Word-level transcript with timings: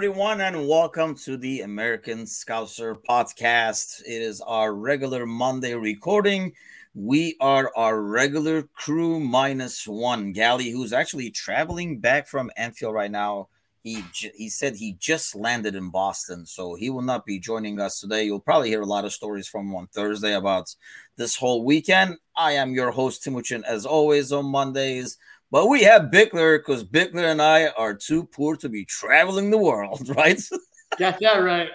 Everyone, 0.00 0.40
and 0.40 0.66
welcome 0.66 1.14
to 1.14 1.36
the 1.36 1.60
American 1.60 2.20
Scouser 2.20 2.96
podcast. 3.06 4.00
It 4.00 4.22
is 4.22 4.40
our 4.40 4.72
regular 4.72 5.26
Monday 5.26 5.74
recording. 5.74 6.54
We 6.94 7.36
are 7.38 7.70
our 7.76 8.00
regular 8.00 8.62
crew 8.62 9.20
minus 9.20 9.86
one. 9.86 10.32
Gally, 10.32 10.70
who's 10.70 10.94
actually 10.94 11.30
traveling 11.30 11.98
back 11.98 12.28
from 12.28 12.50
Anfield 12.56 12.94
right 12.94 13.10
now. 13.10 13.48
He 13.82 14.02
he 14.34 14.48
said 14.48 14.76
he 14.76 14.96
just 14.98 15.34
landed 15.34 15.74
in 15.74 15.90
Boston, 15.90 16.46
so 16.46 16.74
he 16.74 16.88
will 16.88 17.02
not 17.02 17.26
be 17.26 17.38
joining 17.38 17.78
us 17.78 18.00
today. 18.00 18.24
You'll 18.24 18.40
probably 18.40 18.70
hear 18.70 18.80
a 18.80 18.86
lot 18.86 19.04
of 19.04 19.12
stories 19.12 19.48
from 19.48 19.74
on 19.74 19.86
Thursday 19.88 20.32
about 20.32 20.74
this 21.16 21.36
whole 21.36 21.62
weekend. 21.62 22.16
I 22.34 22.52
am 22.52 22.72
your 22.72 22.90
host, 22.90 23.22
Timuchin, 23.22 23.64
as 23.64 23.84
always 23.84 24.32
on 24.32 24.46
Mondays. 24.46 25.18
But 25.50 25.66
we 25.66 25.82
have 25.82 26.10
Bickler 26.12 26.58
because 26.58 26.84
Bickler 26.84 27.30
and 27.30 27.42
I 27.42 27.68
are 27.68 27.94
too 27.94 28.24
poor 28.24 28.56
to 28.56 28.68
be 28.68 28.84
traveling 28.84 29.50
the 29.50 29.58
world, 29.58 30.08
right? 30.16 30.40
Got 30.96 31.18
that 31.20 31.38
right. 31.38 31.70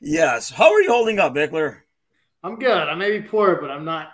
yes. 0.00 0.50
How 0.50 0.72
are 0.72 0.80
you 0.80 0.90
holding 0.90 1.18
up, 1.18 1.34
Bickler? 1.34 1.78
I'm 2.44 2.56
good. 2.56 2.88
I 2.88 2.94
may 2.94 3.18
be 3.18 3.26
poor, 3.26 3.60
but 3.60 3.70
I'm 3.70 3.84
not 3.84 4.12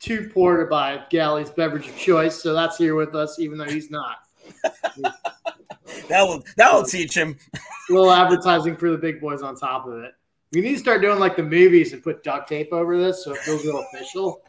too 0.00 0.30
poor 0.34 0.56
to 0.56 0.66
buy 0.66 1.04
Gally's 1.10 1.50
beverage 1.50 1.88
of 1.88 1.96
choice. 1.96 2.42
So 2.42 2.54
that's 2.54 2.76
here 2.76 2.96
with 2.96 3.14
us, 3.14 3.38
even 3.38 3.56
though 3.56 3.64
he's 3.64 3.90
not. 3.90 4.16
that 5.02 6.22
will 6.22 6.42
that 6.56 6.72
will 6.72 6.82
teach 6.82 7.16
him. 7.16 7.38
A 7.54 7.92
little 7.92 8.10
advertising 8.10 8.76
for 8.76 8.90
the 8.90 8.98
big 8.98 9.20
boys 9.20 9.42
on 9.42 9.54
top 9.54 9.86
of 9.86 10.02
it. 10.02 10.12
We 10.52 10.60
need 10.60 10.72
to 10.72 10.78
start 10.78 11.02
doing 11.02 11.20
like 11.20 11.36
the 11.36 11.44
movies 11.44 11.92
and 11.92 12.02
put 12.02 12.24
duct 12.24 12.48
tape 12.48 12.72
over 12.72 12.98
this 12.98 13.24
so 13.24 13.32
it 13.32 13.38
feels 13.38 13.64
real 13.64 13.84
official 13.92 14.42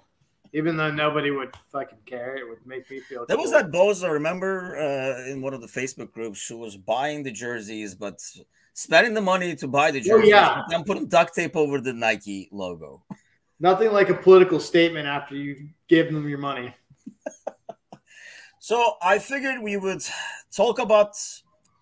even 0.54 0.78
though 0.78 0.92
nobody 0.92 1.32
would 1.32 1.52
fucking 1.72 2.00
care, 2.06 2.36
it 2.38 2.48
would 2.48 2.66
make 2.66 2.90
me 2.90 3.00
feel. 3.00 3.26
There 3.26 3.36
cool. 3.36 3.44
was 3.44 3.52
that 3.52 3.72
bozo, 3.72 4.12
remember, 4.12 4.78
uh, 4.78 5.30
in 5.30 5.42
one 5.42 5.54
of 5.54 5.62
the 5.62 5.68
Facebook 5.68 6.12
groups 6.12 6.48
who 6.48 6.58
was 6.58 6.78
buying 6.78 7.24
the 7.24 7.32
jerseys, 7.32 7.96
but 7.96 8.22
spending 8.74 9.14
the 9.14 9.22
money 9.22 9.56
to 9.56 9.68
buy 9.68 9.92
the 9.92 10.00
oh, 10.00 10.04
jerseys, 10.04 10.34
oh, 10.34 10.38
yeah. 10.38 10.62
and 10.70 10.86
putting 10.86 11.08
duct 11.08 11.34
tape 11.34 11.56
over 11.56 11.82
the 11.82 11.94
Nike 11.94 12.50
logo. 12.52 13.04
Nothing 13.60 13.92
like 13.92 14.10
a 14.10 14.14
political 14.14 14.60
statement 14.60 15.08
after 15.08 15.36
you 15.36 15.70
give 15.88 16.12
them 16.12 16.30
your 16.30 16.40
money. 16.40 16.76
so 18.60 18.96
I 19.02 19.20
figured 19.20 19.62
we 19.62 19.78
would 19.78 20.04
talk 20.52 20.80
about 20.80 21.16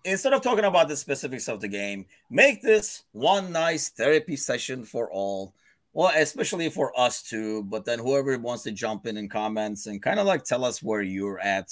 instead 0.04 0.32
of 0.32 0.42
talking 0.42 0.64
about 0.64 0.88
the 0.88 0.96
specifics 0.96 1.48
of 1.48 1.60
the 1.60 1.68
game, 1.68 2.06
make 2.30 2.62
this 2.62 3.04
one 3.12 3.52
nice 3.52 3.90
therapy 3.90 4.36
session 4.36 4.84
for 4.84 5.10
all 5.10 5.54
well, 5.94 6.12
especially 6.16 6.70
for 6.70 6.98
us 6.98 7.22
too, 7.22 7.64
but 7.64 7.84
then 7.84 7.98
whoever 7.98 8.36
wants 8.38 8.62
to 8.62 8.72
jump 8.72 9.06
in 9.06 9.18
in 9.18 9.28
comments 9.28 9.86
and 9.86 10.02
kind 10.02 10.18
of 10.18 10.26
like 10.26 10.42
tell 10.44 10.64
us 10.64 10.82
where 10.82 11.02
you're 11.02 11.38
at 11.40 11.70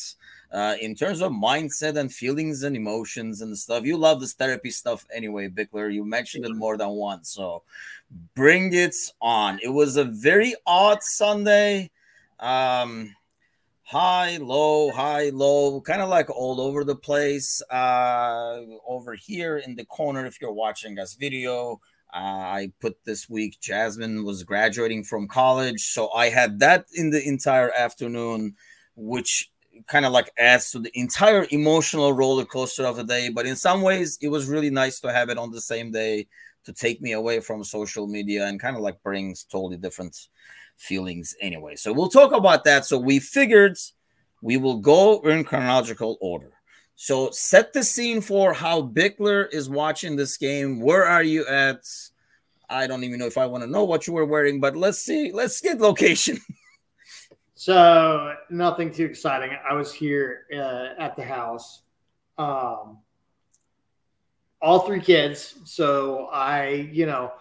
uh, 0.53 0.77
in 0.81 0.95
terms 0.95 1.23
of 1.23 1.33
mindset 1.33 1.97
and 1.97 2.13
feelings 2.13 2.63
and 2.63 2.77
emotions 2.77 3.41
and 3.41 3.57
stuff. 3.57 3.85
You 3.85 3.97
love 3.97 4.21
this 4.21 4.35
therapy 4.35 4.71
stuff 4.71 5.07
anyway, 5.15 5.49
Bickler. 5.49 5.93
You 5.93 6.05
mentioned 6.05 6.45
it 6.45 6.55
more 6.55 6.77
than 6.77 6.91
once. 6.91 7.31
So 7.31 7.63
bring 8.35 8.75
it 8.75 8.95
on. 9.23 9.59
It 9.63 9.71
was 9.71 9.97
a 9.97 10.05
very 10.05 10.55
odd 10.67 11.03
Sunday. 11.03 11.91
Um, 12.39 13.15
high, 13.85 14.37
low, 14.37 14.91
high, 14.91 15.31
low, 15.31 15.81
kind 15.81 16.03
of 16.03 16.11
like 16.11 16.29
all 16.29 16.61
over 16.61 16.85
the 16.85 16.95
place. 16.95 17.63
Uh, 17.71 18.61
over 18.87 19.15
here 19.15 19.59
in 19.59 19.77
the 19.77 19.85
corner, 19.87 20.27
if 20.27 20.41
you're 20.43 20.53
watching 20.53 20.99
us 20.99 21.15
video, 21.15 21.81
uh, 22.13 22.17
I 22.17 22.73
put 22.81 23.05
this 23.05 23.29
week 23.29 23.59
Jasmine 23.61 24.25
was 24.25 24.43
graduating 24.43 25.05
from 25.05 25.29
college, 25.29 25.81
so 25.81 26.11
I 26.13 26.29
had 26.29 26.61
that 26.61 26.87
in 26.95 27.11
the 27.11 27.27
entire 27.27 27.73
afternoon, 27.73 28.57
which 28.97 29.51
kind 29.87 30.05
of 30.05 30.13
like 30.13 30.31
adds 30.39 30.71
to 30.73 30.79
the 30.79 30.91
entire 30.99 31.47
emotional 31.51 32.13
roller 32.13 32.45
coaster 32.45 32.85
of 32.85 32.97
the 32.97 33.05
day. 33.05 33.29
But 33.29 33.47
in 33.47 33.57
some 33.57 33.83
ways, 33.83 34.19
it 34.21 34.29
was 34.29 34.49
really 34.49 34.71
nice 34.71 35.01
to 35.01 35.13
have 35.13 35.29
it 35.29 35.39
on 35.39 35.51
the 35.51 35.61
same 35.61 35.91
day 35.91 36.27
to 36.65 36.73
take 36.73 37.01
me 37.01 37.13
away 37.13 37.41
from 37.41 37.65
social 37.65 38.07
media 38.07 38.47
and 38.47 38.61
kind 38.61 38.77
of 38.77 38.83
like 38.83 39.03
brings 39.03 39.45
totally 39.45 39.77
different 39.77 40.29
feelings 40.77 41.35
anyway. 41.41 41.77
So 41.77 41.93
we'll 41.93 42.09
talk 42.09 42.33
about 42.33 42.65
that. 42.65 42.85
So 42.85 42.99
we 42.99 43.19
figured 43.19 43.79
we 44.43 44.57
will 44.57 44.79
go 44.79 45.21
in 45.21 45.45
chronological 45.45 46.19
order. 46.21 46.53
So 47.03 47.31
set 47.31 47.73
the 47.73 47.83
scene 47.83 48.21
for 48.21 48.53
how 48.53 48.83
Bickler 48.83 49.51
is 49.51 49.71
watching 49.71 50.17
this 50.17 50.37
game. 50.37 50.83
Where 50.83 51.07
are 51.07 51.23
you 51.23 51.47
at? 51.47 51.81
I 52.69 52.87
don't 52.87 53.05
even 53.05 53.19
know 53.19 53.25
if 53.25 53.39
I 53.39 53.47
want 53.47 53.65
to 53.65 53.71
know 53.71 53.85
what 53.85 54.07
you 54.07 54.13
were 54.13 54.27
wearing, 54.27 54.61
but 54.61 54.77
let's 54.77 54.99
see. 54.99 55.33
Let's 55.33 55.63
get 55.63 55.81
location. 55.81 56.39
so 57.55 58.35
nothing 58.51 58.93
too 58.93 59.07
exciting. 59.07 59.57
I 59.67 59.73
was 59.73 59.95
here 59.95 60.43
uh, 60.55 60.89
at 60.99 61.17
the 61.17 61.23
house. 61.23 61.81
Um, 62.37 62.99
all 64.61 64.81
three 64.81 65.01
kids. 65.01 65.55
So 65.65 66.27
I, 66.27 66.87
you 66.93 67.07
know, 67.07 67.33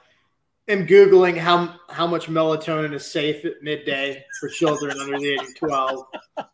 am 0.70 0.88
googling 0.88 1.38
how 1.38 1.76
how 1.90 2.08
much 2.08 2.28
melatonin 2.28 2.94
is 2.94 3.06
safe 3.06 3.44
at 3.44 3.62
midday 3.62 4.24
for 4.40 4.48
children 4.48 4.98
under 5.02 5.20
the 5.20 5.34
age 5.34 5.42
of 5.42 5.56
twelve. 5.56 6.06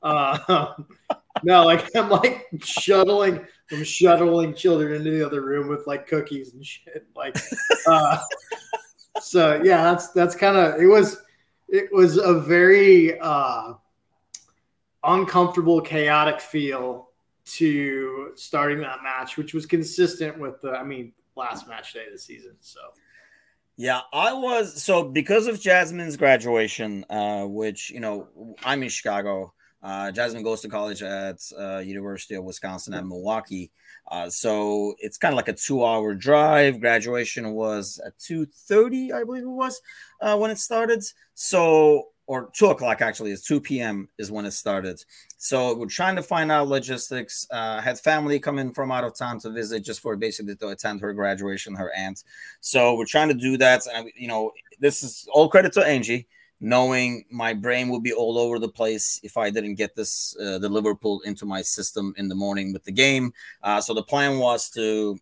Uh, 0.02 0.74
no, 1.44 1.66
like 1.66 1.90
I'm 1.96 2.10
like 2.10 2.48
shuttling, 2.62 3.46
I'm 3.72 3.84
shuttling 3.84 4.54
children 4.54 4.94
into 4.94 5.12
the 5.12 5.26
other 5.26 5.42
room 5.42 5.68
with 5.68 5.88
like 5.88 6.08
cookies 6.08 6.54
and 6.54 6.66
shit. 6.66 7.06
Like, 7.16 7.38
uh, 7.88 8.18
so 9.22 9.62
yeah, 9.64 9.84
that's 9.84 10.12
that's 10.12 10.36
kind 10.36 10.58
of 10.58 10.82
it 10.82 10.88
was 10.88 11.18
it 11.68 11.92
was 11.92 12.18
a 12.18 12.34
very 12.34 13.20
uh, 13.20 13.74
uncomfortable, 15.04 15.82
chaotic 15.82 16.40
feel 16.40 17.10
to 17.46 18.32
starting 18.36 18.80
that 18.82 19.04
match, 19.04 19.38
which 19.38 19.54
was 19.54 19.66
consistent 19.66 20.40
with 20.40 20.60
the, 20.62 20.72
I 20.72 20.84
mean, 20.84 21.14
last 21.36 21.68
match 21.68 21.94
day 21.94 22.06
of 22.08 22.14
the 22.14 22.18
season. 22.18 22.56
So. 22.60 22.80
Yeah, 23.78 24.02
I 24.14 24.32
was 24.34 24.82
so 24.82 25.04
because 25.04 25.48
of 25.48 25.60
Jasmine's 25.60 26.16
graduation, 26.16 27.06
uh, 27.10 27.44
which 27.44 27.90
you 27.90 28.00
know 28.00 28.56
I'm 28.64 28.82
in 28.84 28.90
Chicago. 28.90 29.54
Uh, 29.86 30.12
Jasmine 30.12 30.42
goes 30.42 30.62
to 30.62 30.68
college 30.68 31.04
at 31.04 31.40
uh, 31.60 31.78
University 31.78 32.34
of 32.34 32.44
Wisconsin 32.44 32.96
at 32.96 33.06
Milwaukee. 33.06 33.72
Uh, 34.10 34.28
so 34.32 34.96
it's 34.98 35.20
kind 35.20 35.32
of 35.32 35.36
like 35.36 35.48
a 35.48 35.54
two-hour 35.54 36.16
drive. 36.16 36.82
Graduation 36.82 37.52
was 37.52 38.02
at 38.04 38.18
two 38.18 38.48
thirty, 38.48 39.14
I 39.14 39.24
believe 39.24 39.44
it 39.44 39.48
was, 39.48 39.80
uh, 40.22 40.36
when 40.38 40.50
it 40.50 40.58
started. 40.58 41.04
So 41.36 42.08
or 42.26 42.50
two 42.56 42.66
o'clock 42.66 43.02
actually 43.02 43.30
is 43.30 43.44
2 43.44 43.62
p.m. 43.62 44.10
is 44.18 44.32
when 44.32 44.46
it 44.46 44.52
started. 44.52 45.00
So 45.38 45.76
we're 45.76 45.86
trying 45.86 46.16
to 46.16 46.24
find 46.24 46.52
out 46.52 46.68
logistics. 46.68 47.46
Uh, 47.52 47.80
had 47.80 48.00
family 48.00 48.40
come 48.40 48.58
in 48.58 48.74
from 48.74 48.92
out 48.92 49.04
of 49.04 49.16
town 49.16 49.40
to 49.42 49.52
visit 49.52 49.84
just 49.84 50.00
for 50.00 50.16
basically 50.16 50.56
to 50.56 50.70
attend 50.70 51.02
her 51.02 51.14
graduation, 51.14 51.76
her 51.76 51.92
aunt. 51.96 52.24
So 52.62 52.96
we're 52.96 53.06
trying 53.06 53.28
to 53.28 53.36
do 53.36 53.58
that. 53.58 53.84
And 53.94 54.10
you 54.16 54.28
know, 54.28 54.54
this 54.80 55.04
is 55.04 55.28
all 55.32 55.48
credit 55.48 55.74
to 55.74 55.86
Angie 55.86 56.28
knowing 56.60 57.26
my 57.30 57.54
brain 57.54 57.90
would 57.90 58.04
be 58.04 58.14
all 58.14 58.38
over 58.38 58.60
the 58.60 58.70
place 58.70 59.20
if 59.24 59.38
I 59.38 59.50
didn't 59.50 59.76
get 59.76 59.96
this 59.96 60.36
uh, 60.40 60.58
the 60.58 60.70
Liverpool 60.70 61.22
into 61.22 61.46
my 61.46 61.62
system 61.62 62.14
in 62.18 62.30
the 62.30 62.36
morning 62.36 62.74
with 62.74 62.84
the 62.84 62.92
game. 62.92 63.34
Uh, 63.62 63.82
so 63.82 63.94
the 63.94 64.04
plan 64.04 64.40
was 64.40 64.70
to 64.72 65.18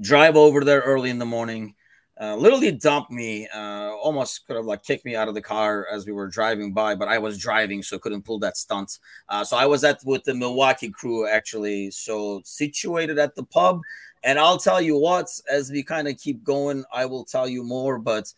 drive 0.00 0.36
over 0.36 0.64
there 0.64 0.80
early 0.80 1.10
in 1.10 1.18
the 1.18 1.26
morning. 1.26 1.74
Uh, 2.20 2.36
literally 2.36 2.70
dump 2.70 3.10
me, 3.10 3.48
uh, 3.48 3.90
almost 4.02 4.46
could 4.46 4.54
have 4.54 4.66
like 4.66 4.82
kicked 4.84 5.04
me 5.04 5.16
out 5.16 5.28
of 5.28 5.34
the 5.34 5.40
car 5.40 5.88
as 5.90 6.06
we 6.06 6.12
were 6.12 6.28
driving 6.28 6.72
by, 6.72 6.94
but 6.94 7.08
I 7.08 7.18
was 7.18 7.38
driving, 7.38 7.82
so 7.82 7.98
couldn't 7.98 8.22
pull 8.24 8.38
that 8.40 8.56
stunt. 8.56 8.98
Uh, 9.28 9.42
so 9.42 9.56
I 9.56 9.66
was 9.66 9.82
at 9.82 10.04
with 10.04 10.22
the 10.24 10.34
Milwaukee 10.34 10.90
crew 10.90 11.26
actually, 11.26 11.90
so 11.90 12.40
situated 12.44 13.18
at 13.18 13.34
the 13.34 13.42
pub. 13.44 13.80
And 14.24 14.38
I'll 14.38 14.58
tell 14.58 14.80
you 14.80 14.96
what, 14.96 15.28
as 15.50 15.72
we 15.72 15.82
kind 15.82 16.06
of 16.06 16.16
keep 16.16 16.44
going, 16.44 16.84
I 16.92 17.06
will 17.06 17.24
tell 17.24 17.48
you 17.48 17.64
more. 17.64 17.98
But 17.98 18.32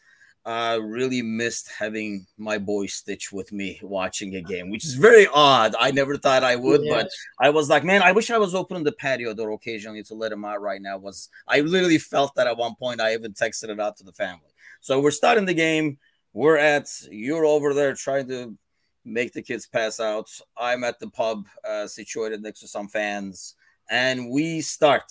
I 0.46 0.75
really 0.75 1.23
missed 1.23 1.70
having 1.70 2.26
my 2.37 2.58
boy 2.58 2.87
Stitch 2.87 3.32
with 3.32 3.50
me 3.50 3.81
watching 3.82 4.37
a 4.37 4.43
game, 4.43 4.69
which 4.69 4.85
is 4.85 4.94
very 4.94 5.26
odd. 5.32 5.75
I 5.79 5.91
never 5.91 6.19
thought 6.19 6.44
I 6.44 6.55
would, 6.55 6.85
yeah. 6.85 6.94
but 6.94 7.11
I 7.41 7.49
was 7.49 7.70
like, 7.70 7.82
man, 7.82 8.02
I 8.02 8.12
wish 8.12 8.31
I 8.31 8.37
was 8.37 8.55
opening 8.55 8.85
the 8.85 8.93
patio 8.93 9.32
door 9.32 9.52
occasionally 9.52 10.02
to 10.02 10.14
let 10.14 10.32
him 10.32 10.44
out 10.44 10.61
right 10.61 10.82
now. 10.82 10.99
Was 10.99 11.31
I 11.49 11.61
literally 11.61 11.96
felt 11.96 12.35
that 12.35 12.46
at 12.46 12.58
one 12.58 12.75
point 12.75 13.00
I 13.00 13.14
even 13.14 13.32
texted 13.32 13.70
it 13.70 13.81
out 13.81 13.96
to 13.99 14.05
the 14.05 14.12
family. 14.12 14.52
So 14.82 15.00
we're 15.00 15.12
starting 15.12 15.46
the 15.46 15.55
game. 15.55 15.99
We're 16.35 16.58
at 16.58 16.91
you're 17.11 17.46
over 17.46 17.73
there 17.73 17.94
trying 17.94 18.29
to 18.29 18.55
make 19.02 19.32
the 19.32 19.43
kids 19.43 19.67
pass 19.67 19.99
out. 19.99 20.29
I'm 20.58 20.85
at 20.85 21.00
the 21.00 21.08
pub 21.08 21.46
uh, 21.67 21.87
situated 21.87 22.43
next 22.43 22.61
to 22.61 22.69
some 22.69 22.88
fans, 22.88 23.55
and 23.88 24.31
we 24.31 24.61
start. 24.61 25.11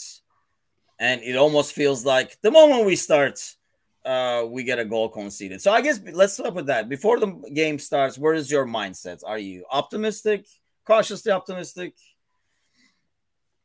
And 1.00 1.22
it 1.24 1.36
almost 1.36 1.74
feels 1.74 2.06
like 2.06 2.38
the 2.44 2.52
moment 2.52 2.86
we 2.86 2.96
start 2.96 3.56
uh, 4.06 4.46
we 4.48 4.64
get 4.64 4.80
a 4.80 4.86
goal 4.86 5.10
conceded. 5.10 5.62
So 5.62 5.72
I 5.72 5.82
guess 5.82 6.00
let's 6.12 6.34
start 6.34 6.54
with 6.54 6.68
that. 6.68 6.90
Before 6.90 7.20
the 7.20 7.28
game 7.54 7.80
starts, 7.80 8.18
where 8.18 8.34
is 8.34 8.52
your 8.52 8.66
mindset? 8.66 9.22
Are 9.26 9.40
you 9.40 9.66
optimistic, 9.72 10.46
cautiously 10.86 11.32
optimistic? 11.32 11.94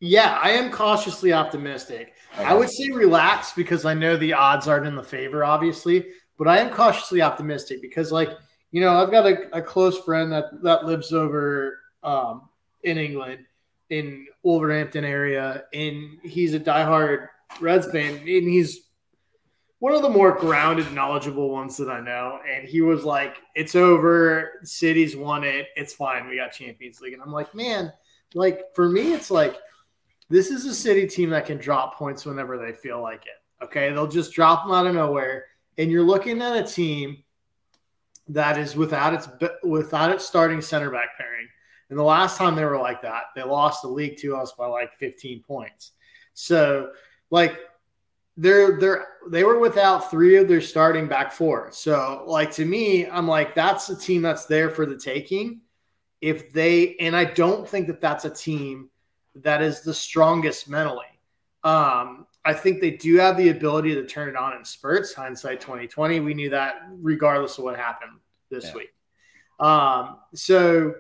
Yeah, 0.00 0.38
I 0.40 0.50
am 0.50 0.70
cautiously 0.70 1.32
optimistic. 1.32 2.14
Okay. 2.35 2.44
I 2.44 2.55
would 2.55 2.70
say 2.70 2.90
relax 2.90 3.52
because 3.52 3.85
I 3.85 3.94
know 3.94 4.17
the 4.17 4.32
odds 4.32 4.69
aren't 4.69 4.87
in 4.87 4.94
the 4.94 5.02
favor, 5.02 5.44
obviously, 5.44 6.06
but 6.38 6.46
I 6.46 6.58
am 6.58 6.73
cautiously 6.73 7.20
optimistic 7.20 7.82
because, 7.82 8.12
like, 8.12 8.31
you 8.70 8.81
know, 8.81 8.90
I've 8.90 9.11
got 9.11 9.26
a, 9.26 9.56
a 9.56 9.62
close 9.62 9.99
friend 10.05 10.31
that 10.31 10.62
that 10.62 10.85
lives 10.85 11.12
over 11.12 11.81
um, 12.05 12.49
in 12.85 12.96
England, 12.96 13.44
in 13.90 14.26
Wolverhampton 14.44 15.05
area, 15.05 15.64
and 15.73 16.19
he's 16.23 16.55
a 16.55 16.61
diehard 16.61 17.26
Reds 17.61 17.90
fan, 17.90 18.19
and 18.19 18.49
he's 18.49 18.88
one 19.80 19.94
of 19.94 20.02
the 20.02 20.08
more 20.08 20.32
grounded, 20.32 20.92
knowledgeable 20.92 21.50
ones 21.50 21.76
that 21.76 21.88
I 21.88 22.00
know. 22.00 22.40
And 22.48 22.69
he 22.69 22.80
was 22.80 23.04
like, 23.04 23.36
"It's 23.54 23.75
over. 23.75 24.60
City's 24.64 25.16
won 25.16 25.44
it. 25.44 25.69
It's 25.76 25.94
fine. 25.94 26.28
We 26.28 26.36
got 26.36 26.52
Champions 26.52 27.00
League." 27.00 27.12
And 27.12 27.22
I'm 27.22 27.32
like, 27.32 27.54
"Man, 27.54 27.92
like 28.34 28.75
for 28.75 28.88
me, 28.88 29.12
it's 29.12 29.30
like 29.30 29.56
this 30.28 30.50
is 30.50 30.64
a 30.66 30.75
City 30.75 31.06
team 31.06 31.30
that 31.30 31.46
can 31.46 31.58
drop 31.58 31.96
points 31.96 32.26
whenever 32.26 32.58
they 32.58 32.72
feel 32.72 33.00
like 33.00 33.25
it. 33.26 33.64
Okay, 33.64 33.90
they'll 33.90 34.06
just 34.06 34.32
drop 34.32 34.64
them 34.64 34.75
out 34.75 34.86
of 34.86 34.94
nowhere, 34.94 35.46
and 35.78 35.90
you're 35.90 36.02
looking 36.02 36.42
at 36.42 36.56
a 36.56 36.64
team." 36.64 37.22
That 38.30 38.58
is 38.58 38.76
without 38.76 39.14
its 39.14 39.28
without 39.62 40.10
its 40.10 40.26
starting 40.26 40.60
center 40.60 40.90
back 40.90 41.16
pairing, 41.16 41.48
and 41.88 41.98
the 41.98 42.02
last 42.02 42.36
time 42.36 42.54
they 42.56 42.64
were 42.64 42.78
like 42.78 43.00
that, 43.02 43.25
they 43.34 43.42
lost 43.42 43.82
the 43.82 43.88
league 43.88 44.19
to 44.19 44.36
us 44.36 44.52
by 44.52 44.66
like 44.66 44.92
15 44.92 45.42
points. 45.42 45.92
So, 46.34 46.90
like 47.30 47.58
they're 48.38 48.79
they're 48.79 49.06
they 49.31 49.44
were 49.44 49.58
without 49.58 50.11
three 50.11 50.37
of 50.37 50.49
their 50.49 50.61
starting 50.61 51.08
back 51.08 51.32
four. 51.32 51.70
So 51.73 52.23
like 52.26 52.52
to 52.52 52.64
me, 52.64 53.06
I'm 53.06 53.26
like 53.26 53.55
that's 53.55 53.90
a 53.90 53.96
team 53.96 54.23
that's 54.23 54.46
there 54.46 54.70
for 54.70 54.87
the 54.87 54.96
taking. 54.96 55.61
If 56.20 56.52
they 56.52 56.96
and 57.00 57.14
I 57.14 57.25
don't 57.25 57.69
think 57.69 57.88
that 57.88 58.00
that's 58.00 58.25
a 58.25 58.31
team 58.31 58.90
that 59.35 59.61
is 59.61 59.82
the 59.82 59.93
strongest 59.93 60.69
mentally. 60.69 61.05
Um, 61.64 62.26
I 62.44 62.55
think 62.55 62.81
they 62.81 62.93
do 62.93 63.17
have 63.17 63.37
the 63.37 63.50
ability 63.50 63.94
to 63.96 64.06
turn 64.06 64.29
it 64.29 64.37
on 64.37 64.56
in 64.56 64.64
spurts. 64.64 65.12
Hindsight 65.12 65.61
2020, 65.61 66.20
we 66.20 66.32
knew 66.32 66.50
that 66.50 66.76
regardless 66.90 67.58
of 67.58 67.64
what 67.64 67.76
happened 67.76 68.20
this 68.50 68.67
yeah. 68.67 68.75
week. 68.75 68.94
Um, 69.58 70.19
so 70.35 70.94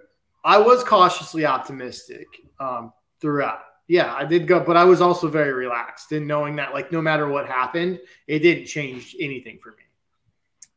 I 0.44 0.58
was 0.58 0.82
cautiously 0.82 1.46
optimistic 1.46 2.26
um, 2.58 2.92
throughout 3.20 3.60
yeah, 3.88 4.14
I 4.14 4.26
did 4.26 4.46
go, 4.46 4.60
but 4.60 4.76
I 4.76 4.84
was 4.84 5.00
also 5.00 5.28
very 5.28 5.52
relaxed 5.52 6.12
in 6.12 6.26
knowing 6.26 6.56
that, 6.56 6.74
like, 6.74 6.92
no 6.92 7.00
matter 7.00 7.26
what 7.26 7.46
happened, 7.46 7.98
it 8.26 8.40
didn't 8.40 8.66
change 8.66 9.16
anything 9.18 9.58
for 9.62 9.70
me. 9.70 9.82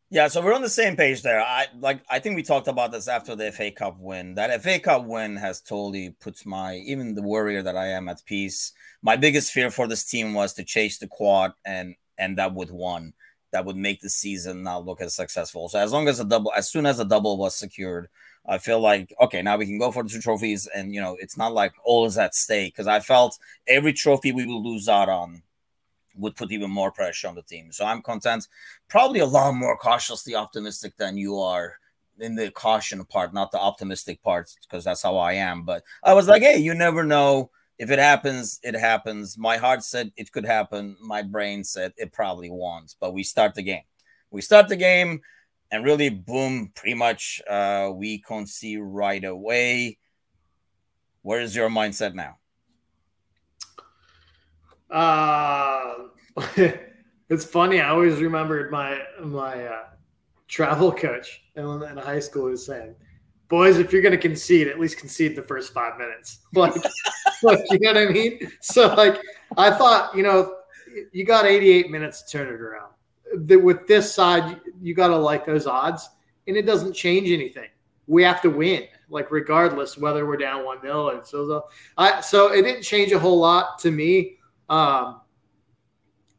Yeah, 0.09 0.27
so 0.29 0.41
we're 0.41 0.53
on 0.53 0.61
the 0.61 0.69
same 0.69 0.95
page 0.97 1.21
there. 1.21 1.39
I 1.39 1.67
like 1.79 2.01
I 2.09 2.19
think 2.19 2.35
we 2.35 2.43
talked 2.43 2.67
about 2.67 2.91
this 2.91 3.07
after 3.07 3.33
the 3.33 3.49
FA 3.51 3.71
Cup 3.71 3.97
win. 3.97 4.35
That 4.35 4.61
FA 4.61 4.77
Cup 4.77 5.05
win 5.05 5.37
has 5.37 5.61
totally 5.61 6.09
puts 6.19 6.45
my 6.45 6.75
even 6.75 7.15
the 7.15 7.21
warrior 7.21 7.63
that 7.63 7.77
I 7.77 7.87
am 7.87 8.09
at 8.09 8.25
peace. 8.25 8.73
My 9.01 9.15
biggest 9.15 9.53
fear 9.53 9.71
for 9.71 9.87
this 9.87 10.03
team 10.03 10.33
was 10.33 10.53
to 10.55 10.65
chase 10.65 10.97
the 10.97 11.07
quad 11.07 11.53
and 11.63 11.95
end 12.19 12.41
up 12.41 12.53
with 12.53 12.71
one 12.71 13.13
that 13.51 13.65
would 13.65 13.75
make 13.75 14.01
the 14.01 14.09
season 14.09 14.63
not 14.63 14.85
look 14.85 15.01
as 15.01 15.15
successful. 15.15 15.69
So 15.69 15.79
as 15.79 15.91
long 15.91 16.07
as 16.07 16.19
a 16.19 16.25
double 16.25 16.51
as 16.55 16.69
soon 16.69 16.85
as 16.85 16.99
a 16.99 17.05
double 17.05 17.37
was 17.37 17.55
secured, 17.55 18.09
I 18.45 18.57
feel 18.57 18.79
like 18.79 19.13
okay, 19.21 19.41
now 19.41 19.57
we 19.57 19.65
can 19.65 19.79
go 19.79 19.91
for 19.91 20.03
the 20.03 20.09
two 20.09 20.21
trophies, 20.21 20.67
and 20.73 20.93
you 20.93 21.01
know 21.01 21.17
it's 21.19 21.37
not 21.37 21.53
like 21.53 21.73
all 21.83 22.05
is 22.05 22.17
at 22.17 22.35
stake 22.35 22.73
because 22.73 22.87
I 22.87 22.99
felt 22.99 23.37
every 23.67 23.93
trophy 23.93 24.31
we 24.31 24.45
would 24.45 24.63
lose 24.67 24.89
out 24.89 25.09
on 25.09 25.43
would 26.15 26.35
put 26.35 26.51
even 26.51 26.71
more 26.71 26.91
pressure 26.91 27.27
on 27.27 27.35
the 27.35 27.41
team. 27.41 27.71
So 27.71 27.85
I'm 27.85 28.01
content, 28.01 28.47
probably 28.89 29.19
a 29.19 29.25
lot 29.25 29.53
more 29.53 29.77
cautiously 29.77 30.35
optimistic 30.35 30.97
than 30.97 31.17
you 31.17 31.39
are 31.39 31.75
in 32.19 32.35
the 32.35 32.51
caution 32.51 33.03
part, 33.05 33.33
not 33.33 33.51
the 33.51 33.59
optimistic 33.59 34.21
part, 34.21 34.53
because 34.61 34.83
that's 34.83 35.01
how 35.01 35.17
I 35.17 35.33
am. 35.33 35.63
But 35.63 35.83
I 36.03 36.13
was 36.13 36.27
like, 36.27 36.41
hey, 36.41 36.57
you 36.57 36.73
never 36.73 37.03
know. 37.03 37.49
If 37.81 37.89
it 37.89 37.97
happens, 37.97 38.59
it 38.61 38.75
happens. 38.75 39.39
My 39.39 39.57
heart 39.57 39.83
said 39.83 40.11
it 40.15 40.31
could 40.31 40.45
happen. 40.45 40.95
My 41.01 41.23
brain 41.23 41.63
said 41.63 41.93
it 41.97 42.13
probably 42.13 42.51
won't. 42.51 42.93
But 42.99 43.15
we 43.15 43.23
start 43.23 43.55
the 43.55 43.63
game. 43.63 43.81
We 44.29 44.41
start 44.41 44.67
the 44.67 44.75
game 44.75 45.21
and 45.71 45.83
really 45.83 46.09
boom 46.09 46.71
pretty 46.75 46.93
much 46.93 47.41
uh, 47.49 47.89
we 47.91 48.19
can 48.19 48.45
see 48.45 48.77
right 48.77 49.23
away 49.23 49.97
where 51.23 51.39
is 51.41 51.55
your 51.55 51.69
mindset 51.69 52.13
now 52.13 52.37
uh 54.89 55.93
it's 57.29 57.45
funny 57.45 57.79
i 57.79 57.89
always 57.89 58.19
remembered 58.19 58.71
my 58.71 58.99
my 59.23 59.65
uh, 59.65 59.83
travel 60.47 60.91
coach 60.91 61.43
in, 61.55 61.63
in 61.63 61.97
high 61.97 62.19
school 62.19 62.45
was 62.45 62.65
saying 62.65 62.95
boys 63.51 63.77
if 63.77 63.93
you're 63.93 64.01
going 64.01 64.11
to 64.11 64.17
concede 64.17 64.67
at 64.67 64.79
least 64.79 64.97
concede 64.97 65.35
the 65.35 65.43
first 65.43 65.71
five 65.73 65.97
minutes 65.99 66.39
like, 66.55 66.73
like 67.43 67.59
you 67.69 67.79
know 67.81 67.93
what 67.93 67.97
i 67.97 68.11
mean 68.11 68.39
so 68.61 68.87
like 68.95 69.21
i 69.57 69.69
thought 69.69 70.15
you 70.15 70.23
know 70.23 70.55
you 71.11 71.23
got 71.23 71.45
88 71.45 71.91
minutes 71.91 72.23
to 72.23 72.37
turn 72.37 72.47
it 72.47 72.59
around 72.59 72.91
with 73.33 73.87
this 73.87 74.13
side, 74.13 74.59
you, 74.81 74.93
got 74.93 75.07
to 75.07 75.17
like 75.17 75.45
those 75.45 75.67
odds, 75.67 76.09
and 76.47 76.57
it 76.57 76.65
doesn't 76.65 76.93
change 76.93 77.29
anything. 77.29 77.69
We 78.07 78.23
have 78.23 78.41
to 78.41 78.49
win, 78.49 78.85
like 79.09 79.31
regardless 79.31 79.97
whether 79.97 80.25
we're 80.25 80.37
down 80.37 80.65
one 80.65 80.81
0 80.81 81.09
And 81.09 81.25
so, 81.25 81.45
the, 81.45 81.61
I 81.97 82.21
so 82.21 82.51
it 82.51 82.63
didn't 82.63 82.83
change 82.83 83.11
a 83.11 83.19
whole 83.19 83.39
lot 83.39 83.79
to 83.79 83.91
me. 83.91 84.37
Um, 84.69 85.21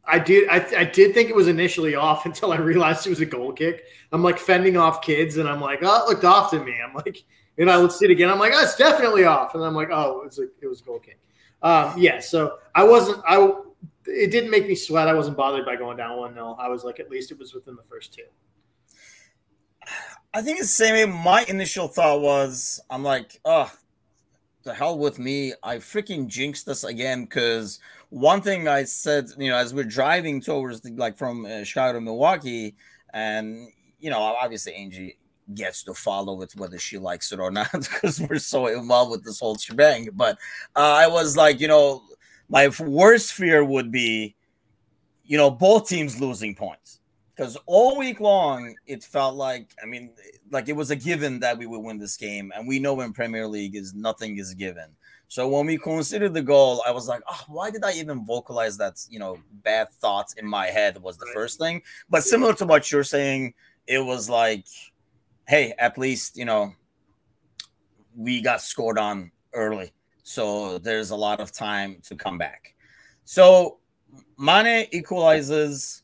I 0.04 0.19
did 0.19 0.49
I, 0.49 0.66
I 0.76 0.84
did 0.84 1.14
think 1.14 1.31
it 1.31 1.37
was 1.37 1.49
initially 1.49 1.94
off 1.94 2.26
until 2.26 2.52
I 2.52 2.56
realized 2.56 3.06
it 3.06 3.10
was 3.10 3.20
a 3.20 3.26
goal 3.26 3.52
kick. 3.52 3.84
I'm 4.12 4.22
like 4.22 4.38
fending 4.38 4.76
off 4.76 5.02
kids, 5.02 5.37
and 5.37 5.49
I'm 5.49 5.60
like, 5.60 5.81
oh, 5.82 6.04
it 6.04 6.08
looked 6.08 6.25
off 6.25 6.50
to 6.50 6.62
me. 6.62 6.75
I'm 6.84 6.94
like, 6.94 7.25
and 7.58 7.70
I 7.70 7.78
would 7.78 7.93
see 7.93 8.06
it 8.06 8.10
again. 8.10 8.31
I'm 8.31 8.38
like, 8.38 8.52
oh, 8.54 8.62
it's 8.62 8.76
definitely 8.76 9.25
off, 9.25 9.54
and 9.54 9.64
I'm 9.64 9.75
like, 9.75 9.88
oh, 9.90 10.22
it 10.22 10.26
was 10.26 10.38
a, 10.38 10.46
it 10.60 10.66
was 10.66 10.81
a 10.81 10.84
goal 10.84 10.99
kick. 10.99 11.19
Um, 11.62 11.94
yeah, 11.96 12.19
so 12.19 12.58
I 12.75 12.84
wasn't 12.84 13.22
I 13.26 13.52
it 14.06 14.31
didn't 14.31 14.50
make 14.50 14.66
me 14.66 14.75
sweat. 14.75 15.08
I 15.08 15.14
wasn't 15.14 15.37
bothered 15.37 15.64
by 15.64 15.76
going 15.76 15.96
down 15.96 16.19
one 16.19 16.34
0 16.34 16.56
I 16.58 16.69
was 16.69 16.84
like, 16.84 17.00
at 17.00 17.10
least 17.10 17.31
it 17.31 17.38
was 17.38 17.54
within 17.54 17.76
the 17.76 17.82
first 17.82 18.12
two. 18.12 18.22
I 20.34 20.43
think 20.43 20.58
it's 20.58 20.76
the 20.76 20.84
same. 20.84 21.12
My 21.12 21.44
initial 21.49 21.88
thought 21.88 22.20
was, 22.20 22.81
I'm 22.90 23.02
like, 23.02 23.38
oh, 23.44 23.70
the 24.62 24.75
hell 24.75 24.99
with 24.99 25.19
me. 25.19 25.52
I 25.62 25.76
freaking 25.76 26.26
jinxed 26.26 26.66
this 26.66 26.84
again 26.84 27.25
because 27.25 27.80
one 28.12 28.42
thing 28.42 28.69
I 28.69 28.85
said, 28.85 29.31
you 29.38 29.49
know, 29.49 29.57
as 29.57 29.73
we're 29.73 29.85
driving 29.85 30.42
towards 30.42 30.83
the, 30.83 30.90
like 30.90 31.16
from 31.16 31.47
uh, 31.47 31.64
Chicago 31.64 31.95
to 31.95 32.00
Milwaukee, 32.02 32.75
and 33.14 33.69
you 34.00 34.11
know, 34.11 34.19
obviously 34.19 34.75
Angie 34.75 35.16
gets 35.54 35.83
to 35.85 35.95
follow 35.95 36.42
it 36.42 36.52
whether 36.57 36.78
she 36.78 36.99
likes 36.99 37.33
it 37.33 37.40
or 37.40 37.50
not 37.59 37.73
because 37.73 38.21
we're 38.21 38.38
so 38.38 38.66
involved 38.66 39.12
with 39.12 39.25
this 39.25 39.40
whole 39.40 39.57
shebang. 39.57 40.11
But 40.12 40.37
uh, 40.76 40.81
I 40.81 41.07
was 41.07 41.38
like, 41.38 41.59
you 41.59 41.69
know, 41.69 42.02
my 42.50 42.71
worst 42.81 43.33
fear 43.33 43.64
would 43.64 43.90
be, 43.90 44.37
you 45.25 45.38
know, 45.38 45.50
both 45.50 45.88
teams 45.88 46.21
losing 46.21 46.54
points. 46.54 47.00
Because 47.35 47.57
all 47.64 47.97
week 47.97 48.21
long, 48.21 48.75
it 48.87 49.02
felt 49.02 49.37
like, 49.37 49.71
I 49.83 49.87
mean, 49.87 50.11
like 50.50 50.69
it 50.69 50.76
was 50.76 50.90
a 50.90 50.97
given 50.97 51.40
that 51.40 51.57
we 51.57 51.64
would 51.64 51.81
win 51.81 51.97
this 51.97 52.19
game. 52.19 52.52
And 52.54 52.69
we 52.69 52.78
know 52.78 53.00
in 53.00 53.14
Premier 53.14 53.47
League 53.49 53.75
is 53.75 53.95
nothing 53.95 54.37
is 54.37 54.52
given. 54.52 54.95
So 55.33 55.49
when 55.49 55.65
we 55.65 55.79
considered 55.79 56.35
the 56.35 56.43
goal, 56.43 56.83
I 56.87 56.91
was 56.91 57.09
like, 57.09 57.23
oh, 57.27 57.41
why 57.49 57.71
did 57.71 57.83
I 57.87 57.93
even 57.93 58.23
vocalize 58.23 58.77
that, 58.77 59.03
you 59.09 59.19
know, 59.19 59.39
bad 59.65 59.91
thoughts 59.91 60.35
in 60.35 60.47
my 60.47 60.67
head 60.67 61.01
was 61.01 61.17
the 61.17 61.25
first 61.33 61.59
thing. 61.59 61.81
But 62.11 62.23
similar 62.23 62.53
to 62.53 62.67
what 62.67 62.93
you're 62.93 63.03
saying, 63.03 63.55
it 63.87 64.01
was 64.01 64.29
like, 64.29 64.67
hey, 65.49 65.73
at 65.79 65.97
least, 65.97 66.37
you 66.37 66.45
know, 66.45 66.75
we 68.15 68.43
got 68.43 68.61
scored 68.61 68.99
on 68.99 69.33
early. 69.55 69.95
So 70.23 70.77
there's 70.77 71.12
a 71.12 71.17
lot 71.17 71.41
of 71.41 71.51
time 71.51 72.03
to 72.09 72.15
come 72.15 72.37
back. 72.37 72.75
So 73.25 73.79
Mane 74.39 74.87
equalizes, 74.93 76.03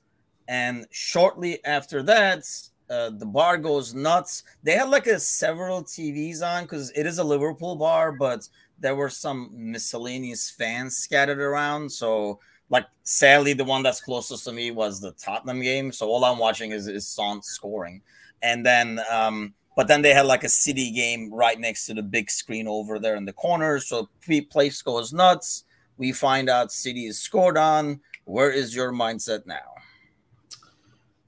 and 0.49 0.87
shortly 0.91 1.63
after 1.67 2.03
that, 2.05 2.47
uh, 2.89 3.11
the 3.11 3.27
bar 3.27 3.59
goes 3.59 3.93
nuts. 3.93 4.45
They 4.63 4.73
had 4.73 4.89
like 4.89 5.07
a 5.07 5.21
several 5.21 5.83
TVs 5.83 6.41
on 6.41 6.65
because 6.65 6.91
it 6.93 7.05
is 7.05 7.19
a 7.19 7.25
Liverpool 7.25 7.77
bar, 7.77 8.13
but 8.13 8.49
there 8.81 8.95
were 8.95 9.11
some 9.11 9.51
miscellaneous 9.53 10.51
fans 10.51 10.97
scattered 10.97 11.41
around. 11.41 11.91
So, 11.91 12.41
like, 12.71 12.87
sadly, 13.03 13.53
the 13.53 13.65
one 13.65 13.83
that's 13.83 14.01
closest 14.01 14.45
to 14.45 14.53
me 14.53 14.71
was 14.71 15.01
the 15.01 15.13
Tottenham 15.13 15.61
game. 15.61 15.93
So 15.93 16.09
all 16.09 16.25
I'm 16.25 16.39
watching 16.39 16.73
is 16.73 16.87
is 16.87 17.07
Son 17.07 17.43
scoring, 17.43 18.03
and 18.43 18.65
then 18.65 19.01
um, 19.11 19.55
but 19.77 19.89
then 19.89 20.03
they 20.03 20.13
had 20.13 20.27
like 20.27 20.45
a 20.45 20.49
city 20.49 20.91
game 20.91 21.33
right 21.33 21.59
next 21.59 21.87
to 21.87 21.95
the 21.95 22.03
big 22.03 22.31
screen 22.31 22.67
over 22.67 22.99
there 22.99 23.17
in 23.17 23.25
the 23.25 23.33
corner. 23.33 23.79
So 23.81 24.09
place 24.51 24.83
goes 24.83 25.13
nuts. 25.13 25.65
We 25.97 26.13
find 26.13 26.49
out 26.49 26.73
City 26.73 27.07
is 27.07 27.21
scored 27.21 27.57
on. 27.57 28.01
Where 28.25 28.51
is 28.51 28.75
your 28.75 28.93
mindset 28.93 29.47
now? 29.47 29.75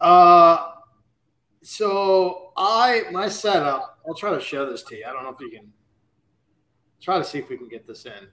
Uh, 0.01 0.73
so 1.63 2.53
I 2.57 3.05
my 3.11 3.29
setup. 3.29 3.99
I'll 4.07 4.15
try 4.15 4.35
to 4.35 4.41
show 4.41 4.71
this 4.71 4.83
to 4.85 4.97
you. 4.97 5.05
I 5.09 5.13
don't 5.13 5.25
know 5.25 5.31
if 5.31 5.41
you 5.41 5.51
can 5.51 5.73
try 7.01 7.19
to 7.19 7.25
see 7.25 7.39
if 7.39 7.49
we 7.49 7.57
can 7.57 7.69
get 7.69 7.87
this 7.87 8.07
in. 8.07 8.29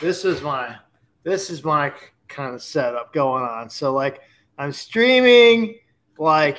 This 0.00 0.24
is 0.24 0.42
my 0.42 0.76
this 1.22 1.50
is 1.50 1.64
my 1.64 1.92
kind 2.28 2.54
of 2.54 2.62
setup 2.62 3.12
going 3.12 3.44
on. 3.44 3.70
So 3.70 3.92
like 3.92 4.20
I'm 4.58 4.72
streaming 4.72 5.76
like 6.18 6.58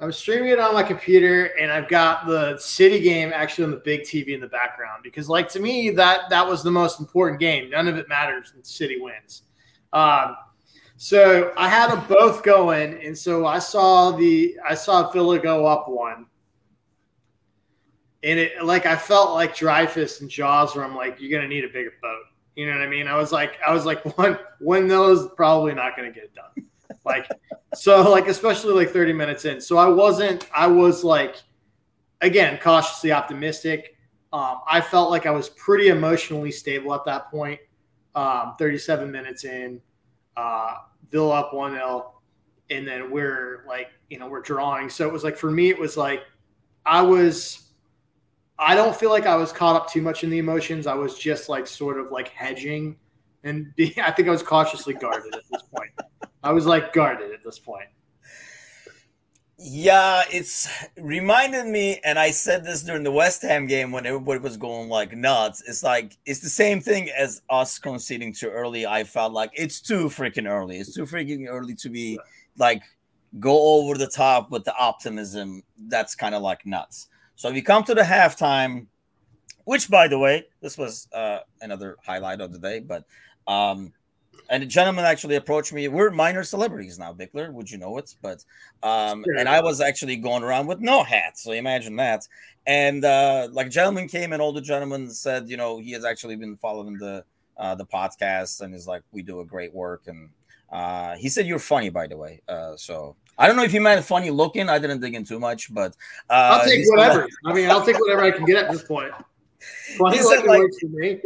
I'm 0.00 0.12
streaming 0.12 0.50
it 0.50 0.60
on 0.60 0.74
my 0.74 0.84
computer, 0.84 1.46
and 1.58 1.72
I've 1.72 1.88
got 1.88 2.24
the 2.28 2.56
City 2.58 3.00
game 3.00 3.32
actually 3.34 3.64
on 3.64 3.72
the 3.72 3.78
big 3.78 4.02
TV 4.02 4.28
in 4.28 4.40
the 4.40 4.46
background 4.46 5.02
because, 5.02 5.28
like, 5.28 5.48
to 5.50 5.60
me, 5.60 5.90
that 5.90 6.30
that 6.30 6.46
was 6.46 6.62
the 6.62 6.70
most 6.70 7.00
important 7.00 7.40
game. 7.40 7.68
None 7.70 7.88
of 7.88 7.96
it 7.96 8.08
matters 8.08 8.52
when 8.54 8.62
City 8.62 9.00
wins. 9.00 9.42
Um, 9.92 10.36
so 10.98 11.52
I 11.56 11.68
had 11.68 11.90
them 11.90 12.04
both 12.08 12.44
going, 12.44 13.04
and 13.04 13.16
so 13.16 13.46
I 13.46 13.58
saw 13.58 14.12
the 14.12 14.56
I 14.64 14.74
saw 14.74 15.10
Villa 15.10 15.40
go 15.40 15.66
up 15.66 15.88
one, 15.88 16.26
and 18.22 18.38
it 18.38 18.64
like 18.64 18.86
I 18.86 18.96
felt 18.96 19.34
like 19.34 19.54
Dreyfuss 19.54 20.20
and 20.20 20.30
Jaws 20.30 20.74
where 20.74 20.84
I'm 20.84 20.96
like, 20.96 21.20
you're 21.20 21.38
gonna 21.38 21.48
need 21.48 21.64
a 21.64 21.68
bigger 21.68 21.92
boat. 22.02 22.24
You 22.56 22.66
know 22.66 22.72
what 22.72 22.82
I 22.82 22.88
mean? 22.88 23.06
I 23.06 23.16
was 23.16 23.30
like, 23.30 23.58
I 23.66 23.72
was 23.72 23.84
like, 23.84 24.04
one 24.18 24.38
one 24.58 24.88
those 24.88 25.28
probably 25.36 25.74
not 25.74 25.96
gonna 25.96 26.10
get 26.10 26.24
it 26.24 26.34
done. 26.34 26.66
Like 27.04 27.28
so, 27.74 28.10
like 28.10 28.28
especially 28.28 28.72
like 28.74 28.90
30 28.90 29.12
minutes 29.12 29.44
in. 29.44 29.60
So 29.60 29.76
I 29.76 29.86
wasn't. 29.86 30.48
I 30.54 30.66
was 30.66 31.04
like, 31.04 31.36
again, 32.20 32.58
cautiously 32.58 33.12
optimistic. 33.12 33.96
Um, 34.32 34.60
I 34.68 34.80
felt 34.80 35.10
like 35.10 35.26
I 35.26 35.30
was 35.30 35.48
pretty 35.50 35.88
emotionally 35.88 36.50
stable 36.50 36.94
at 36.94 37.04
that 37.04 37.30
point. 37.30 37.60
Um, 38.14 38.56
37 38.58 39.10
minutes 39.10 39.44
in, 39.44 39.80
uh, 40.36 40.74
Villa 41.10 41.40
up 41.40 41.54
1 41.54 41.72
0, 41.72 42.14
and 42.70 42.86
then 42.86 43.10
we're 43.10 43.64
like, 43.66 43.88
you 44.10 44.18
know, 44.18 44.28
we're 44.28 44.42
drawing. 44.42 44.90
So 44.90 45.06
it 45.06 45.12
was 45.12 45.24
like, 45.24 45.36
for 45.36 45.50
me, 45.50 45.70
it 45.70 45.78
was 45.78 45.96
like, 45.96 46.24
I 46.84 47.00
was, 47.00 47.67
I 48.58 48.74
don't 48.74 48.96
feel 48.96 49.10
like 49.10 49.26
I 49.26 49.36
was 49.36 49.52
caught 49.52 49.76
up 49.76 49.90
too 49.90 50.02
much 50.02 50.24
in 50.24 50.30
the 50.30 50.38
emotions. 50.38 50.86
I 50.86 50.94
was 50.94 51.16
just 51.16 51.48
like 51.48 51.66
sort 51.66 51.98
of 51.98 52.10
like 52.10 52.28
hedging 52.28 52.96
and 53.44 53.72
being, 53.76 53.94
I 54.02 54.10
think 54.10 54.28
I 54.28 54.30
was 54.30 54.42
cautiously 54.42 54.94
guarded 54.94 55.34
at 55.34 55.42
this 55.50 55.62
point. 55.62 55.90
I 56.42 56.52
was 56.52 56.66
like 56.66 56.92
guarded 56.92 57.32
at 57.32 57.42
this 57.42 57.58
point. 57.58 57.88
Yeah, 59.60 60.22
it's 60.30 60.68
reminded 60.96 61.66
me, 61.66 61.98
and 62.04 62.16
I 62.16 62.30
said 62.30 62.64
this 62.64 62.84
during 62.84 63.02
the 63.02 63.10
West 63.10 63.42
Ham 63.42 63.66
game 63.66 63.90
when 63.90 64.06
everybody 64.06 64.38
was 64.38 64.56
going 64.56 64.88
like 64.88 65.16
nuts. 65.16 65.64
It's 65.66 65.82
like 65.82 66.16
it's 66.24 66.38
the 66.38 66.48
same 66.48 66.80
thing 66.80 67.10
as 67.10 67.42
us 67.50 67.76
conceding 67.76 68.32
too 68.32 68.50
early. 68.50 68.86
I 68.86 69.02
felt 69.02 69.32
like 69.32 69.50
it's 69.54 69.80
too 69.80 70.04
freaking 70.04 70.48
early. 70.48 70.78
It's 70.78 70.94
too 70.94 71.06
freaking 71.06 71.48
early 71.48 71.74
to 71.74 71.88
be 71.88 72.20
like 72.56 72.82
go 73.40 73.80
over 73.80 73.98
the 73.98 74.06
top 74.06 74.52
with 74.52 74.62
the 74.62 74.76
optimism. 74.76 75.64
That's 75.88 76.14
kind 76.14 76.36
of 76.36 76.42
like 76.42 76.64
nuts. 76.64 77.08
So 77.38 77.48
if 77.48 77.54
you 77.54 77.62
come 77.62 77.84
to 77.84 77.94
the 77.94 78.02
halftime, 78.02 78.86
which 79.62 79.88
by 79.88 80.08
the 80.08 80.18
way, 80.18 80.46
this 80.60 80.76
was 80.76 81.06
uh, 81.12 81.38
another 81.60 81.96
highlight 82.04 82.40
of 82.40 82.52
the 82.52 82.58
day, 82.58 82.80
but 82.80 83.04
um, 83.46 83.92
and 84.50 84.64
a 84.64 84.66
gentleman 84.66 85.04
actually 85.04 85.36
approached 85.36 85.72
me. 85.72 85.86
We're 85.86 86.10
minor 86.10 86.42
celebrities 86.42 86.98
now, 86.98 87.12
Bickler. 87.12 87.52
Would 87.52 87.70
you 87.70 87.78
know 87.78 87.96
it? 87.98 88.12
But 88.20 88.44
um, 88.82 89.24
and 89.38 89.48
I 89.48 89.60
was 89.60 89.80
actually 89.80 90.16
going 90.16 90.42
around 90.42 90.66
with 90.66 90.80
no 90.80 91.04
hat, 91.04 91.38
so 91.38 91.52
imagine 91.52 91.94
that. 91.96 92.26
And 92.66 93.04
uh, 93.04 93.46
like 93.52 93.68
a 93.68 93.70
gentleman 93.70 94.08
came, 94.08 94.32
and 94.32 94.42
older 94.42 94.60
gentleman 94.60 95.08
said, 95.08 95.48
you 95.48 95.56
know, 95.56 95.78
he 95.78 95.92
has 95.92 96.04
actually 96.04 96.34
been 96.34 96.56
following 96.56 96.98
the 96.98 97.24
uh, 97.56 97.76
the 97.76 97.86
podcast, 97.86 98.62
and 98.62 98.74
is 98.74 98.88
like, 98.88 99.02
we 99.12 99.22
do 99.22 99.38
a 99.38 99.44
great 99.44 99.72
work. 99.72 100.08
And 100.08 100.30
uh, 100.72 101.14
he 101.14 101.28
said 101.28 101.46
you're 101.46 101.60
funny, 101.60 101.90
by 101.90 102.08
the 102.08 102.16
way. 102.16 102.42
Uh, 102.48 102.76
so 102.76 103.14
I 103.38 103.46
don't 103.46 103.56
know 103.56 103.62
if 103.62 103.70
he 103.70 103.78
meant 103.78 104.04
funny 104.04 104.30
looking. 104.30 104.68
I 104.68 104.78
didn't 104.78 105.00
dig 105.00 105.14
in 105.14 105.24
too 105.24 105.38
much, 105.38 105.72
but 105.72 105.96
uh, 106.28 106.58
I'll 106.58 106.64
take 106.64 106.84
whatever. 106.88 107.28
I 107.46 107.52
mean, 107.52 107.70
I'll 107.70 107.84
take 107.84 107.98
whatever 107.98 108.22
I 108.22 108.32
can 108.32 108.44
get 108.44 108.56
at 108.56 108.72
this 108.72 108.82
point. 108.82 109.12
he 110.12 110.18
said, 110.18 110.44
like, 110.44 110.70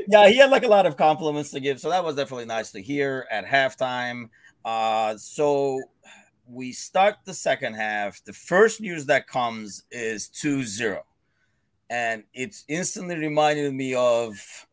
yeah, 0.08 0.28
he 0.28 0.36
had 0.38 0.50
like 0.50 0.62
a 0.62 0.68
lot 0.68 0.86
of 0.86 0.96
compliments 0.96 1.50
to 1.50 1.60
give, 1.60 1.80
so 1.80 1.90
that 1.90 2.04
was 2.04 2.16
definitely 2.16 2.46
nice 2.46 2.70
to 2.72 2.80
hear 2.80 3.26
at 3.30 3.44
halftime. 3.46 4.28
Uh, 4.64 5.16
so 5.16 5.80
we 6.46 6.72
start 6.72 7.16
the 7.24 7.34
second 7.34 7.74
half. 7.74 8.22
The 8.24 8.32
first 8.32 8.80
news 8.80 9.06
that 9.06 9.26
comes 9.26 9.84
is 9.90 10.28
2-0. 10.28 11.00
And 11.90 12.24
it's 12.34 12.64
instantly 12.68 13.16
reminded 13.16 13.72
me 13.74 13.94
of 13.94 14.66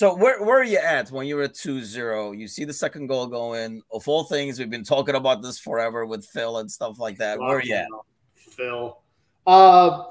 so 0.00 0.14
where, 0.14 0.42
where 0.42 0.58
are 0.58 0.64
you 0.64 0.78
at 0.78 1.10
when 1.10 1.26
you're 1.26 1.42
at 1.42 1.52
2-0? 1.52 2.38
You 2.38 2.48
see 2.48 2.64
the 2.64 2.72
second 2.72 3.08
goal 3.08 3.26
going. 3.26 3.82
Of 3.92 4.08
all 4.08 4.24
things, 4.24 4.58
we've 4.58 4.70
been 4.70 4.82
talking 4.82 5.14
about 5.14 5.42
this 5.42 5.58
forever 5.58 6.06
with 6.06 6.24
Phil 6.24 6.56
and 6.56 6.72
stuff 6.72 6.98
like 6.98 7.18
that. 7.18 7.38
Where 7.38 7.58
are 7.58 7.62
you 7.62 7.74
at? 7.74 7.86
Phil. 8.34 8.98
Uh, 9.46 10.04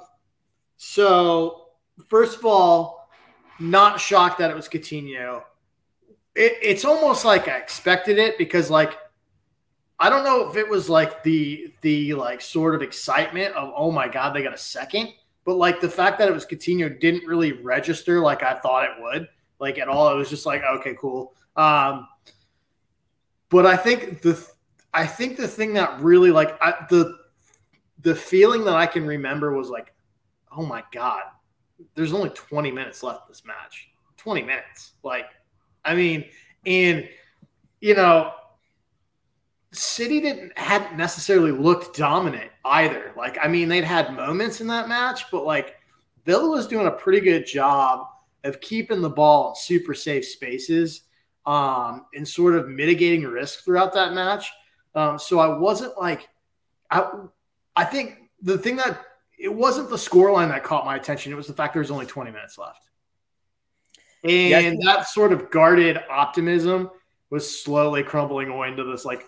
so 0.77 1.69
first 2.07 2.37
of 2.37 2.45
all, 2.45 3.09
not 3.59 3.99
shocked 3.99 4.37
that 4.37 4.51
it 4.51 4.55
was 4.55 4.69
Coutinho. 4.69 5.41
It, 6.35 6.59
it's 6.61 6.85
almost 6.85 7.25
like 7.25 7.47
I 7.47 7.57
expected 7.57 8.19
it 8.19 8.37
because, 8.37 8.69
like, 8.69 8.95
I 9.99 10.11
don't 10.11 10.23
know 10.23 10.47
if 10.47 10.55
it 10.55 10.69
was 10.69 10.87
like 10.87 11.23
the 11.23 11.73
the 11.81 12.13
like 12.13 12.41
sort 12.41 12.75
of 12.75 12.83
excitement 12.83 13.55
of 13.55 13.73
oh 13.75 13.89
my 13.89 14.07
god 14.07 14.35
they 14.35 14.43
got 14.43 14.53
a 14.53 14.57
second, 14.57 15.13
but 15.45 15.55
like 15.55 15.81
the 15.81 15.89
fact 15.89 16.19
that 16.19 16.29
it 16.29 16.31
was 16.31 16.45
Coutinho 16.45 16.99
didn't 16.99 17.25
really 17.25 17.53
register 17.53 18.19
like 18.19 18.43
I 18.43 18.53
thought 18.53 18.83
it 18.83 18.91
would, 18.99 19.27
like 19.59 19.77
at 19.77 19.87
all. 19.87 20.11
It 20.11 20.17
was 20.17 20.29
just 20.29 20.45
like 20.45 20.63
okay, 20.63 20.95
cool. 20.99 21.33
Um, 21.55 22.07
but 23.49 23.65
I 23.65 23.75
think 23.75 24.21
the 24.21 24.45
I 24.93 25.05
think 25.05 25.37
the 25.37 25.47
thing 25.47 25.73
that 25.73 25.99
really 26.01 26.31
like 26.31 26.57
I, 26.61 26.85
the 26.89 27.17
the 28.01 28.15
feeling 28.15 28.63
that 28.65 28.75
I 28.75 28.85
can 28.85 29.05
remember 29.05 29.55
was 29.55 29.69
like, 29.69 29.93
oh 30.55 30.65
my 30.65 30.83
god, 30.91 31.23
there's 31.95 32.13
only 32.13 32.29
20 32.29 32.71
minutes 32.71 33.03
left 33.03 33.27
this 33.27 33.43
match. 33.45 33.89
20 34.17 34.41
minutes. 34.43 34.93
Like, 35.03 35.25
I 35.83 35.95
mean, 35.95 36.25
and 36.65 37.07
you 37.81 37.95
know, 37.95 38.33
City 39.71 40.19
didn't 40.21 40.57
hadn't 40.57 40.97
necessarily 40.97 41.51
looked 41.51 41.95
dominant 41.95 42.51
either. 42.65 43.13
Like, 43.15 43.37
I 43.41 43.47
mean, 43.47 43.69
they'd 43.69 43.83
had 43.83 44.15
moments 44.15 44.61
in 44.61 44.67
that 44.67 44.89
match, 44.89 45.29
but 45.31 45.45
like 45.45 45.75
Villa 46.25 46.49
was 46.49 46.67
doing 46.67 46.87
a 46.87 46.91
pretty 46.91 47.19
good 47.19 47.45
job 47.45 48.07
of 48.43 48.61
keeping 48.61 49.01
the 49.01 49.09
ball 49.09 49.49
in 49.49 49.55
super 49.55 49.93
safe 49.93 50.25
spaces 50.25 51.01
um, 51.45 52.05
and 52.13 52.27
sort 52.27 52.55
of 52.55 52.67
mitigating 52.67 53.23
risk 53.23 53.63
throughout 53.63 53.93
that 53.93 54.13
match. 54.13 54.49
Um, 54.95 55.19
so 55.19 55.39
I 55.39 55.57
wasn't 55.57 55.97
like, 55.97 56.27
I, 56.89 57.09
I 57.75 57.85
think 57.85 58.17
the 58.41 58.57
thing 58.57 58.77
that 58.77 59.01
it 59.39 59.53
wasn't 59.53 59.89
the 59.89 59.95
scoreline 59.95 60.49
that 60.49 60.63
caught 60.63 60.85
my 60.85 60.97
attention. 60.97 61.31
It 61.31 61.35
was 61.35 61.47
the 61.47 61.53
fact 61.53 61.73
there 61.73 61.81
was 61.81 61.91
only 61.91 62.05
20 62.05 62.31
minutes 62.31 62.57
left. 62.57 62.89
And 64.23 64.49
yeah. 64.49 64.73
that 64.83 65.07
sort 65.07 65.31
of 65.31 65.49
guarded 65.49 65.97
optimism 66.09 66.89
was 67.29 67.63
slowly 67.63 68.03
crumbling 68.03 68.49
away 68.49 68.67
into 68.67 68.83
this 68.83 69.05
like, 69.05 69.23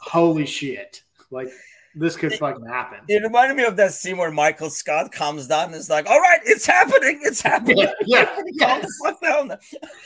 holy 0.00 0.44
shit. 0.44 1.02
Like 1.30 1.48
this 1.94 2.16
could 2.16 2.34
fucking 2.34 2.66
happen. 2.66 3.00
It 3.08 3.22
reminded 3.22 3.56
me 3.56 3.64
of 3.64 3.76
that 3.76 3.92
scene 3.92 4.16
where 4.16 4.30
Michael 4.30 4.70
Scott 4.70 5.12
comes 5.12 5.46
down 5.46 5.66
and 5.66 5.74
is 5.74 5.90
like, 5.90 6.08
all 6.08 6.20
right, 6.20 6.40
it's 6.44 6.66
happening. 6.66 7.20
It's 7.22 7.40
happening. 7.40 7.88
Yeah. 8.04 8.28
yeah. 8.52 8.84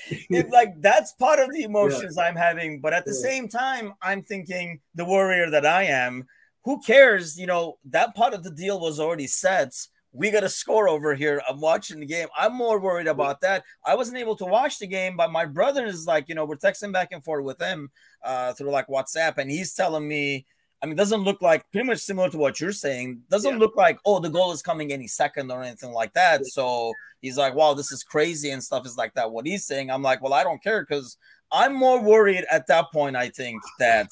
it's 0.08 0.50
like 0.50 0.80
that's 0.80 1.12
part 1.12 1.38
of 1.38 1.52
the 1.52 1.62
emotions 1.62 2.14
yeah. 2.16 2.24
I'm 2.24 2.36
having. 2.36 2.80
But 2.80 2.92
at 2.92 3.04
the 3.04 3.12
yeah. 3.12 3.30
same 3.30 3.48
time, 3.48 3.94
I'm 4.02 4.22
thinking 4.22 4.80
the 4.94 5.04
warrior 5.04 5.50
that 5.50 5.66
I 5.66 5.84
am 5.84 6.26
who 6.68 6.78
cares? 6.80 7.38
You 7.38 7.46
know, 7.46 7.78
that 7.86 8.14
part 8.14 8.34
of 8.34 8.42
the 8.42 8.50
deal 8.50 8.78
was 8.78 9.00
already 9.00 9.26
set. 9.26 9.72
We 10.12 10.30
got 10.30 10.44
a 10.44 10.50
score 10.50 10.86
over 10.86 11.14
here. 11.14 11.40
I'm 11.48 11.60
watching 11.60 12.00
the 12.00 12.06
game. 12.06 12.28
I'm 12.36 12.54
more 12.54 12.78
worried 12.78 13.06
about 13.06 13.40
that. 13.40 13.64
I 13.86 13.94
wasn't 13.94 14.18
able 14.18 14.36
to 14.36 14.44
watch 14.44 14.78
the 14.78 14.86
game, 14.86 15.16
but 15.16 15.32
my 15.32 15.46
brother 15.46 15.86
is 15.86 16.06
like, 16.06 16.28
you 16.28 16.34
know, 16.34 16.44
we're 16.44 16.56
texting 16.56 16.92
back 16.92 17.08
and 17.12 17.24
forth 17.24 17.42
with 17.42 17.58
him 17.58 17.90
uh, 18.22 18.52
through 18.52 18.70
like 18.70 18.88
WhatsApp, 18.88 19.38
and 19.38 19.50
he's 19.50 19.72
telling 19.72 20.06
me, 20.06 20.44
I 20.82 20.86
mean, 20.86 20.96
doesn't 20.96 21.22
look 21.22 21.42
like 21.42 21.64
pretty 21.72 21.86
much 21.86 21.98
similar 21.98 22.30
to 22.30 22.38
what 22.38 22.60
you're 22.60 22.72
saying. 22.72 23.22
Doesn't 23.30 23.54
yeah. 23.54 23.58
look 23.58 23.76
like, 23.76 23.98
oh, 24.04 24.20
the 24.20 24.30
goal 24.30 24.52
is 24.52 24.62
coming 24.62 24.92
any 24.92 25.08
second 25.08 25.50
or 25.50 25.62
anything 25.62 25.92
like 25.92 26.12
that. 26.14 26.46
So 26.46 26.92
he's 27.20 27.36
like, 27.36 27.54
wow, 27.54 27.74
this 27.74 27.90
is 27.90 28.04
crazy 28.04 28.50
and 28.50 28.62
stuff 28.62 28.86
is 28.86 28.96
like 28.96 29.14
that. 29.14 29.30
What 29.30 29.46
he's 29.46 29.66
saying, 29.66 29.90
I'm 29.90 30.02
like, 30.02 30.22
well, 30.22 30.32
I 30.32 30.44
don't 30.44 30.62
care 30.62 30.82
because 30.82 31.16
I'm 31.50 31.74
more 31.74 32.00
worried 32.00 32.44
at 32.50 32.68
that 32.68 32.92
point. 32.92 33.16
I 33.16 33.28
think 33.28 33.60
that 33.80 34.08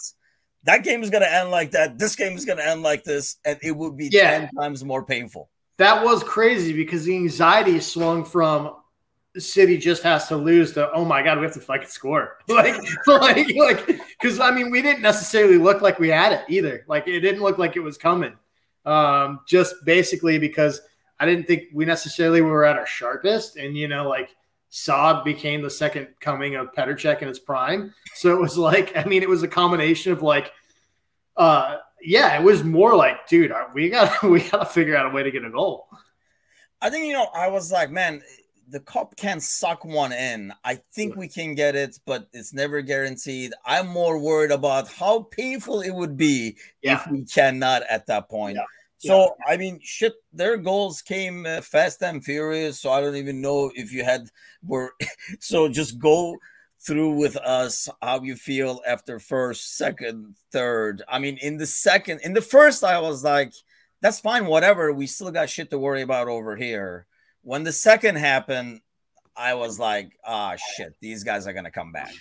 that 0.64 0.82
game 0.82 1.02
is 1.02 1.10
going 1.10 1.22
to 1.22 1.32
end 1.32 1.50
like 1.50 1.70
that. 1.72 1.98
This 1.98 2.16
game 2.16 2.36
is 2.36 2.44
going 2.44 2.58
to 2.58 2.66
end 2.66 2.82
like 2.82 3.04
this, 3.04 3.36
and 3.44 3.58
it 3.62 3.76
would 3.76 3.96
be 3.96 4.08
yeah. 4.10 4.40
10 4.40 4.50
times 4.58 4.84
more 4.84 5.04
painful. 5.04 5.48
That 5.78 6.04
was 6.04 6.22
crazy 6.24 6.72
because 6.72 7.04
the 7.04 7.14
anxiety 7.14 7.78
swung 7.80 8.24
from 8.24 8.74
City 9.40 9.76
just 9.78 10.02
has 10.02 10.28
to 10.28 10.36
lose 10.36 10.72
to 10.72 10.90
oh 10.92 11.04
my 11.04 11.22
god, 11.22 11.38
we 11.38 11.44
have 11.44 11.54
to 11.54 11.60
fucking 11.60 11.88
score. 11.88 12.38
like, 12.48 12.76
like, 13.06 13.54
like, 13.56 13.86
because 13.86 14.40
I 14.40 14.50
mean, 14.50 14.70
we 14.70 14.82
didn't 14.82 15.02
necessarily 15.02 15.58
look 15.58 15.82
like 15.82 15.98
we 15.98 16.08
had 16.08 16.32
it 16.32 16.44
either. 16.48 16.84
Like, 16.88 17.06
it 17.08 17.20
didn't 17.20 17.42
look 17.42 17.58
like 17.58 17.76
it 17.76 17.80
was 17.80 17.98
coming. 17.98 18.34
Um, 18.84 19.40
just 19.46 19.74
basically 19.84 20.38
because 20.38 20.80
I 21.18 21.26
didn't 21.26 21.46
think 21.46 21.64
we 21.72 21.84
necessarily 21.84 22.40
were 22.40 22.64
at 22.64 22.76
our 22.76 22.86
sharpest, 22.86 23.56
and 23.56 23.76
you 23.76 23.88
know, 23.88 24.08
like 24.08 24.30
Sá 24.68 25.22
became 25.22 25.62
the 25.62 25.70
second 25.70 26.08
coming 26.20 26.56
of 26.56 26.72
Petr 26.72 26.94
Cech 26.94 27.22
in 27.22 27.28
his 27.28 27.38
prime. 27.38 27.94
So 28.14 28.34
it 28.34 28.40
was 28.40 28.58
like, 28.58 28.96
I 28.96 29.04
mean, 29.04 29.22
it 29.22 29.28
was 29.28 29.42
a 29.42 29.48
combination 29.48 30.12
of 30.12 30.22
like, 30.22 30.52
uh, 31.36 31.78
yeah, 32.02 32.38
it 32.38 32.42
was 32.42 32.62
more 32.62 32.94
like, 32.94 33.26
dude, 33.26 33.52
we 33.74 33.88
got 33.88 34.22
we 34.28 34.40
got 34.48 34.58
to 34.58 34.66
figure 34.66 34.96
out 34.96 35.06
a 35.06 35.10
way 35.10 35.22
to 35.22 35.30
get 35.30 35.44
a 35.44 35.50
goal. 35.50 35.88
I 36.80 36.90
think 36.90 37.06
you 37.06 37.14
know, 37.14 37.28
I 37.34 37.48
was 37.48 37.72
like, 37.72 37.90
man, 37.90 38.22
the 38.68 38.80
cup 38.80 39.16
can 39.16 39.40
suck 39.40 39.84
one 39.84 40.12
in. 40.12 40.52
I 40.64 40.76
think 40.92 41.16
we 41.16 41.28
can 41.28 41.54
get 41.54 41.76
it, 41.76 41.98
but 42.04 42.28
it's 42.32 42.52
never 42.52 42.82
guaranteed. 42.82 43.52
I'm 43.64 43.88
more 43.88 44.18
worried 44.18 44.50
about 44.50 44.88
how 44.88 45.22
painful 45.30 45.82
it 45.82 45.94
would 45.94 46.16
be 46.16 46.56
yeah. 46.82 46.94
if 46.94 47.10
we 47.10 47.24
cannot 47.24 47.82
at 47.88 48.06
that 48.06 48.28
point. 48.28 48.56
Yeah. 48.56 48.64
So 48.98 49.18
yeah. 49.18 49.52
I 49.52 49.56
mean, 49.56 49.78
shit, 49.82 50.14
their 50.32 50.56
goals 50.56 51.02
came 51.02 51.46
uh, 51.46 51.60
fast 51.60 52.02
and 52.02 52.24
furious. 52.24 52.80
So 52.80 52.90
I 52.90 53.00
don't 53.00 53.16
even 53.16 53.40
know 53.40 53.70
if 53.74 53.92
you 53.92 54.04
had 54.04 54.28
were. 54.64 54.94
so 55.40 55.68
just 55.68 55.98
go 55.98 56.36
through 56.80 57.16
with 57.16 57.36
us 57.36 57.88
how 58.00 58.22
you 58.22 58.36
feel 58.36 58.80
after 58.86 59.18
first, 59.18 59.76
second, 59.76 60.36
third. 60.52 61.02
I 61.08 61.18
mean, 61.18 61.38
in 61.38 61.56
the 61.56 61.66
second, 61.66 62.20
in 62.22 62.32
the 62.32 62.42
first, 62.42 62.84
I 62.84 63.00
was 63.00 63.24
like, 63.24 63.52
that's 64.00 64.20
fine, 64.20 64.46
whatever. 64.46 64.92
We 64.92 65.06
still 65.06 65.30
got 65.30 65.50
shit 65.50 65.70
to 65.70 65.78
worry 65.78 66.02
about 66.02 66.28
over 66.28 66.56
here. 66.56 67.06
When 67.46 67.62
the 67.62 67.70
second 67.70 68.16
happened, 68.16 68.80
I 69.36 69.54
was 69.54 69.78
like, 69.78 70.18
ah, 70.24 70.54
oh, 70.54 70.56
shit, 70.74 70.96
these 71.00 71.22
guys 71.22 71.46
are 71.46 71.52
gonna 71.52 71.70
come 71.70 71.92
back. 71.92 72.12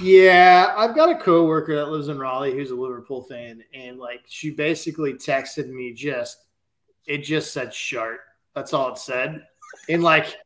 Yeah, 0.00 0.72
I've 0.74 0.96
got 0.96 1.10
a 1.10 1.22
coworker 1.22 1.76
that 1.76 1.90
lives 1.90 2.08
in 2.08 2.18
Raleigh 2.18 2.54
who's 2.54 2.70
a 2.70 2.74
Liverpool 2.74 3.22
fan, 3.24 3.62
and 3.74 3.98
like 3.98 4.22
she 4.26 4.48
basically 4.50 5.12
texted 5.12 5.68
me 5.68 5.92
just 5.92 6.46
it 7.06 7.18
just 7.18 7.52
said 7.52 7.74
shart. 7.74 8.20
That's 8.54 8.72
all 8.72 8.90
it 8.92 8.96
said. 8.96 9.42
And 9.90 10.02
like 10.02 10.38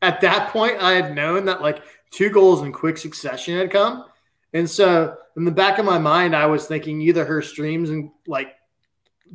at 0.00 0.20
that 0.20 0.52
point, 0.52 0.80
I 0.80 0.92
had 0.92 1.16
known 1.16 1.44
that 1.46 1.60
like 1.60 1.82
two 2.12 2.30
goals 2.30 2.62
in 2.62 2.70
quick 2.70 2.98
succession 2.98 3.58
had 3.58 3.72
come. 3.72 4.04
And 4.52 4.70
so 4.70 5.16
in 5.36 5.44
the 5.44 5.50
back 5.50 5.78
of 5.78 5.84
my 5.84 5.98
mind, 5.98 6.36
I 6.36 6.46
was 6.46 6.66
thinking 6.66 7.00
either 7.00 7.24
her 7.24 7.42
streams 7.42 7.90
and 7.90 8.12
like 8.28 8.54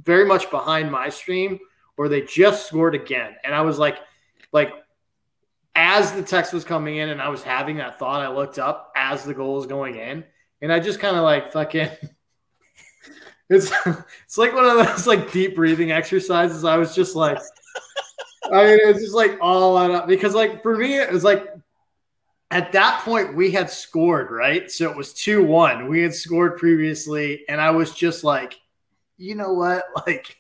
very 0.04 0.24
much 0.24 0.50
behind 0.52 0.90
my 0.90 1.10
stream 1.10 1.60
or 1.98 2.10
they 2.10 2.22
just 2.22 2.68
scored 2.68 2.96
again. 2.96 3.36
And 3.44 3.54
I 3.54 3.62
was 3.62 3.78
like, 3.78 4.00
like 4.52 4.74
as 5.76 6.14
the 6.14 6.24
text 6.24 6.54
was 6.54 6.64
coming 6.64 6.98
in 6.98 7.10
and 7.10 7.22
I 7.22 7.30
was 7.30 7.44
having 7.44 7.78
that 7.78 8.00
thought, 8.00 8.22
I 8.22 8.30
looked 8.30 8.60
up 8.60 8.92
as 8.96 9.24
the 9.24 9.34
goal 9.34 9.56
was 9.56 9.66
going 9.66 9.96
in, 9.96 10.24
and 10.62 10.72
I 10.72 10.80
just 10.80 11.00
kind 11.00 11.16
of 11.16 11.24
like 11.24 11.52
fucking. 11.52 11.90
It's 13.48 13.72
it's 14.26 14.40
like 14.40 14.56
one 14.56 14.66
of 14.66 14.88
those 14.88 15.06
like 15.06 15.32
deep 15.32 15.56
breathing 15.56 15.92
exercises. 15.92 16.64
I 16.64 16.78
was 16.78 16.96
just 16.96 17.16
like, 17.16 17.38
I 18.52 18.66
mean, 18.66 18.80
it 18.80 18.88
was 18.88 19.04
just 19.04 19.14
like 19.14 19.38
all 19.40 19.78
out 19.78 19.92
up 19.92 20.08
because 20.08 20.34
like 20.34 20.64
for 20.64 20.76
me, 20.76 20.98
it 20.98 21.12
was 21.12 21.24
like 21.24 21.48
at 22.50 22.72
that 22.72 23.02
point 23.06 23.36
we 23.36 23.52
had 23.52 23.70
scored 23.70 24.32
right, 24.32 24.72
so 24.72 24.90
it 24.90 24.98
was 24.98 25.14
two 25.14 25.44
one. 25.44 25.88
We 25.88 26.02
had 26.02 26.16
scored 26.16 26.58
previously, 26.58 27.46
and 27.48 27.62
I 27.62 27.70
was 27.70 27.94
just 27.94 28.24
like, 28.24 28.60
you 29.18 29.36
know 29.36 29.54
what, 29.54 29.84
like. 30.08 30.38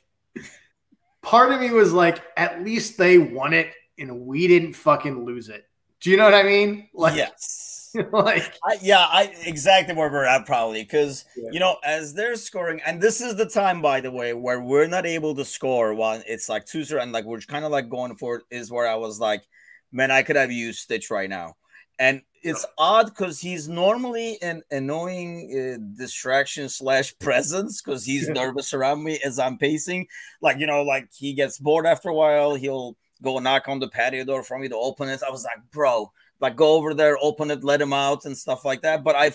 Part 1.25 1.51
of 1.51 1.59
me 1.59 1.71
was 1.71 1.91
like, 1.91 2.21
at 2.37 2.63
least 2.63 2.99
they 2.99 3.17
won 3.17 3.51
it 3.51 3.73
and 3.97 4.27
we 4.27 4.47
didn't 4.47 4.73
fucking 4.73 5.25
lose 5.25 5.49
it. 5.49 5.67
Do 5.99 6.11
you 6.11 6.17
know 6.17 6.25
what 6.25 6.35
I 6.35 6.43
mean? 6.43 6.87
Like, 6.93 7.15
yes. 7.15 7.95
like, 8.11 8.53
I, 8.63 8.77
yeah, 8.81 8.99
I 8.99 9.33
exactly 9.43 9.95
where 9.95 10.11
we're 10.11 10.25
at 10.25 10.45
probably 10.45 10.83
because 10.83 11.25
yeah. 11.35 11.49
you 11.51 11.59
know 11.59 11.77
as 11.83 12.13
they're 12.13 12.35
scoring, 12.35 12.79
and 12.85 13.01
this 13.01 13.21
is 13.21 13.35
the 13.37 13.45
time, 13.45 13.81
by 13.81 14.01
the 14.01 14.11
way, 14.11 14.33
where 14.33 14.61
we're 14.61 14.85
not 14.85 15.05
able 15.05 15.33
to 15.33 15.45
score 15.45 15.93
while 15.95 16.21
it's 16.27 16.49
like 16.49 16.65
two 16.65 16.83
zero, 16.83 17.01
and 17.01 17.11
like 17.11 17.25
we're 17.25 17.39
kind 17.39 17.65
of 17.65 17.71
like 17.71 17.89
going 17.89 18.15
for 18.17 18.35
it. 18.35 18.43
Is 18.51 18.69
where 18.69 18.87
I 18.87 18.95
was 18.95 19.19
like, 19.19 19.43
man, 19.91 20.11
I 20.11 20.23
could 20.23 20.35
have 20.35 20.51
used 20.51 20.79
Stitch 20.79 21.09
right 21.09 21.29
now, 21.29 21.55
and 21.97 22.21
it's 22.45 22.65
odd 22.77 23.07
because 23.07 23.39
he's 23.39 23.67
normally 23.67 24.39
an 24.41 24.61
annoying 24.69 25.49
uh, 25.51 25.97
distraction 25.97 26.69
slash 26.69 27.17
presence 27.19 27.81
because 27.81 28.05
he's 28.05 28.27
yeah. 28.27 28.33
nervous 28.33 28.73
around 28.73 29.03
me 29.03 29.19
as 29.25 29.39
I'm 29.39 29.57
pacing. 29.57 30.07
Like 30.41 30.59
you 30.59 30.67
know, 30.67 30.83
like 30.83 31.09
he 31.13 31.33
gets 31.33 31.57
bored 31.57 31.87
after 31.87 32.09
a 32.09 32.13
while, 32.13 32.53
he'll 32.53 32.95
go 33.23 33.39
knock 33.39 33.67
on 33.67 33.79
the 33.79 33.87
patio 33.87 34.23
door 34.23 34.43
for 34.43 34.59
me 34.59 34.69
to 34.69 34.75
open 34.75 35.09
it. 35.09 35.21
I 35.27 35.31
was 35.31 35.43
like, 35.43 35.57
bro, 35.71 36.11
like 36.39 36.55
go 36.55 36.75
over 36.75 36.93
there, 36.93 37.17
open 37.19 37.49
it, 37.49 37.63
let 37.63 37.81
him 37.81 37.93
out, 37.93 38.25
and 38.25 38.37
stuff 38.37 38.63
like 38.63 38.83
that. 38.83 39.03
But 39.03 39.15
I, 39.15 39.31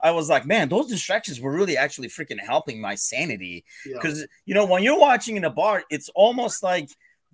I 0.00 0.12
was 0.12 0.30
like, 0.30 0.46
man, 0.46 0.70
those 0.70 0.88
distractions 0.88 1.40
were 1.40 1.52
really 1.52 1.76
actually 1.76 2.08
freaking 2.08 2.40
helping 2.40 2.80
my 2.80 2.94
sanity. 2.94 3.64
Because 3.92 4.20
yeah. 4.20 4.26
you 4.46 4.54
know, 4.54 4.64
when 4.64 4.82
you're 4.82 4.98
watching 4.98 5.36
in 5.36 5.44
a 5.44 5.50
bar, 5.50 5.84
it's 5.90 6.08
almost 6.14 6.62
like 6.62 6.88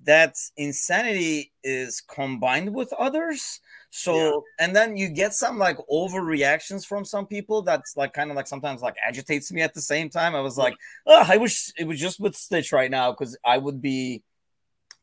that 0.04 0.36
insanity 0.56 1.52
is 1.62 2.00
combined 2.00 2.74
with 2.74 2.92
others. 2.94 3.60
So, 3.90 4.14
yeah. 4.14 4.30
and 4.64 4.76
then 4.76 4.96
you 4.96 5.08
get 5.08 5.34
some 5.34 5.58
like 5.58 5.76
overreactions 5.90 6.86
from 6.86 7.04
some 7.04 7.26
people 7.26 7.62
that's 7.62 7.96
like 7.96 8.12
kind 8.12 8.30
of 8.30 8.36
like 8.36 8.46
sometimes 8.46 8.82
like 8.82 8.94
agitates 9.06 9.52
me 9.52 9.62
at 9.62 9.74
the 9.74 9.80
same 9.80 10.08
time. 10.08 10.34
I 10.34 10.40
was 10.40 10.56
like, 10.56 10.74
oh, 11.06 11.24
I 11.26 11.36
wish 11.36 11.72
it 11.76 11.86
was 11.86 12.00
just 12.00 12.20
with 12.20 12.36
Stitch 12.36 12.72
right 12.72 12.90
now 12.90 13.10
because 13.10 13.36
I 13.44 13.58
would 13.58 13.82
be 13.82 14.22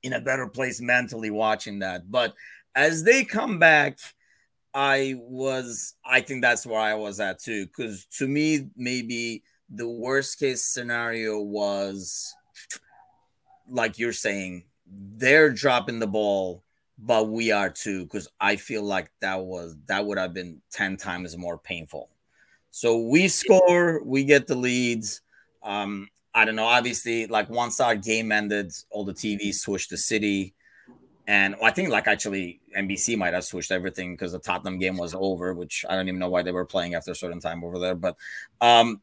in 0.04 0.14
a 0.14 0.22
better 0.22 0.48
place 0.48 0.82
mentally 0.82 1.30
watching 1.30 1.80
that. 1.80 2.10
But 2.10 2.34
as 2.76 3.04
they 3.04 3.24
come 3.24 3.60
back, 3.60 4.00
I 4.74 5.16
was, 5.18 5.96
I 6.06 6.22
think 6.22 6.42
that's 6.42 6.66
where 6.66 6.80
I 6.80 6.94
was 6.94 7.20
at 7.20 7.40
too. 7.40 7.66
Because 7.66 8.06
to 8.18 8.28
me, 8.28 8.70
maybe 8.76 9.44
the 9.70 9.88
worst 9.88 10.40
case 10.40 10.64
scenario 10.64 11.42
was 11.42 12.34
like 13.70 14.00
you're 14.00 14.14
saying, 14.14 14.64
they're 14.89 15.52
dropping 15.52 16.00
the 16.00 16.08
ball, 16.08 16.63
but 16.97 17.30
we 17.30 17.52
are 17.52 17.69
too. 17.69 18.04
Because 18.04 18.28
I 18.39 18.56
feel 18.56 18.84
like 18.84 19.12
that 19.21 19.39
was, 19.41 19.76
that 19.88 20.06
would 20.06 20.17
have 20.17 20.34
been 20.34 20.62
10 20.71 20.97
times 20.97 21.36
more 21.38 21.58
painful. 21.58 22.10
So 22.71 22.97
we 22.97 23.28
score, 23.28 24.04
we 24.04 24.23
get 24.23 24.47
the 24.47 24.56
leads. 24.56 25.21
Um, 25.63 26.10
I 26.34 26.45
don't 26.45 26.56
know. 26.56 26.65
Obviously, 26.65 27.26
like 27.26 27.50
once 27.50 27.80
our 27.80 27.95
game 27.95 28.32
ended, 28.32 28.71
all 28.91 29.04
the 29.04 29.13
TVs 29.13 29.56
switched 29.56 29.89
to 29.89 29.97
City, 29.97 30.54
and 31.26 31.56
I 31.63 31.71
think 31.71 31.89
like 31.89 32.08
actually 32.08 32.62
NBC 32.78 33.17
might 33.17 33.34
have 33.34 33.43
switched 33.43 33.71
everything 33.71 34.13
because 34.13 34.32
the 34.34 34.39
Tottenham 34.39 34.78
game 34.78 34.97
was 34.97 35.15
over, 35.15 35.54
which 35.56 35.84
I 35.89 35.95
don't 35.95 36.08
even 36.08 36.19
know 36.19 36.30
why 36.30 36.43
they 36.43 36.52
were 36.52 36.65
playing 36.65 36.93
after 36.93 37.12
a 37.12 37.15
certain 37.15 37.39
time 37.39 37.63
over 37.63 37.80
there. 37.80 37.95
But 37.95 38.17
um, 38.62 39.02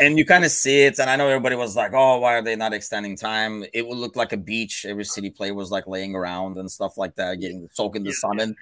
and 0.00 0.18
you 0.18 0.24
kind 0.24 0.44
of 0.44 0.50
see 0.50 0.82
it, 0.82 0.98
and 0.98 1.10
I 1.10 1.16
know 1.16 1.28
everybody 1.28 1.56
was 1.56 1.76
like, 1.76 1.92
"Oh, 1.94 2.18
why 2.18 2.34
are 2.34 2.42
they 2.42 2.56
not 2.56 2.72
extending 2.72 3.16
time?" 3.16 3.64
It 3.72 3.86
would 3.86 3.98
look 3.98 4.16
like 4.16 4.32
a 4.32 4.36
beach. 4.36 4.86
Every 4.88 5.04
City 5.04 5.30
player 5.30 5.54
was 5.54 5.70
like 5.70 5.86
laying 5.86 6.14
around 6.14 6.58
and 6.58 6.70
stuff 6.70 6.96
like 6.96 7.14
that, 7.16 7.40
getting 7.40 7.68
soaking 7.72 8.04
the 8.04 8.10
yeah. 8.10 8.16
sun 8.16 8.40
in. 8.40 8.56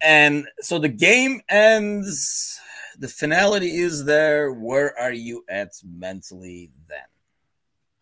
And 0.00 0.48
so 0.60 0.78
the 0.78 0.88
game 0.88 1.40
ends 1.48 2.60
the 2.98 3.08
finality 3.08 3.78
is 3.78 4.04
there. 4.04 4.52
Where 4.52 4.98
are 4.98 5.12
you 5.12 5.44
at 5.48 5.72
mentally 5.84 6.70
then? 6.88 6.98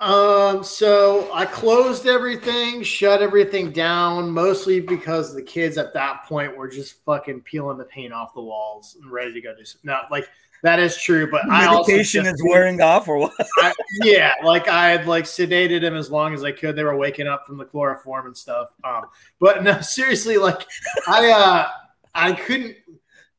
Um, 0.00 0.64
so 0.64 1.30
I 1.32 1.44
closed 1.44 2.06
everything, 2.06 2.82
shut 2.82 3.20
everything 3.20 3.70
down, 3.70 4.30
mostly 4.30 4.80
because 4.80 5.34
the 5.34 5.42
kids 5.42 5.76
at 5.76 5.92
that 5.92 6.24
point 6.24 6.56
were 6.56 6.68
just 6.68 7.04
fucking 7.04 7.42
peeling 7.42 7.76
the 7.76 7.84
paint 7.84 8.12
off 8.12 8.32
the 8.32 8.40
walls 8.40 8.96
and 9.00 9.10
ready 9.10 9.34
to 9.34 9.40
go 9.42 9.54
do 9.54 9.64
something. 9.64 9.88
No, 9.88 10.00
like 10.10 10.28
that 10.62 10.78
is 10.78 10.96
true, 10.96 11.30
but 11.30 11.46
medication 11.46 12.26
is 12.26 12.42
wearing 12.44 12.80
off 12.80 13.08
or 13.08 13.16
what? 13.18 13.32
I, 13.58 13.72
yeah, 14.02 14.34
like 14.44 14.68
I 14.68 14.90
had 14.90 15.06
like 15.06 15.24
sedated 15.24 15.80
them 15.80 15.96
as 15.96 16.10
long 16.10 16.34
as 16.34 16.44
I 16.44 16.52
could. 16.52 16.76
They 16.76 16.84
were 16.84 16.96
waking 16.96 17.26
up 17.26 17.46
from 17.46 17.58
the 17.58 17.64
chloroform 17.64 18.26
and 18.26 18.36
stuff. 18.36 18.68
Um, 18.84 19.04
but 19.40 19.62
no, 19.62 19.80
seriously, 19.80 20.36
like 20.36 20.66
I 21.06 21.30
uh 21.30 21.68
I 22.14 22.32
couldn't 22.32 22.76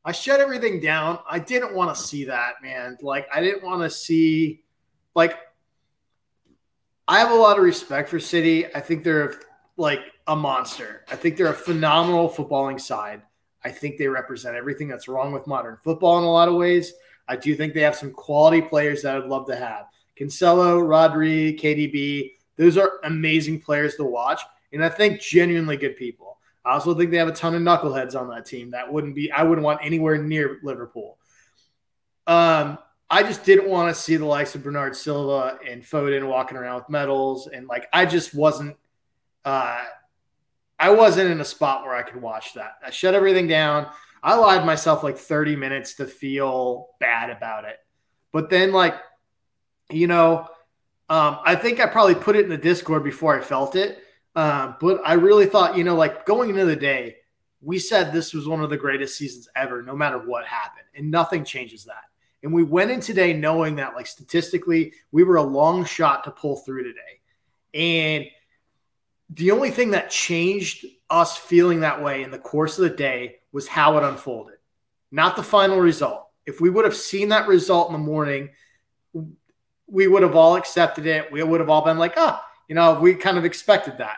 I 0.04 0.12
shut 0.12 0.40
everything 0.40 0.80
down. 0.80 1.20
I 1.30 1.40
didn't 1.40 1.76
want 1.76 1.96
to 1.96 2.02
see 2.02 2.26
that, 2.26 2.56
man. 2.64 2.98
Like, 3.02 3.28
I 3.34 3.40
didn't 3.40 3.64
want 3.64 3.84
to 3.84 3.90
see, 3.90 4.64
like, 5.14 5.38
I 7.08 7.20
have 7.20 7.32
a 7.32 7.36
lot 7.36 7.58
of 7.58 7.64
respect 7.64 8.10
for 8.10 8.20
City. 8.20 8.74
I 8.74 8.80
think 8.80 9.04
they're 9.04 9.36
like 9.78 10.02
a 10.28 10.36
monster. 10.36 11.06
I 11.12 11.16
think 11.16 11.38
they're 11.38 11.48
a 11.48 11.54
phenomenal 11.54 12.30
footballing 12.30 12.80
side. 12.80 13.22
I 13.64 13.70
think 13.70 13.98
they 13.98 14.08
represent 14.08 14.56
everything 14.56 14.88
that's 14.88 15.08
wrong 15.08 15.34
with 15.34 15.46
modern 15.46 15.78
football 15.84 16.18
in 16.18 16.24
a 16.24 16.32
lot 16.32 16.48
of 16.48 16.56
ways. 16.56 16.94
I 17.28 17.36
do 17.36 17.56
think 17.56 17.74
they 17.74 17.82
have 17.82 17.96
some 17.96 18.12
quality 18.12 18.62
players 18.62 19.04
that 19.04 19.16
I'd 19.16 19.26
love 19.26 19.48
to 19.48 19.56
have. 19.56 19.86
Cancelo, 20.20 20.82
Rodri, 20.82 21.60
KDB, 21.60 22.32
those 22.58 22.78
are 22.78 23.00
amazing 23.04 23.62
players 23.62 23.96
to 23.96 24.04
watch. 24.04 24.42
And 24.74 24.84
I 24.84 24.90
think 24.90 25.20
genuinely 25.20 25.78
good 25.78 25.98
people. 25.98 26.38
I 26.64 26.74
also 26.74 26.94
think 26.94 27.12
they 27.12 27.18
have 27.18 27.28
a 27.28 27.34
ton 27.34 27.56
of 27.56 27.62
knuckleheads 27.62 28.20
on 28.20 28.30
that 28.30 28.46
team. 28.46 28.72
That 28.72 28.92
wouldn't 28.92 29.16
be 29.16 29.32
I 29.32 29.44
wouldn't 29.44 29.66
want 29.66 29.80
anywhere 29.84 30.18
near 30.18 30.60
Liverpool. 30.64 31.18
Um, 32.28 32.78
I 33.10 33.24
just 33.24 33.44
didn't 33.44 33.68
want 33.68 33.94
to 33.94 34.00
see 34.00 34.16
the 34.16 34.26
likes 34.26 34.56
of 34.56 34.64
Bernard 34.64 34.96
Silva 34.96 35.58
and 35.68 35.84
Foden 35.84 36.28
walking 36.28 36.58
around 36.58 36.76
with 36.76 36.90
medals, 36.90 37.48
and 37.48 37.68
like 37.68 37.88
I 37.92 38.06
just 38.06 38.34
wasn't. 38.34 38.78
Uh, 39.44 39.84
I 40.80 40.92
wasn't 40.92 41.30
in 41.30 41.42
a 41.42 41.46
spot 41.46 41.84
where 41.84 41.96
I 41.96 42.04
could 42.04 42.22
watch 42.22 42.54
that. 42.54 42.74
I 42.86 42.90
shut 42.90 43.14
everything 43.14 43.48
down. 43.48 43.88
I 44.24 44.36
lied 44.36 44.66
myself 44.66 45.04
like 45.04 45.18
30 45.18 45.56
minutes 45.56 45.96
to 45.96 46.06
feel 46.06 46.90
bad 47.00 47.30
about 47.30 47.66
it. 47.66 47.78
But 48.32 48.50
then, 48.50 48.72
like, 48.72 48.96
you 49.90 50.08
know, 50.08 50.48
um, 51.10 51.40
I 51.44 51.56
think 51.56 51.80
I 51.80 51.88
probably 51.88 52.16
put 52.16 52.36
it 52.36 52.44
in 52.44 52.50
the 52.50 52.58
Discord 52.58 53.04
before 53.04 53.38
I 53.38 53.42
felt 53.42 53.76
it. 53.76 54.00
Uh, 54.36 54.74
but 54.80 55.02
I 55.04 55.14
really 55.14 55.46
thought, 55.46 55.76
you 55.76 55.84
know, 55.84 55.96
like 55.96 56.26
going 56.26 56.50
into 56.50 56.66
the 56.66 56.76
day, 56.76 57.18
we 57.62 57.80
said 57.80 58.12
this 58.12 58.34
was 58.34 58.48
one 58.48 58.62
of 58.62 58.70
the 58.70 58.78
greatest 58.78 59.18
seasons 59.18 59.50
ever, 59.56 59.84
no 59.84 59.96
matter 59.96 60.18
what 60.18 60.46
happened, 60.46 60.88
and 60.96 61.12
nothing 61.12 61.44
changes 61.44 61.86
that. 61.86 62.04
And 62.44 62.54
we 62.54 62.64
went 62.64 62.90
in 62.90 63.02
today 63.02 63.34
knowing 63.34 63.76
that, 63.76 63.96
like 63.96 64.08
statistically, 64.08 64.94
we 65.12 65.24
were 65.24 65.36
a 65.36 65.44
long 65.44 65.86
shot 65.86 66.24
to 66.24 66.32
pull 66.32 66.58
through 66.58 66.84
today. 66.84 67.20
And 67.74 68.26
the 69.34 69.52
only 69.52 69.72
thing 69.72 69.92
that 69.92 70.10
changed 70.10 70.86
us 71.10 71.38
feeling 71.38 71.82
that 71.82 72.02
way 72.02 72.24
in 72.24 72.32
the 72.32 72.40
course 72.40 72.78
of 72.78 72.84
the 72.84 72.96
day 72.96 73.38
was 73.52 73.68
how 73.68 73.98
it 73.98 74.04
unfolded, 74.04 74.58
not 75.12 75.36
the 75.36 75.44
final 75.44 75.80
result. 75.80 76.28
If 76.46 76.60
we 76.60 76.70
would 76.70 76.86
have 76.86 76.96
seen 76.96 77.30
that 77.30 77.48
result 77.48 77.90
in 77.90 77.94
the 77.94 78.00
morning, 78.00 78.50
we 79.88 80.08
would 80.08 80.24
have 80.24 80.36
all 80.36 80.56
accepted 80.56 81.06
it. 81.06 81.32
We 81.32 81.44
would 81.44 81.60
have 81.60 81.70
all 81.70 81.84
been 81.84 81.98
like, 81.98 82.14
ah, 82.18 82.44
you 82.68 82.76
know, 82.76 83.00
we 83.00 83.14
kind 83.16 83.38
of 83.38 83.46
expected 83.46 83.98
that. 83.98 84.18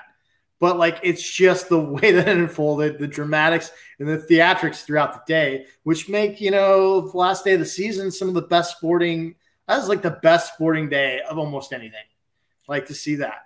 But 0.60 0.78
like 0.78 1.00
it's 1.04 1.30
just 1.30 1.68
the 1.70 1.80
way 1.82 2.12
that 2.12 2.28
it 2.28 2.38
unfolded, 2.38 3.00
the 3.00 3.08
dramatics 3.08 3.72
and 4.00 4.08
the 4.08 4.18
theatrics 4.18 4.84
throughout 4.84 5.14
the 5.14 5.34
day, 5.34 5.66
which 5.84 6.10
make, 6.10 6.40
you 6.40 6.52
know, 6.52 7.02
the 7.02 7.18
last 7.18 7.44
day 7.44 7.54
of 7.54 7.60
the 7.60 7.66
season 7.66 8.12
some 8.12 8.28
of 8.28 8.34
the 8.34 8.42
best 8.44 8.78
sporting 8.78 9.36
that 9.68 9.78
was 9.78 9.90
like 9.90 10.02
the 10.02 10.12
best 10.12 10.54
sporting 10.54 10.90
day 10.90 11.22
of 11.28 11.38
almost 11.38 11.74
anything. 11.74 12.04
Like 12.68 12.88
to 12.88 12.94
see 12.94 13.16
that. 13.16 13.44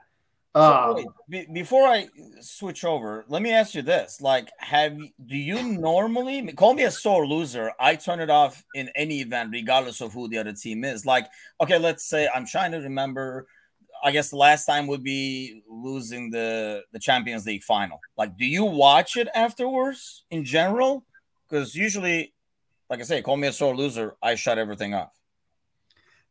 Um, 0.58 0.96
wait, 0.96 1.08
be- 1.30 1.54
before 1.54 1.88
I 1.88 2.10
switch 2.41 2.84
over, 2.84 3.26
let 3.28 3.41
me 3.41 3.52
ask 3.52 3.76
you 3.76 3.84
this: 3.84 4.22
like, 4.22 4.50
have 4.58 4.98
do 4.98 5.38
you 5.38 5.62
normally 5.62 6.52
call 6.54 6.74
me 6.74 6.84
a 6.84 6.91
sore 6.91 7.28
loser? 7.28 7.72
I 7.80 7.96
turn 7.96 8.20
it 8.20 8.30
off 8.32 8.63
in 8.74 8.89
any 8.96 9.22
event, 9.22 9.52
regardless 9.52 10.02
of 10.02 10.13
who 10.13 10.28
the 10.28 10.39
other 10.39 10.54
team 10.54 10.84
is. 10.84 11.06
Like, 11.06 11.28
okay, 11.62 11.78
let's 11.78 12.06
say 12.06 12.28
I'm 12.34 12.46
trying 12.46 12.72
to 12.72 12.80
remember. 12.80 13.48
I 14.04 14.12
guess 14.12 14.30
the 14.30 14.38
last 14.38 14.65
time 14.65 14.88
would 14.88 15.04
be 15.04 15.62
losing 15.70 16.32
the 16.32 16.84
the 16.91 17.00
Champions 17.00 17.46
League 17.46 17.63
final. 17.63 18.00
Like, 18.17 18.36
do 18.38 18.46
you 18.46 18.65
watch 18.65 19.15
it 19.15 19.28
afterwards 19.36 20.24
in 20.32 20.43
general? 20.43 21.06
Because 21.48 21.76
usually, 21.76 22.34
like 22.89 23.00
I 23.00 23.04
say, 23.04 23.22
call 23.22 23.38
me 23.38 23.48
a 23.48 23.54
sore 23.54 23.76
loser. 23.76 24.15
I 24.24 24.36
shut 24.36 24.58
everything 24.58 24.96
off. 24.96 25.13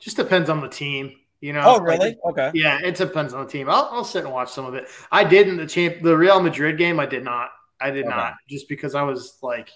just 0.00 0.16
depends 0.16 0.50
on 0.50 0.60
the 0.60 0.68
team. 0.68 1.12
You 1.40 1.52
know. 1.52 1.62
Oh, 1.64 1.72
Like, 1.76 2.00
really? 2.00 2.16
Okay. 2.24 2.50
Yeah, 2.54 2.78
it 2.82 2.96
depends 2.96 3.34
on 3.34 3.44
the 3.44 3.50
team. 3.50 3.68
I'll, 3.68 3.88
I'll 3.92 4.04
sit 4.04 4.24
and 4.24 4.32
watch 4.32 4.50
some 4.50 4.64
of 4.66 4.74
it. 4.74 4.88
I 5.12 5.22
did 5.24 5.48
in 5.48 5.56
the 5.56 5.66
champ, 5.66 6.02
the 6.02 6.16
Real 6.16 6.40
Madrid 6.40 6.78
game. 6.78 6.98
I 6.98 7.06
did 7.06 7.24
not. 7.24 7.50
I 7.80 7.90
did 7.90 8.06
Okay. 8.06 8.14
not, 8.14 8.34
just 8.48 8.68
because 8.68 8.94
I 8.94 9.02
was 9.02 9.38
like, 9.42 9.70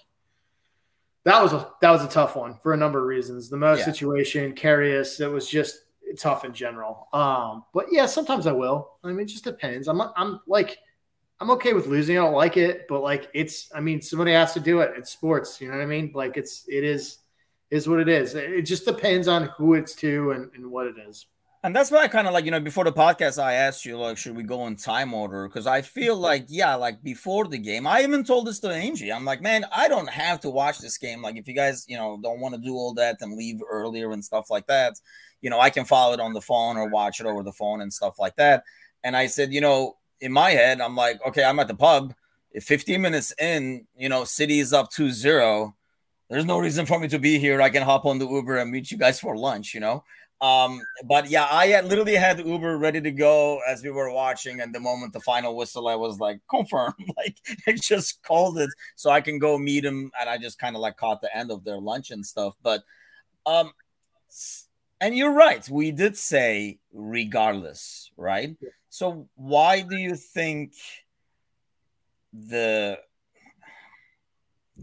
that 1.23 1.41
was 1.43 1.53
a 1.53 1.69
that 1.81 1.91
was 1.91 2.03
a 2.03 2.07
tough 2.09 2.35
one 2.35 2.57
for 2.63 2.73
a 2.73 2.77
number 2.77 2.99
of 2.99 3.05
reasons. 3.05 3.49
The 3.49 3.57
most 3.57 3.79
Yeah. 3.79 3.85
situation, 3.85 4.53
Karius, 4.53 5.19
it 5.19 5.27
was 5.27 5.47
just 5.47 5.81
tough 6.17 6.43
in 6.45 6.53
general. 6.53 7.07
Um, 7.13 7.63
but 7.73 7.85
yeah, 7.91 8.07
sometimes 8.07 8.47
I 8.47 8.51
will. 8.53 8.97
I 9.03 9.07
mean, 9.09 9.19
it 9.19 9.25
just 9.25 9.43
depends. 9.43 9.87
I'm 9.87 10.01
I'm 10.01 10.39
like, 10.47 10.79
I'm 11.39 11.51
okay 11.51 11.73
with 11.73 11.85
losing. 11.85 12.17
I 12.17 12.21
don't 12.21 12.33
like 12.33 12.57
it, 12.57 12.87
but 12.89 13.01
like, 13.03 13.29
it's. 13.35 13.69
I 13.73 13.81
mean, 13.81 14.01
somebody 14.01 14.31
has 14.31 14.53
to 14.55 14.59
do 14.59 14.79
it. 14.81 14.93
It's 14.97 15.11
sports. 15.11 15.61
You 15.61 15.69
know 15.69 15.77
what 15.77 15.83
I 15.83 15.87
mean? 15.87 16.11
Like, 16.15 16.37
it's 16.37 16.65
it 16.67 16.83
is 16.83 17.19
is 17.69 17.87
what 17.87 17.99
it 17.99 18.09
is. 18.09 18.33
It 18.33 18.51
it 18.51 18.61
just 18.63 18.85
depends 18.85 19.27
on 19.27 19.43
who 19.57 19.75
it's 19.75 19.93
to 19.97 20.31
and, 20.31 20.49
and 20.55 20.71
what 20.71 20.87
it 20.87 20.95
is. 21.07 21.27
And 21.63 21.75
that's 21.75 21.91
why 21.91 21.99
I 21.99 22.07
kind 22.07 22.25
of 22.25 22.33
like, 22.33 22.45
you 22.45 22.49
know, 22.49 22.59
before 22.59 22.85
the 22.85 22.91
podcast, 22.91 23.41
I 23.41 23.53
asked 23.53 23.85
you, 23.85 23.95
like, 23.95 24.17
should 24.17 24.35
we 24.35 24.41
go 24.41 24.65
in 24.65 24.75
time 24.75 25.13
order? 25.13 25.47
Because 25.47 25.67
I 25.67 25.83
feel 25.83 26.17
like, 26.29 26.45
yeah, 26.47 26.73
like 26.73 27.03
before 27.03 27.45
the 27.45 27.59
game, 27.59 27.85
I 27.85 28.01
even 28.01 28.23
told 28.23 28.47
this 28.47 28.59
to 28.61 28.69
Angie. 28.69 29.13
I'm 29.13 29.25
like, 29.25 29.41
man, 29.41 29.65
I 29.71 29.87
don't 29.87 30.09
have 30.09 30.39
to 30.39 30.49
watch 30.49 30.79
this 30.79 30.97
game. 30.97 31.21
Like, 31.21 31.37
if 31.37 31.47
you 31.47 31.53
guys, 31.53 31.85
you 31.87 31.97
know, 31.97 32.19
don't 32.21 32.39
want 32.39 32.55
to 32.55 32.61
do 32.61 32.73
all 32.73 32.95
that 32.95 33.17
and 33.21 33.37
leave 33.37 33.61
earlier 33.69 34.11
and 34.11 34.25
stuff 34.25 34.49
like 34.49 34.65
that, 34.67 34.99
you 35.41 35.51
know, 35.51 35.59
I 35.59 35.69
can 35.69 35.85
follow 35.85 36.13
it 36.13 36.19
on 36.19 36.33
the 36.33 36.41
phone 36.41 36.77
or 36.77 36.89
watch 36.89 37.19
it 37.19 37.27
over 37.27 37.43
the 37.43 37.53
phone 37.53 37.81
and 37.81 37.93
stuff 37.93 38.17
like 38.17 38.35
that. 38.37 38.63
And 39.03 39.15
I 39.15 39.27
said, 39.27 39.53
you 39.53 39.61
know, 39.61 39.97
in 40.19 40.31
my 40.31 40.51
head, 40.51 40.81
I'm 40.81 40.95
like, 40.95 41.19
okay, 41.27 41.43
I'm 41.43 41.59
at 41.59 41.67
the 41.67 41.75
pub. 41.75 42.13
If 42.51 42.63
15 42.63 43.01
minutes 43.01 43.33
in, 43.39 43.85
you 43.95 44.09
know, 44.09 44.23
City 44.23 44.59
is 44.59 44.73
up 44.73 44.89
2 44.91 45.11
0, 45.11 45.75
there's 46.29 46.45
no 46.45 46.57
reason 46.57 46.85
for 46.85 46.99
me 46.99 47.07
to 47.09 47.19
be 47.19 47.37
here. 47.37 47.61
I 47.61 47.69
can 47.69 47.83
hop 47.83 48.05
on 48.05 48.17
the 48.17 48.27
Uber 48.27 48.57
and 48.57 48.71
meet 48.71 48.89
you 48.89 48.97
guys 48.97 49.19
for 49.19 49.35
lunch, 49.35 49.73
you 49.73 49.79
know? 49.79 50.03
Um, 50.41 50.81
but 51.05 51.29
yeah, 51.29 51.47
I 51.49 51.67
had 51.67 51.85
literally 51.85 52.15
had 52.15 52.39
Uber 52.39 52.77
ready 52.79 52.99
to 52.99 53.11
go 53.11 53.59
as 53.67 53.83
we 53.83 53.91
were 53.91 54.11
watching, 54.11 54.59
and 54.59 54.73
the 54.73 54.79
moment 54.79 55.13
the 55.13 55.19
final 55.19 55.55
whistle, 55.55 55.87
I 55.87 55.95
was 55.95 56.19
like, 56.19 56.39
confirm, 56.49 56.95
like 57.17 57.37
I 57.67 57.73
just 57.73 58.23
called 58.23 58.57
it 58.57 58.71
so 58.95 59.11
I 59.11 59.21
can 59.21 59.37
go 59.37 59.57
meet 59.57 59.85
him, 59.85 60.11
and 60.19 60.27
I 60.29 60.39
just 60.39 60.57
kind 60.57 60.75
of 60.75 60.81
like 60.81 60.97
caught 60.97 61.21
the 61.21 61.35
end 61.35 61.51
of 61.51 61.63
their 61.63 61.77
lunch 61.77 62.09
and 62.09 62.25
stuff. 62.25 62.55
But 62.63 62.83
um, 63.45 63.71
and 64.99 65.15
you're 65.15 65.33
right, 65.33 65.67
we 65.69 65.91
did 65.91 66.17
say 66.17 66.79
regardless, 66.91 68.11
right? 68.17 68.55
So 68.89 69.27
why 69.35 69.81
do 69.81 69.95
you 69.95 70.15
think 70.15 70.73
the 72.33 72.99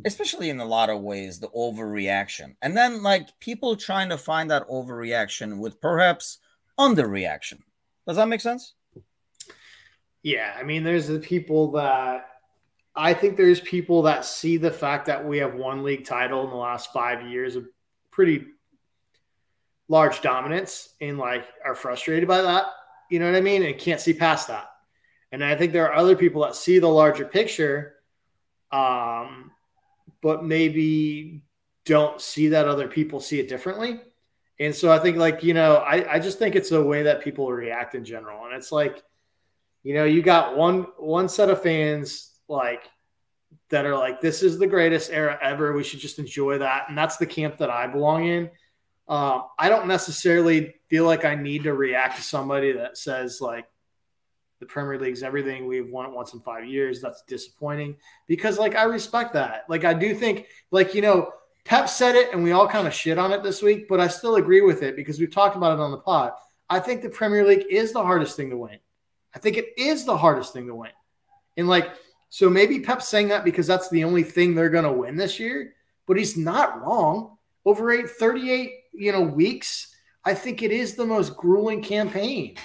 especially 0.04 0.50
in 0.50 0.60
a 0.60 0.64
lot 0.64 0.90
of 0.90 1.00
ways 1.00 1.38
the 1.38 1.48
overreaction 1.48 2.54
and 2.62 2.76
then 2.76 3.02
like 3.02 3.28
people 3.40 3.76
trying 3.76 4.08
to 4.08 4.18
find 4.18 4.50
that 4.50 4.68
overreaction 4.68 5.58
with 5.58 5.80
perhaps 5.80 6.38
underreaction 6.78 7.58
does 8.06 8.16
that 8.16 8.28
make 8.28 8.40
sense 8.40 8.74
Yeah, 10.22 10.54
I 10.58 10.62
mean, 10.62 10.82
there's 10.82 11.06
the 11.06 11.20
people 11.20 11.72
that 11.72 12.26
I 12.94 13.14
think 13.14 13.36
there's 13.36 13.60
people 13.60 14.02
that 14.02 14.24
see 14.24 14.56
the 14.56 14.70
fact 14.70 15.06
that 15.06 15.24
we 15.24 15.38
have 15.38 15.54
one 15.54 15.84
league 15.84 16.04
title 16.04 16.44
in 16.44 16.50
the 16.50 16.56
last 16.56 16.92
five 16.92 17.28
years 17.28 17.54
of 17.54 17.66
pretty 18.10 18.46
large 19.88 20.20
dominance 20.20 20.94
and 21.00 21.16
like 21.16 21.46
are 21.64 21.74
frustrated 21.74 22.28
by 22.28 22.42
that. 22.42 22.66
You 23.10 23.20
know 23.20 23.26
what 23.26 23.36
I 23.36 23.40
mean? 23.40 23.62
And 23.62 23.78
can't 23.78 24.00
see 24.00 24.12
past 24.12 24.48
that. 24.48 24.68
And 25.30 25.44
I 25.44 25.54
think 25.54 25.72
there 25.72 25.86
are 25.86 25.94
other 25.94 26.16
people 26.16 26.42
that 26.42 26.56
see 26.56 26.78
the 26.78 26.88
larger 26.88 27.24
picture, 27.24 27.94
um, 28.72 29.47
but 30.22 30.44
maybe 30.44 31.42
don't 31.84 32.20
see 32.20 32.48
that 32.48 32.68
other 32.68 32.88
people 32.88 33.20
see 33.20 33.40
it 33.40 33.48
differently. 33.48 34.00
And 34.60 34.74
so 34.74 34.90
I 34.90 34.98
think 34.98 35.16
like, 35.16 35.42
you 35.42 35.54
know, 35.54 35.76
I, 35.76 36.14
I 36.14 36.18
just 36.18 36.38
think 36.38 36.56
it's 36.56 36.70
the 36.70 36.82
way 36.82 37.04
that 37.04 37.22
people 37.22 37.50
react 37.50 37.94
in 37.94 38.04
general. 38.04 38.44
And 38.44 38.54
it's 38.54 38.72
like, 38.72 39.02
you 39.82 39.94
know, 39.94 40.04
you 40.04 40.20
got 40.20 40.56
one 40.56 40.86
one 40.98 41.28
set 41.28 41.48
of 41.48 41.62
fans 41.62 42.32
like 42.48 42.82
that 43.70 43.86
are 43.86 43.96
like, 43.96 44.20
this 44.20 44.42
is 44.42 44.58
the 44.58 44.66
greatest 44.66 45.10
era 45.10 45.38
ever. 45.40 45.72
We 45.72 45.84
should 45.84 46.00
just 46.00 46.18
enjoy 46.18 46.58
that. 46.58 46.86
And 46.88 46.98
that's 46.98 47.16
the 47.16 47.26
camp 47.26 47.58
that 47.58 47.70
I 47.70 47.86
belong 47.86 48.26
in. 48.26 48.50
Um, 49.08 49.44
I 49.58 49.68
don't 49.68 49.86
necessarily 49.86 50.74
feel 50.88 51.04
like 51.04 51.24
I 51.24 51.34
need 51.34 51.62
to 51.62 51.72
react 51.72 52.16
to 52.16 52.22
somebody 52.22 52.72
that 52.72 52.98
says 52.98 53.40
like 53.40 53.66
the 54.60 54.66
Premier 54.66 54.98
League's 54.98 55.22
everything. 55.22 55.66
We've 55.66 55.88
won 55.88 56.06
it 56.06 56.12
once 56.12 56.34
in 56.34 56.40
five 56.40 56.66
years. 56.66 57.00
That's 57.00 57.22
disappointing 57.22 57.96
because 58.26 58.58
like 58.58 58.74
I 58.74 58.84
respect 58.84 59.32
that. 59.34 59.64
Like 59.68 59.84
I 59.84 59.94
do 59.94 60.14
think 60.14 60.46
like 60.70 60.94
you 60.94 61.02
know 61.02 61.32
Pep 61.64 61.88
said 61.88 62.14
it 62.14 62.32
and 62.32 62.42
we 62.42 62.52
all 62.52 62.66
kind 62.66 62.86
of 62.86 62.94
shit 62.94 63.18
on 63.18 63.32
it 63.32 63.42
this 63.42 63.62
week, 63.62 63.88
but 63.88 64.00
I 64.00 64.08
still 64.08 64.36
agree 64.36 64.62
with 64.62 64.82
it 64.82 64.96
because 64.96 65.20
we've 65.20 65.30
talked 65.30 65.56
about 65.56 65.78
it 65.78 65.82
on 65.82 65.90
the 65.90 65.98
pod. 65.98 66.32
I 66.70 66.80
think 66.80 67.02
the 67.02 67.10
Premier 67.10 67.46
League 67.46 67.66
is 67.70 67.92
the 67.92 68.02
hardest 68.02 68.36
thing 68.36 68.50
to 68.50 68.56
win. 68.56 68.78
I 69.34 69.38
think 69.38 69.56
it 69.56 69.74
is 69.76 70.04
the 70.04 70.16
hardest 70.16 70.52
thing 70.52 70.66
to 70.66 70.74
win. 70.74 70.90
And 71.56 71.68
like, 71.68 71.90
so 72.30 72.48
maybe 72.48 72.80
Pep's 72.80 73.08
saying 73.08 73.28
that 73.28 73.44
because 73.44 73.66
that's 73.66 73.88
the 73.90 74.04
only 74.04 74.22
thing 74.22 74.54
they're 74.54 74.70
going 74.70 74.84
to 74.84 74.92
win 74.92 75.16
this 75.16 75.38
year, 75.38 75.74
but 76.06 76.16
he's 76.16 76.36
not 76.36 76.80
wrong. 76.82 77.36
Over 77.64 77.90
eight, 77.90 78.08
38, 78.08 78.72
you 78.94 79.12
know, 79.12 79.20
weeks, 79.20 79.94
I 80.24 80.34
think 80.34 80.62
it 80.62 80.70
is 80.70 80.94
the 80.94 81.06
most 81.06 81.36
grueling 81.36 81.82
campaign. 81.82 82.56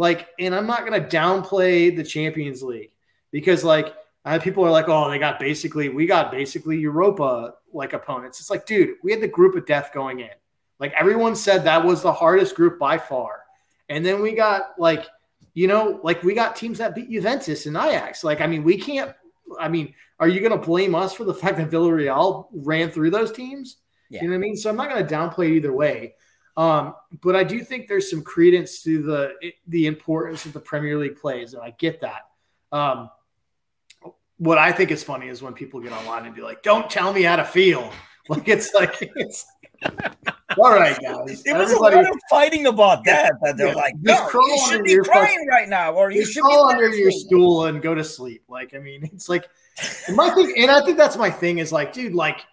Like, 0.00 0.28
and 0.38 0.54
I'm 0.54 0.66
not 0.66 0.86
going 0.86 0.98
to 0.98 1.06
downplay 1.14 1.94
the 1.94 2.02
Champions 2.02 2.62
League 2.62 2.92
because 3.32 3.62
like 3.62 3.94
uh, 4.24 4.38
people 4.38 4.64
are 4.64 4.70
like, 4.70 4.88
oh, 4.88 5.10
they 5.10 5.18
got 5.18 5.38
basically, 5.38 5.90
we 5.90 6.06
got 6.06 6.30
basically 6.30 6.78
Europa 6.78 7.52
like 7.74 7.92
opponents. 7.92 8.40
It's 8.40 8.48
like, 8.48 8.64
dude, 8.64 8.94
we 9.02 9.12
had 9.12 9.20
the 9.20 9.28
group 9.28 9.56
of 9.56 9.66
death 9.66 9.90
going 9.92 10.20
in. 10.20 10.30
Like 10.78 10.94
everyone 10.98 11.36
said 11.36 11.64
that 11.64 11.84
was 11.84 12.00
the 12.00 12.14
hardest 12.14 12.54
group 12.54 12.78
by 12.78 12.96
far. 12.96 13.42
And 13.90 14.04
then 14.04 14.22
we 14.22 14.32
got 14.32 14.70
like, 14.78 15.06
you 15.52 15.66
know, 15.66 16.00
like 16.02 16.22
we 16.22 16.32
got 16.32 16.56
teams 16.56 16.78
that 16.78 16.94
beat 16.94 17.10
Juventus 17.10 17.66
and 17.66 17.76
Ajax. 17.76 18.24
Like, 18.24 18.40
I 18.40 18.46
mean, 18.46 18.64
we 18.64 18.78
can't. 18.78 19.14
I 19.58 19.68
mean, 19.68 19.92
are 20.18 20.28
you 20.28 20.40
going 20.40 20.58
to 20.58 20.66
blame 20.66 20.94
us 20.94 21.12
for 21.12 21.24
the 21.24 21.34
fact 21.34 21.58
that 21.58 21.68
Villarreal 21.68 22.46
ran 22.54 22.90
through 22.90 23.10
those 23.10 23.32
teams? 23.32 23.76
Yeah. 24.08 24.22
You 24.22 24.28
know 24.28 24.32
what 24.32 24.38
I 24.38 24.48
mean? 24.48 24.56
So 24.56 24.70
I'm 24.70 24.76
not 24.76 24.88
going 24.88 25.06
to 25.06 25.14
downplay 25.14 25.50
it 25.50 25.56
either 25.56 25.74
way. 25.74 26.14
Um, 26.56 26.94
but 27.22 27.36
I 27.36 27.44
do 27.44 27.60
think 27.64 27.88
there's 27.88 28.10
some 28.10 28.22
credence 28.22 28.82
to 28.82 29.02
the 29.02 29.52
the 29.68 29.86
importance 29.86 30.42
that 30.44 30.52
the 30.52 30.60
Premier 30.60 30.98
League 30.98 31.16
plays, 31.16 31.54
and 31.54 31.62
I 31.62 31.70
get 31.78 32.00
that. 32.00 32.22
Um, 32.72 33.10
what 34.38 34.58
I 34.58 34.72
think 34.72 34.90
is 34.90 35.02
funny 35.04 35.28
is 35.28 35.42
when 35.42 35.52
people 35.52 35.80
get 35.80 35.92
online 35.92 36.26
and 36.26 36.34
be 36.34 36.42
like, 36.42 36.62
"Don't 36.62 36.88
tell 36.90 37.12
me 37.12 37.22
how 37.22 37.36
to 37.36 37.44
feel." 37.44 37.90
Like 38.28 38.46
it's 38.48 38.72
like 38.74 38.94
it's 39.16 39.44
all 40.58 40.70
right, 40.70 40.96
guys. 41.00 41.42
There 41.42 41.58
was 41.58 41.70
Everybody- 41.72 41.96
a 41.96 41.98
lot 42.02 42.10
of 42.10 42.16
fighting 42.30 42.66
about 42.66 43.02
that. 43.06 43.32
That 43.42 43.56
they're 43.56 43.68
Yeah. 43.68 43.74
like, 43.74 43.94
no, 44.02 44.28
you 44.32 44.66
should 44.68 44.84
be 44.84 44.96
crying 44.98 45.48
right 45.50 45.68
now, 45.68 45.94
or 45.94 46.12
you 46.12 46.24
should 46.24 46.42
crawl 46.44 46.68
be 46.68 46.74
under 46.74 46.88
your 46.94 47.10
dancing." 47.10 47.26
stool 47.26 47.64
and 47.64 47.82
go 47.82 47.92
to 47.92 48.04
sleep. 48.04 48.44
Like, 48.48 48.72
I 48.74 48.78
mean, 48.78 49.02
it's 49.12 49.28
like 49.28 49.48
my 50.14 50.30
thing, 50.30 50.52
and 50.58 50.70
I 50.70 50.84
think 50.84 50.96
that's 50.96 51.16
my 51.16 51.28
thing 51.30 51.58
is 51.58 51.72
like, 51.72 51.92
dude, 51.92 52.14
like, 52.14 52.44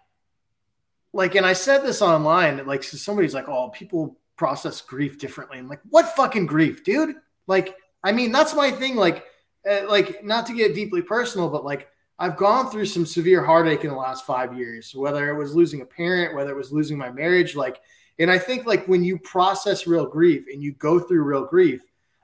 like, 1.17 1.33
and 1.33 1.47
I 1.47 1.53
said 1.53 1.79
this 1.79 2.03
online, 2.03 2.63
like, 2.67 2.83
so 2.83 2.95
somebody's 2.95 3.33
like, 3.33 3.49
oh, 3.49 3.69
people 3.69 4.19
process 4.35 4.81
grief 4.81 5.17
differently. 5.17 5.57
I'm 5.57 5.67
like, 5.67 5.81
what 5.89 6.15
fucking 6.15 6.45
grief, 6.45 6.83
dude? 6.83 7.15
Like, 7.47 7.75
I 8.03 8.11
mean, 8.11 8.31
that's 8.31 8.53
my 8.53 8.69
thing. 8.69 8.95
Like, 8.95 9.25
uh, 9.67 9.89
like, 9.89 10.23
not 10.23 10.45
to 10.45 10.53
get 10.53 10.75
deeply 10.75 11.01
personal, 11.01 11.49
but 11.49 11.65
like, 11.65 11.87
I've 12.19 12.37
gone 12.37 12.69
through 12.69 12.85
some 12.85 13.03
severe 13.03 13.43
heartache 13.43 13.83
in 13.83 13.89
the 13.89 13.95
last 13.95 14.27
five 14.27 14.55
years, 14.55 14.93
whether 14.93 15.27
it 15.31 15.35
was 15.35 15.55
losing 15.55 15.81
a 15.81 15.85
parent, 15.85 16.35
whether 16.35 16.51
it 16.51 16.55
was 16.55 16.71
losing 16.71 16.99
my 16.99 17.09
marriage, 17.09 17.55
like, 17.55 17.81
and 18.19 18.29
I 18.29 18.37
think 18.37 18.67
like 18.67 18.87
when 18.87 19.03
you 19.03 19.17
process 19.17 19.87
real 19.87 20.05
grief 20.05 20.45
and 20.53 20.61
you 20.61 20.73
go 20.73 20.99
through 20.99 21.23
real 21.23 21.45
grief, 21.47 21.81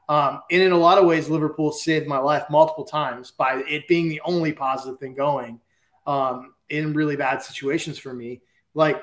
um, 0.08 0.44
and 0.52 0.62
in 0.62 0.72
a 0.72 0.78
lot 0.78 1.00
of 1.00 1.08
ways, 1.08 1.30
Liverpool 1.30 1.72
saved 1.72 2.08
my 2.08 2.20
life 2.20 2.44
multiple 2.48 2.84
times 2.84 3.32
by 3.32 3.64
it 3.68 3.88
being 3.88 4.08
the 4.08 4.22
only 4.24 4.54
positive 4.54 5.00
thing 5.00 5.16
going 5.16 5.60
um, 6.06 6.54
in 6.70 6.94
really 6.94 7.16
bad 7.16 7.42
situations 7.42 7.98
for 7.98 8.14
me. 8.14 8.42
Like, 8.74 9.02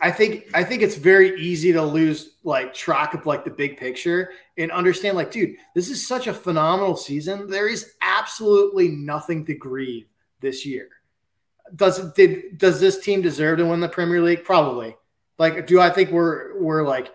I 0.00 0.10
think 0.10 0.46
I 0.54 0.64
think 0.64 0.82
it's 0.82 0.96
very 0.96 1.40
easy 1.40 1.72
to 1.72 1.82
lose 1.82 2.36
like 2.42 2.74
track 2.74 3.14
of 3.14 3.26
like 3.26 3.44
the 3.44 3.50
big 3.50 3.76
picture 3.76 4.30
and 4.58 4.70
understand 4.70 5.16
like, 5.16 5.30
dude, 5.30 5.56
this 5.74 5.90
is 5.90 6.06
such 6.06 6.26
a 6.26 6.34
phenomenal 6.34 6.96
season. 6.96 7.48
There 7.48 7.68
is 7.68 7.92
absolutely 8.00 8.88
nothing 8.88 9.44
to 9.46 9.54
grieve 9.54 10.06
this 10.40 10.66
year. 10.66 10.88
Does 11.74 12.12
did 12.12 12.58
does 12.58 12.80
this 12.80 12.98
team 12.98 13.22
deserve 13.22 13.58
to 13.58 13.66
win 13.66 13.80
the 13.80 13.88
Premier 13.88 14.22
League? 14.22 14.44
Probably. 14.44 14.96
Like, 15.38 15.66
do 15.66 15.80
I 15.80 15.90
think 15.90 16.10
we're 16.10 16.60
we're 16.60 16.86
like 16.86 17.12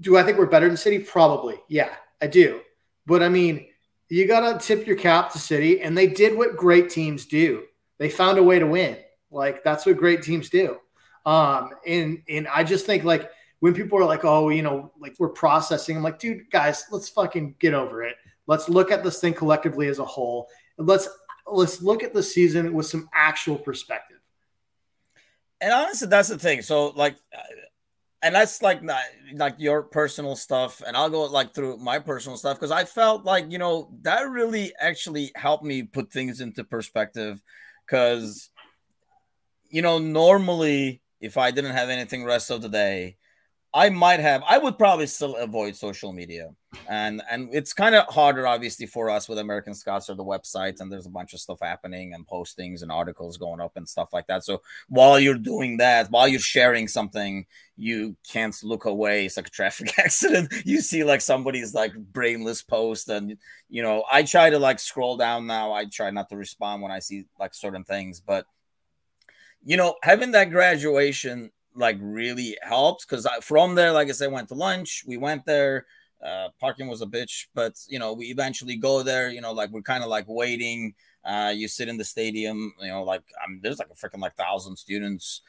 do 0.00 0.16
I 0.16 0.22
think 0.22 0.38
we're 0.38 0.46
better 0.46 0.66
than 0.66 0.76
City? 0.76 0.98
Probably. 0.98 1.60
Yeah. 1.68 1.90
I 2.20 2.26
do. 2.26 2.60
But 3.06 3.22
I 3.22 3.28
mean, 3.28 3.66
you 4.08 4.26
got 4.26 4.60
to 4.60 4.66
tip 4.66 4.86
your 4.86 4.96
cap 4.96 5.32
to 5.32 5.38
City, 5.38 5.80
and 5.82 5.96
they 5.96 6.06
did 6.06 6.36
what 6.36 6.56
great 6.56 6.90
teams 6.90 7.26
do. 7.26 7.64
They 7.98 8.08
found 8.08 8.38
a 8.38 8.42
way 8.42 8.58
to 8.58 8.66
win. 8.66 8.96
Like 9.30 9.62
that's 9.64 9.86
what 9.86 9.96
great 9.96 10.22
teams 10.22 10.48
do. 10.48 10.78
Um, 11.26 11.70
and 11.86 12.22
and 12.28 12.48
I 12.48 12.64
just 12.64 12.86
think 12.86 13.04
like 13.04 13.30
when 13.60 13.74
people 13.74 13.98
are 13.98 14.04
like, 14.04 14.24
oh, 14.24 14.48
you 14.48 14.62
know, 14.62 14.92
like 14.98 15.14
we're 15.18 15.28
processing, 15.28 15.96
I'm 15.96 16.02
like, 16.02 16.18
dude, 16.18 16.50
guys, 16.50 16.84
let's 16.90 17.08
fucking 17.08 17.56
get 17.58 17.74
over 17.74 18.02
it. 18.02 18.16
Let's 18.46 18.68
look 18.68 18.90
at 18.90 19.04
this 19.04 19.20
thing 19.20 19.34
collectively 19.34 19.88
as 19.88 19.98
a 19.98 20.04
whole. 20.04 20.48
And 20.78 20.86
Let's 20.86 21.08
let's 21.46 21.82
look 21.82 22.02
at 22.02 22.14
the 22.14 22.22
season 22.22 22.72
with 22.72 22.86
some 22.86 23.08
actual 23.14 23.56
perspective. 23.56 24.18
And 25.60 25.72
honestly, 25.72 26.08
that's 26.08 26.28
the 26.28 26.38
thing. 26.38 26.62
So 26.62 26.88
like 26.88 27.16
and 28.22 28.34
that's 28.34 28.62
like 28.62 28.82
not 28.82 29.02
like 29.34 29.54
your 29.58 29.82
personal 29.82 30.36
stuff 30.36 30.82
and 30.86 30.96
i'll 30.96 31.10
go 31.10 31.24
like 31.24 31.54
through 31.54 31.76
my 31.78 31.98
personal 31.98 32.36
stuff 32.36 32.56
because 32.56 32.70
i 32.70 32.84
felt 32.84 33.24
like 33.24 33.50
you 33.50 33.58
know 33.58 33.90
that 34.02 34.28
really 34.28 34.72
actually 34.78 35.30
helped 35.34 35.64
me 35.64 35.82
put 35.82 36.12
things 36.12 36.40
into 36.40 36.64
perspective 36.64 37.42
because 37.86 38.50
you 39.70 39.82
know 39.82 39.98
normally 39.98 41.00
if 41.20 41.36
i 41.36 41.50
didn't 41.50 41.72
have 41.72 41.88
anything 41.88 42.24
rest 42.24 42.50
of 42.50 42.62
the 42.62 42.68
day 42.68 43.16
I 43.72 43.88
might 43.88 44.18
have 44.18 44.42
I 44.48 44.58
would 44.58 44.78
probably 44.78 45.06
still 45.06 45.36
avoid 45.36 45.76
social 45.76 46.12
media. 46.12 46.50
And 46.88 47.22
and 47.30 47.48
it's 47.52 47.72
kind 47.72 47.94
of 47.94 48.12
harder 48.12 48.46
obviously 48.46 48.86
for 48.86 49.10
us 49.10 49.28
with 49.28 49.38
American 49.38 49.74
Scouse 49.74 50.10
or 50.10 50.14
the 50.14 50.24
website 50.24 50.80
and 50.80 50.90
there's 50.90 51.06
a 51.06 51.10
bunch 51.10 51.34
of 51.34 51.40
stuff 51.40 51.58
happening 51.62 52.14
and 52.14 52.26
postings 52.26 52.82
and 52.82 52.90
articles 52.90 53.36
going 53.36 53.60
up 53.60 53.72
and 53.76 53.88
stuff 53.88 54.12
like 54.12 54.26
that. 54.26 54.44
So 54.44 54.62
while 54.88 55.20
you're 55.20 55.34
doing 55.36 55.76
that, 55.76 56.10
while 56.10 56.26
you're 56.26 56.40
sharing 56.40 56.88
something, 56.88 57.46
you 57.76 58.16
can't 58.28 58.56
look 58.64 58.86
away. 58.86 59.26
It's 59.26 59.36
like 59.36 59.48
a 59.48 59.50
traffic 59.50 59.92
accident. 59.98 60.52
You 60.64 60.80
see 60.80 61.04
like 61.04 61.20
somebody's 61.20 61.72
like 61.72 61.94
brainless 61.94 62.62
post 62.62 63.08
and 63.08 63.36
you 63.68 63.82
know, 63.82 64.04
I 64.10 64.24
try 64.24 64.50
to 64.50 64.58
like 64.58 64.80
scroll 64.80 65.16
down 65.16 65.46
now. 65.46 65.72
I 65.72 65.84
try 65.84 66.10
not 66.10 66.28
to 66.30 66.36
respond 66.36 66.82
when 66.82 66.90
I 66.90 66.98
see 66.98 67.26
like 67.38 67.54
certain 67.54 67.84
things, 67.84 68.20
but 68.20 68.46
you 69.64 69.76
know, 69.76 69.96
having 70.02 70.32
that 70.32 70.50
graduation 70.50 71.50
like 71.74 71.96
really 72.00 72.56
helps 72.62 73.04
because 73.04 73.26
from 73.42 73.74
there, 73.74 73.92
like 73.92 74.08
I 74.08 74.12
said, 74.12 74.32
went 74.32 74.48
to 74.48 74.54
lunch. 74.54 75.04
We 75.06 75.16
went 75.16 75.44
there. 75.46 75.86
Uh, 76.24 76.48
parking 76.60 76.88
was 76.88 77.00
a 77.00 77.06
bitch, 77.06 77.46
but 77.54 77.74
you 77.88 77.98
know, 77.98 78.12
we 78.12 78.26
eventually 78.26 78.76
go 78.76 79.02
there. 79.02 79.30
You 79.30 79.40
know, 79.40 79.52
like 79.52 79.70
we're 79.70 79.82
kind 79.82 80.02
of 80.02 80.10
like 80.10 80.26
waiting. 80.28 80.94
Uh, 81.24 81.52
you 81.54 81.68
sit 81.68 81.88
in 81.88 81.96
the 81.96 82.04
stadium. 82.04 82.72
You 82.80 82.88
know, 82.88 83.02
like 83.02 83.22
I 83.42 83.48
mean, 83.48 83.60
there's 83.62 83.78
like 83.78 83.88
a 83.90 83.94
freaking 83.94 84.20
like 84.20 84.36
thousand 84.36 84.76
students, 84.76 85.42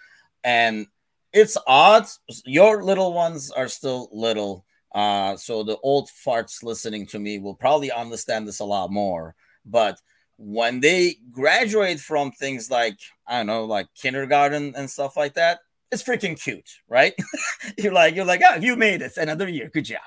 and 0.43 0.87
it's 1.33 1.57
odd. 1.67 2.05
Your 2.45 2.83
little 2.83 3.13
ones 3.13 3.51
are 3.51 3.67
still 3.67 4.09
little. 4.11 4.65
Uh, 4.93 5.37
so 5.37 5.63
the 5.63 5.77
old 5.83 6.09
farts 6.09 6.63
listening 6.63 7.05
to 7.07 7.19
me 7.19 7.39
will 7.39 7.55
probably 7.55 7.91
understand 7.91 8.47
this 8.47 8.59
a 8.59 8.65
lot 8.65 8.91
more. 8.91 9.35
But 9.65 9.99
when 10.37 10.79
they 10.79 11.17
graduate 11.31 11.99
from 11.99 12.31
things 12.31 12.69
like 12.69 12.99
I 13.31 13.37
don't 13.37 13.47
know, 13.47 13.63
like 13.63 13.87
kindergarten 13.95 14.73
and 14.75 14.89
stuff 14.89 15.15
like 15.15 15.35
that, 15.35 15.59
it's 15.91 16.03
freaking 16.03 16.39
cute, 16.39 16.69
right? 16.89 17.13
you're 17.77 17.93
like, 17.93 18.13
you're 18.13 18.25
like, 18.25 18.41
oh, 18.47 18.55
you 18.55 18.75
made 18.75 19.01
it 19.01 19.13
another 19.15 19.47
year. 19.47 19.69
Good 19.73 19.85
job. 19.85 20.01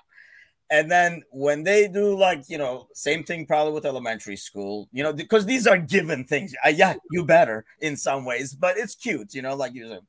And 0.71 0.91
then 0.91 1.23
when 1.31 1.63
they 1.63 1.89
do 1.89 2.19
like, 2.19 2.49
you 2.49 2.59
know, 2.59 2.89
same 2.95 3.25
thing 3.25 3.47
probably 3.47 3.73
with 3.73 3.87
elementary 3.87 4.37
school, 4.37 4.89
you 4.93 5.03
know, 5.03 5.13
because 5.13 5.47
these 5.47 5.67
are 5.67 5.79
given 5.79 6.25
things. 6.25 6.55
Uh, 6.65 6.69
yeah, 6.69 6.95
you 7.11 7.25
better 7.25 7.65
in 7.81 7.97
some 7.97 8.27
ways, 8.27 8.55
but 8.55 8.77
it's 8.77 8.95
cute, 8.95 9.35
you 9.35 9.43
know, 9.43 9.55
like 9.55 9.75
you 9.75 10.01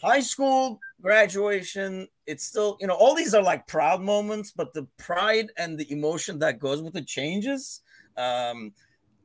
high 0.00 0.20
school 0.20 0.80
graduation, 1.02 2.08
it's 2.26 2.44
still, 2.44 2.76
you 2.80 2.86
know, 2.86 2.94
all 2.94 3.14
these 3.14 3.34
are 3.34 3.42
like 3.42 3.66
proud 3.66 4.00
moments, 4.00 4.52
but 4.52 4.72
the 4.72 4.86
pride 4.96 5.50
and 5.58 5.78
the 5.78 5.90
emotion 5.92 6.38
that 6.38 6.60
goes 6.60 6.80
with 6.80 6.94
the 6.94 7.02
changes. 7.02 7.80
Um, 8.16 8.72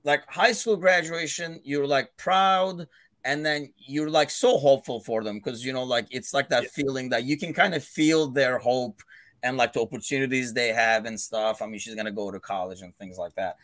like 0.04 0.24
high 0.30 0.52
school 0.52 0.76
graduation, 0.76 1.62
you're 1.64 1.88
like 1.88 2.16
proud 2.18 2.88
and 3.26 3.46
then 3.46 3.72
you're 3.78 4.10
like 4.10 4.30
so 4.30 4.58
hopeful 4.58 5.00
for 5.00 5.24
them 5.24 5.38
because 5.38 5.66
you 5.66 5.74
know 5.74 5.84
like 5.84 6.08
it's 6.12 6.34
like 6.34 6.50
that 6.50 6.64
yeah. 6.64 6.70
feeling 6.74 7.10
that 7.10 7.24
you 7.24 7.38
can 7.38 7.54
kind 7.54 7.74
of 7.74 7.84
feel 7.84 8.28
their 8.28 8.58
hope 8.58 9.02
and 9.44 9.58
like 9.58 9.74
the 9.74 9.82
opportunities 9.82 10.54
they 10.54 10.70
have 10.70 11.06
and 11.06 11.20
stuff 11.20 11.62
i 11.62 11.66
mean 11.66 11.80
she's 11.80 11.96
gonna 11.96 12.12
go 12.12 12.32
to 12.32 12.40
college 12.40 12.82
and 12.82 12.96
things 12.98 13.18
like 13.18 13.34
that 13.36 13.58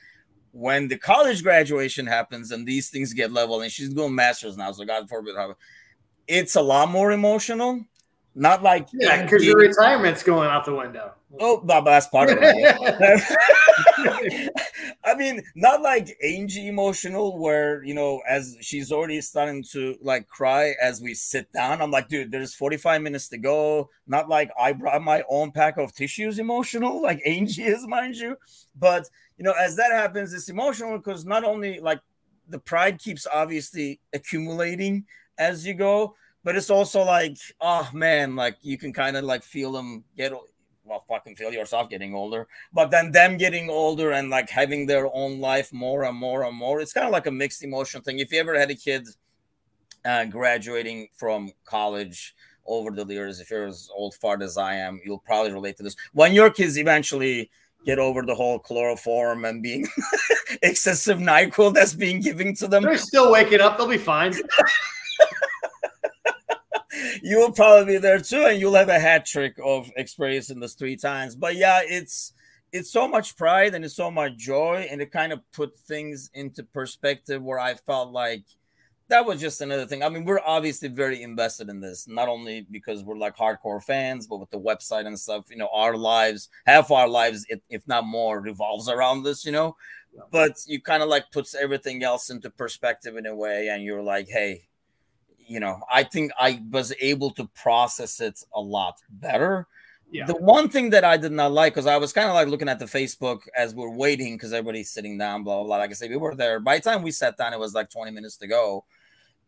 when 0.51 0.87
the 0.87 0.97
college 0.97 1.43
graduation 1.43 2.07
happens 2.07 2.51
and 2.51 2.65
these 2.65 2.89
things 2.89 3.13
get 3.13 3.31
level 3.31 3.61
and 3.61 3.71
she's 3.71 3.89
doing 3.89 4.13
masters 4.15 4.57
now 4.57 4.71
so 4.71 4.85
god 4.85 5.07
forbid 5.07 5.35
it's 6.27 6.55
a 6.55 6.61
lot 6.61 6.89
more 6.89 7.11
emotional 7.11 7.83
not 8.35 8.63
like 8.63 8.87
yeah 8.93 9.23
because 9.23 9.43
your 9.43 9.57
retirement's 9.57 10.23
going 10.23 10.49
out 10.49 10.65
the 10.65 10.73
window 10.73 11.13
Oh, 11.39 11.61
but 11.63 11.81
that's 11.81 12.07
part 12.07 12.29
of 12.31 12.37
it. 12.41 13.23
I 15.09 15.15
mean, 15.15 15.41
not 15.55 15.81
like 15.81 16.15
Angie 16.23 16.67
emotional, 16.67 17.37
where 17.37 17.83
you 17.83 17.93
know, 17.93 18.21
as 18.27 18.57
she's 18.61 18.91
already 18.91 19.19
starting 19.21 19.63
to 19.71 19.95
like 20.01 20.27
cry 20.27 20.75
as 20.81 21.01
we 21.01 21.13
sit 21.13 21.51
down. 21.51 21.81
I'm 21.81 21.91
like, 21.91 22.07
dude, 22.07 22.31
there's 22.31 22.53
45 22.53 23.01
minutes 23.01 23.27
to 23.29 23.37
go. 23.37 23.89
Not 24.07 24.29
like 24.29 24.51
I 24.59 24.73
brought 24.73 25.01
my 25.01 25.23
own 25.29 25.51
pack 25.51 25.77
of 25.77 25.93
tissues 25.93 26.39
emotional, 26.39 27.01
like 27.09 27.21
Angie 27.25 27.63
is, 27.63 27.87
mind 27.87 28.15
you. 28.15 28.37
But 28.77 29.09
you 29.37 29.43
know, 29.43 29.53
as 29.59 29.75
that 29.77 29.91
happens, 29.91 30.33
it's 30.33 30.49
emotional 30.49 30.97
because 30.97 31.25
not 31.25 31.43
only 31.43 31.79
like 31.79 32.01
the 32.47 32.59
pride 32.59 32.99
keeps 32.99 33.25
obviously 33.31 33.99
accumulating 34.13 35.05
as 35.37 35.65
you 35.65 35.73
go, 35.73 36.15
but 36.43 36.55
it's 36.55 36.69
also 36.69 37.03
like, 37.03 37.37
oh 37.61 37.89
man, 37.93 38.35
like 38.35 38.57
you 38.61 38.77
can 38.77 38.93
kind 38.93 39.17
of 39.17 39.23
like 39.23 39.43
feel 39.43 39.71
them 39.71 40.03
get 40.17 40.33
well, 40.89 41.05
fucking 41.07 41.35
feel 41.35 41.53
yourself 41.53 41.89
getting 41.89 42.15
older, 42.15 42.47
but 42.73 42.89
then 42.89 43.11
them 43.11 43.37
getting 43.37 43.69
older 43.69 44.11
and 44.11 44.29
like 44.29 44.49
having 44.49 44.87
their 44.87 45.07
own 45.13 45.39
life 45.39 45.71
more 45.71 46.03
and 46.05 46.17
more 46.17 46.43
and 46.43 46.57
more. 46.57 46.81
It's 46.81 46.93
kind 46.93 47.05
of 47.05 47.11
like 47.11 47.27
a 47.27 47.31
mixed 47.31 47.63
emotion 47.63 48.01
thing. 48.01 48.19
If 48.19 48.31
you 48.31 48.39
ever 48.39 48.57
had 48.57 48.71
a 48.71 48.75
kid 48.75 49.07
uh, 50.03 50.25
graduating 50.25 51.09
from 51.15 51.51
college 51.63 52.35
over 52.65 52.89
the 52.89 53.05
years, 53.05 53.39
if 53.39 53.51
you're 53.51 53.67
as 53.67 53.89
old 53.93 54.15
fart 54.15 54.41
as 54.41 54.57
I 54.57 54.75
am, 54.75 54.99
you'll 55.05 55.19
probably 55.19 55.51
relate 55.51 55.77
to 55.77 55.83
this. 55.83 55.95
When 56.13 56.33
your 56.33 56.49
kids 56.49 56.77
eventually 56.77 57.51
get 57.85 57.99
over 57.99 58.23
the 58.23 58.35
whole 58.35 58.57
chloroform 58.59 59.45
and 59.45 59.61
being 59.61 59.87
excessive 60.63 61.19
NyQuil 61.19 61.73
that's 61.73 61.93
being 61.93 62.19
given 62.19 62.55
to 62.55 62.67
them, 62.67 62.83
they're 62.83 62.97
still 62.97 63.31
waking 63.31 63.61
up. 63.61 63.77
They'll 63.77 63.87
be 63.87 63.97
fine. 63.97 64.33
you 67.21 67.39
will 67.39 67.51
probably 67.51 67.95
be 67.95 67.99
there 67.99 68.19
too, 68.19 68.45
and 68.47 68.59
you'll 68.59 68.73
have 68.73 68.89
a 68.89 68.99
hat 68.99 69.25
trick 69.25 69.55
of 69.63 69.91
experiencing 69.95 70.59
this 70.59 70.73
three 70.73 70.95
times. 70.95 71.35
But 71.35 71.55
yeah, 71.55 71.81
it's 71.83 72.33
it's 72.71 72.91
so 72.91 73.07
much 73.07 73.35
pride 73.35 73.73
and 73.73 73.83
it's 73.83 73.95
so 73.95 74.11
much 74.11 74.37
joy, 74.37 74.87
and 74.89 75.01
it 75.01 75.11
kind 75.11 75.33
of 75.33 75.39
put 75.51 75.77
things 75.77 76.29
into 76.33 76.63
perspective 76.63 77.41
where 77.41 77.59
I 77.59 77.75
felt 77.75 78.11
like 78.11 78.43
that 79.09 79.25
was 79.25 79.41
just 79.41 79.59
another 79.61 79.87
thing. 79.87 80.03
I 80.03 80.09
mean, 80.09 80.23
we're 80.23 80.39
obviously 80.45 80.87
very 80.87 81.23
invested 81.23 81.67
in 81.67 81.81
this, 81.81 82.07
not 82.07 82.29
only 82.29 82.67
because 82.69 83.03
we're 83.03 83.17
like 83.17 83.35
hardcore 83.35 83.83
fans, 83.83 84.27
but 84.27 84.39
with 84.39 84.51
the 84.51 84.59
website 84.59 85.07
and 85.07 85.19
stuff. 85.19 85.45
You 85.49 85.57
know, 85.57 85.69
our 85.73 85.97
lives, 85.97 86.49
half 86.65 86.91
our 86.91 87.07
lives, 87.07 87.45
if 87.69 87.87
not 87.87 88.05
more, 88.05 88.39
revolves 88.39 88.87
around 88.87 89.23
this. 89.23 89.45
You 89.45 89.51
know, 89.51 89.75
but 90.31 90.57
you 90.67 90.81
kind 90.81 91.03
of 91.03 91.09
like 91.09 91.31
puts 91.31 91.55
everything 91.55 92.03
else 92.03 92.29
into 92.29 92.49
perspective 92.49 93.17
in 93.17 93.25
a 93.25 93.35
way, 93.35 93.69
and 93.69 93.83
you're 93.83 94.03
like, 94.03 94.27
hey, 94.29 94.68
you 95.49 95.59
know, 95.59 95.81
I 95.91 96.03
think 96.03 96.31
I 96.39 96.61
was 96.69 96.93
able 97.01 97.31
to 97.31 97.49
process 97.55 98.21
it 98.21 98.39
a 98.53 98.61
lot 98.61 98.99
better. 99.09 99.67
Yeah. 100.11 100.25
The 100.25 100.35
one 100.35 100.69
thing 100.69 100.91
that 100.91 101.03
I 101.03 101.17
did 101.17 101.31
not 101.31 101.51
like, 101.51 101.73
because 101.73 101.85
I 101.85 101.97
was 101.97 102.13
kind 102.13 102.29
of 102.29 102.35
like 102.35 102.47
looking 102.47 102.69
at 102.69 102.79
the 102.79 102.85
Facebook 102.85 103.41
as 103.55 103.75
we're 103.75 103.95
waiting, 103.95 104.35
because 104.35 104.53
everybody's 104.53 104.91
sitting 104.91 105.17
down, 105.17 105.43
blah, 105.43 105.57
blah, 105.57 105.65
blah. 105.65 105.77
Like 105.77 105.89
I 105.89 105.93
said, 105.93 106.09
we 106.09 106.17
were 106.17 106.35
there. 106.35 106.59
By 106.59 106.77
the 106.77 106.83
time 106.83 107.01
we 107.01 107.11
sat 107.11 107.37
down, 107.37 107.53
it 107.53 107.59
was 107.59 107.73
like 107.73 107.89
20 107.89 108.11
minutes 108.11 108.37
to 108.37 108.47
go. 108.47 108.85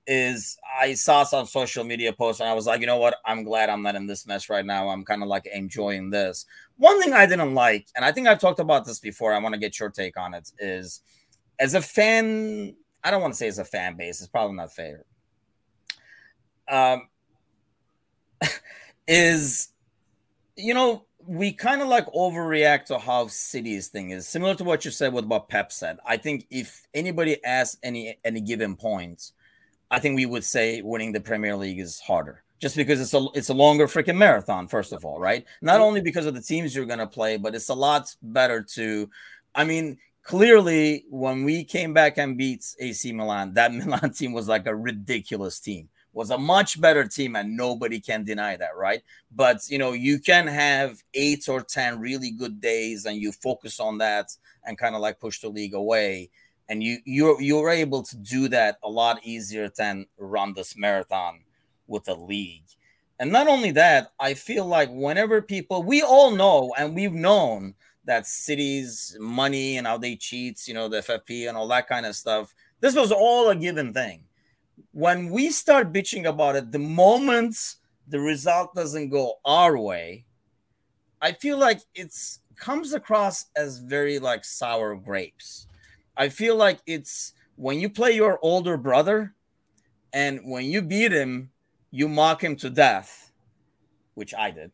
Is 0.08 0.58
I 0.80 0.96
saw 0.96 1.24
some 1.24 1.46
social 1.46 1.84
media 1.84 2.12
posts 2.12 2.42
and 2.42 2.50
I 2.50 2.54
was 2.54 2.66
like, 2.66 2.82
you 2.82 2.88
know 2.88 2.98
what? 2.98 3.18
I'm 3.24 3.44
glad 3.44 3.70
I'm 3.70 3.84
not 3.84 3.96
in 3.96 4.08
this 4.08 4.26
mess 4.26 4.50
right 4.50 4.66
now. 4.66 4.90
I'm 4.90 5.06
kind 5.06 5.22
of 5.22 5.30
like 5.30 5.46
enjoying 5.46 6.10
this. 6.10 6.48
One 6.78 7.00
thing 7.02 7.14
I 7.14 7.28
didn't 7.28 7.54
like, 7.54 7.88
and 7.96 8.04
I 8.04 8.12
think 8.12 8.28
I've 8.28 8.40
talked 8.40 8.60
about 8.60 8.86
this 8.86 9.00
before, 9.00 9.34
I 9.34 9.38
want 9.38 9.54
to 9.54 9.60
get 9.60 9.80
your 9.80 9.92
take 9.92 10.18
on 10.18 10.34
it, 10.34 10.52
is 10.58 11.02
as 11.60 11.76
a 11.76 11.82
fan, 11.82 12.76
I 13.04 13.12
don't 13.12 13.22
want 13.22 13.36
to 13.36 13.38
say 13.38 13.48
as 13.48 13.60
a 13.60 13.66
fan 13.66 13.96
base, 13.96 14.22
it's 14.22 14.30
probably 14.30 14.58
not 14.58 14.74
fair 14.74 15.06
um, 16.72 17.08
is 19.08 19.70
you 20.56 20.74
know 20.74 21.06
we 21.28 21.54
kind 21.54 21.82
of 21.82 21.88
like 21.88 22.08
overreact 22.08 22.86
to 22.86 22.98
how 22.98 23.28
city's 23.28 23.90
thing 23.90 24.10
is. 24.10 24.28
Similar 24.28 24.56
to 24.56 24.64
what 24.64 24.86
you 24.86 24.92
said 24.92 25.14
with 25.14 25.26
what 25.26 25.50
pep 25.50 25.72
said? 25.72 26.00
I 26.06 26.18
think 26.18 26.48
if 26.50 26.88
anybody 26.94 27.44
asks 27.44 27.78
any 27.84 28.18
any 28.26 28.42
given 28.42 28.76
point 28.76 29.32
i 29.92 30.00
think 30.00 30.16
we 30.16 30.26
would 30.26 30.44
say 30.44 30.82
winning 30.82 31.12
the 31.12 31.20
premier 31.20 31.56
league 31.56 31.80
is 31.80 32.00
harder. 32.00 32.44
Just 32.60 32.76
because 32.76 33.02
it's 33.02 33.14
a 33.14 33.26
it's 33.34 33.50
a 33.50 33.54
longer 33.54 33.88
freaking 33.88 34.18
marathon 34.18 34.68
first 34.68 34.94
of 34.94 35.04
all 35.04 35.20
right? 35.20 35.46
Not 35.62 35.82
only 35.82 36.02
because 36.02 36.26
of 36.26 36.34
the 36.34 36.42
teams 36.42 36.76
you're 36.76 36.86
going 36.86 37.00
to 37.00 37.08
play 37.08 37.38
but 37.38 37.54
it's 37.56 37.70
a 37.70 37.74
lot 37.74 38.16
better 38.22 38.64
to 38.76 39.10
i 39.54 39.64
mean 39.64 39.98
clearly 40.24 41.06
when 41.10 41.44
we 41.44 41.64
came 41.64 41.94
back 41.94 42.18
and 42.18 42.38
beat 42.38 42.64
ac 42.80 43.12
milan 43.12 43.54
that 43.56 43.74
milan 43.78 44.12
team 44.12 44.32
was 44.32 44.48
like 44.48 44.68
a 44.68 44.76
ridiculous 44.76 45.60
team 45.60 45.90
was 46.14 46.30
a 46.30 46.38
much 46.38 46.80
better 46.80 47.06
team, 47.06 47.36
and 47.36 47.56
nobody 47.56 48.00
can 48.00 48.24
deny 48.24 48.58
that, 48.58 48.76
right? 48.76 49.02
But 49.34 49.70
you 49.70 49.78
know, 49.78 49.94
you 49.94 50.20
can 50.20 50.48
have 50.48 51.02
eight 51.14 51.48
or 51.48 51.62
ten 51.62 52.00
really 52.00 52.32
good 52.32 52.60
days, 52.60 53.06
and 53.06 53.18
you 53.18 53.32
focus 53.32 53.80
on 53.80 53.98
that 54.00 54.36
and 54.66 54.78
kind 54.78 54.96
of 54.96 55.02
like 55.02 55.20
push 55.20 55.40
the 55.40 55.50
league 55.50 55.74
away. 55.74 56.30
And 56.70 56.84
you 56.84 57.00
you're 57.06 57.42
you're 57.42 57.70
able 57.70 58.04
to 58.04 58.18
do 58.18 58.48
that 58.50 58.78
a 58.84 58.90
lot 58.90 59.20
easier 59.24 59.70
than 59.70 60.06
run 60.18 60.54
this 60.54 60.78
marathon 60.78 61.42
with 61.88 62.08
a 62.08 62.16
league. 62.16 62.68
And 63.20 63.32
not 63.32 63.48
only 63.48 63.72
that, 63.72 64.14
I 64.20 64.34
feel 64.34 64.66
like 64.66 64.90
whenever 64.92 65.42
people 65.42 65.84
we 65.84 66.02
all 66.02 66.32
know 66.32 66.74
and 66.78 66.96
we've 66.96 67.14
known 67.14 67.76
that 68.06 68.26
cities 68.26 69.16
money 69.20 69.78
and 69.78 69.86
how 69.86 69.98
they 69.98 70.16
cheat, 70.16 70.68
you 70.68 70.74
know, 70.74 70.88
the 70.88 71.02
FFP 71.02 71.48
and 71.48 71.58
all 71.58 71.68
that 71.68 71.88
kind 71.88 72.06
of 72.06 72.16
stuff. 72.16 72.54
This 72.80 72.96
was 72.96 73.12
all 73.12 73.50
a 73.50 73.56
given 73.56 73.94
thing 73.94 74.24
when 74.92 75.30
we 75.30 75.50
start 75.50 75.94
bitching 75.94 76.26
about 76.26 76.56
it, 76.56 76.72
the 76.72 76.80
moment 76.80 77.76
the 78.08 78.20
result 78.20 78.76
doesn't 78.76 79.10
go 79.10 79.36
our 79.46 79.78
way, 79.78 80.26
I 81.22 81.32
feel 81.34 81.58
like 81.58 81.80
it's 81.96 82.40
comes 82.58 82.94
across 82.94 83.46
as 83.56 83.80
very 83.80 84.20
like 84.20 84.46
sour 84.46 84.96
grapes. 84.96 85.68
I 86.16 86.30
feel 86.30 86.56
like 86.56 86.80
it's 86.86 87.34
when 87.56 87.80
you 87.80 87.90
play 87.90 88.12
your 88.12 88.38
older 88.42 88.78
brother 88.78 89.34
and 90.14 90.42
when 90.44 90.66
you 90.66 90.82
beat 90.82 91.12
him, 91.12 91.52
you 91.90 92.08
mock 92.08 92.44
him 92.44 92.56
to 92.58 92.70
death, 92.70 93.32
which 94.14 94.34
I 94.34 94.52
did, 94.52 94.72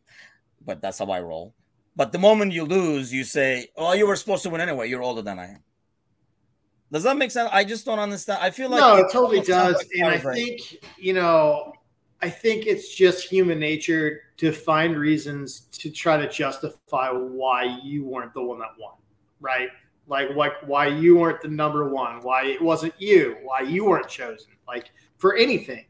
but 0.64 0.82
that's 0.82 0.98
how 0.98 1.06
I 1.06 1.20
roll. 1.20 1.54
But 1.96 2.12
the 2.12 2.18
moment 2.18 2.52
you 2.52 2.64
lose, 2.64 3.12
you 3.12 3.24
say, 3.24 3.68
Oh, 3.76 3.92
you 3.92 4.06
were 4.06 4.16
supposed 4.16 4.42
to 4.44 4.50
win 4.50 4.60
anyway. 4.60 4.88
You're 4.88 5.02
older 5.02 5.22
than 5.22 5.38
I 5.38 5.46
am. 5.46 5.62
Does 6.90 7.02
that 7.02 7.16
make 7.16 7.30
sense? 7.30 7.50
I 7.52 7.64
just 7.64 7.84
don't 7.84 7.98
understand. 7.98 8.40
I 8.42 8.50
feel 8.50 8.70
like 8.70 8.80
no, 8.80 8.96
it 8.96 9.12
totally 9.12 9.42
does, 9.42 9.76
like 9.76 9.88
and 9.96 10.06
I 10.06 10.18
think 10.18 10.78
you 10.96 11.12
know, 11.12 11.72
I 12.22 12.30
think 12.30 12.66
it's 12.66 12.94
just 12.94 13.28
human 13.28 13.58
nature 13.58 14.22
to 14.38 14.52
find 14.52 14.96
reasons 14.96 15.62
to 15.72 15.90
try 15.90 16.16
to 16.16 16.28
justify 16.28 17.10
why 17.10 17.78
you 17.82 18.04
weren't 18.04 18.32
the 18.34 18.42
one 18.42 18.58
that 18.60 18.70
won, 18.78 18.94
right? 19.40 19.68
Like, 20.06 20.30
like 20.34 20.52
why 20.66 20.86
you 20.86 21.18
weren't 21.18 21.42
the 21.42 21.48
number 21.48 21.88
one, 21.88 22.22
why 22.22 22.46
it 22.46 22.62
wasn't 22.62 22.94
you, 22.98 23.36
why 23.42 23.60
you 23.60 23.84
weren't 23.84 24.08
chosen, 24.08 24.52
like 24.66 24.90
for 25.18 25.36
anything. 25.36 25.84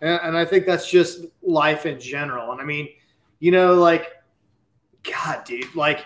And, 0.00 0.18
and 0.22 0.36
I 0.36 0.44
think 0.44 0.64
that's 0.64 0.90
just 0.90 1.26
life 1.42 1.84
in 1.84 2.00
general. 2.00 2.52
And 2.52 2.60
I 2.60 2.64
mean, 2.64 2.88
you 3.40 3.50
know, 3.50 3.74
like, 3.74 4.12
God, 5.02 5.44
dude, 5.44 5.74
like 5.74 6.04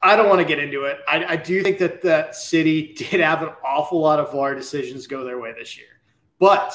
I 0.00 0.14
don't 0.16 0.28
want 0.28 0.40
to 0.40 0.44
get 0.44 0.58
into 0.58 0.84
it. 0.84 0.98
I, 1.08 1.24
I, 1.24 1.36
do 1.36 1.60
think 1.62 1.78
that 1.78 2.02
the 2.02 2.30
city 2.32 2.94
did 2.96 3.20
have 3.20 3.42
an 3.42 3.50
awful 3.64 4.00
lot 4.00 4.20
of 4.20 4.30
VAR 4.30 4.54
decisions 4.54 5.06
go 5.06 5.24
their 5.24 5.40
way 5.40 5.52
this 5.58 5.76
year. 5.76 6.00
But 6.38 6.72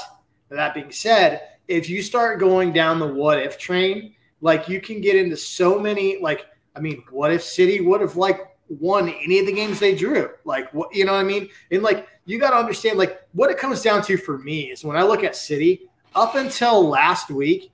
that 0.50 0.74
being 0.74 0.92
said, 0.92 1.42
if 1.68 1.90
you 1.90 2.02
start 2.02 2.40
going 2.40 2.74
down 2.74 3.00
the 3.00 3.08
what 3.08 3.40
if 3.40 3.58
train, 3.58 4.16
like 4.42 4.68
you 4.68 4.82
can 4.82 5.00
get 5.00 5.16
into 5.16 5.38
so 5.38 5.80
many, 5.80 6.20
like, 6.22 6.46
I 6.76 6.82
mean, 6.82 7.04
what 7.12 7.32
if 7.32 7.44
City 7.44 7.80
would 7.80 8.02
have 8.02 8.18
like 8.18 8.42
won 8.68 9.10
any 9.10 9.40
of 9.40 9.46
the 9.46 9.54
games 9.54 9.80
they 9.80 9.96
drew? 9.96 10.30
Like, 10.44 10.74
what, 10.74 10.94
you 10.94 11.06
know 11.06 11.14
what 11.14 11.20
I 11.20 11.24
mean? 11.24 11.50
And 11.72 11.82
like, 11.82 12.08
you 12.26 12.40
got 12.40 12.50
to 12.50 12.58
understand, 12.58 12.98
like, 12.98 13.22
what 13.34 13.50
it 13.50 13.58
comes 13.58 13.82
down 13.82 14.02
to 14.04 14.18
for 14.18 14.38
me 14.38 14.72
is 14.72 14.84
when 14.84 14.98
I 14.98 15.04
look 15.04 15.24
at 15.24 15.36
City, 15.36 15.90
up 16.16 16.36
until 16.36 16.88
last 16.88 17.30
week, 17.30 17.72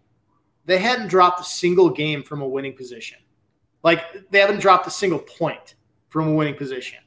they 0.65 0.77
hadn't 0.77 1.07
dropped 1.07 1.41
a 1.41 1.43
single 1.43 1.89
game 1.89 2.21
from 2.23 2.41
a 2.41 2.47
winning 2.47 2.75
position. 2.75 3.17
Like 3.83 4.29
they 4.31 4.39
haven't 4.39 4.59
dropped 4.59 4.87
a 4.87 4.91
single 4.91 5.19
point 5.19 5.75
from 6.09 6.27
a 6.27 6.33
winning 6.33 6.55
position 6.55 6.99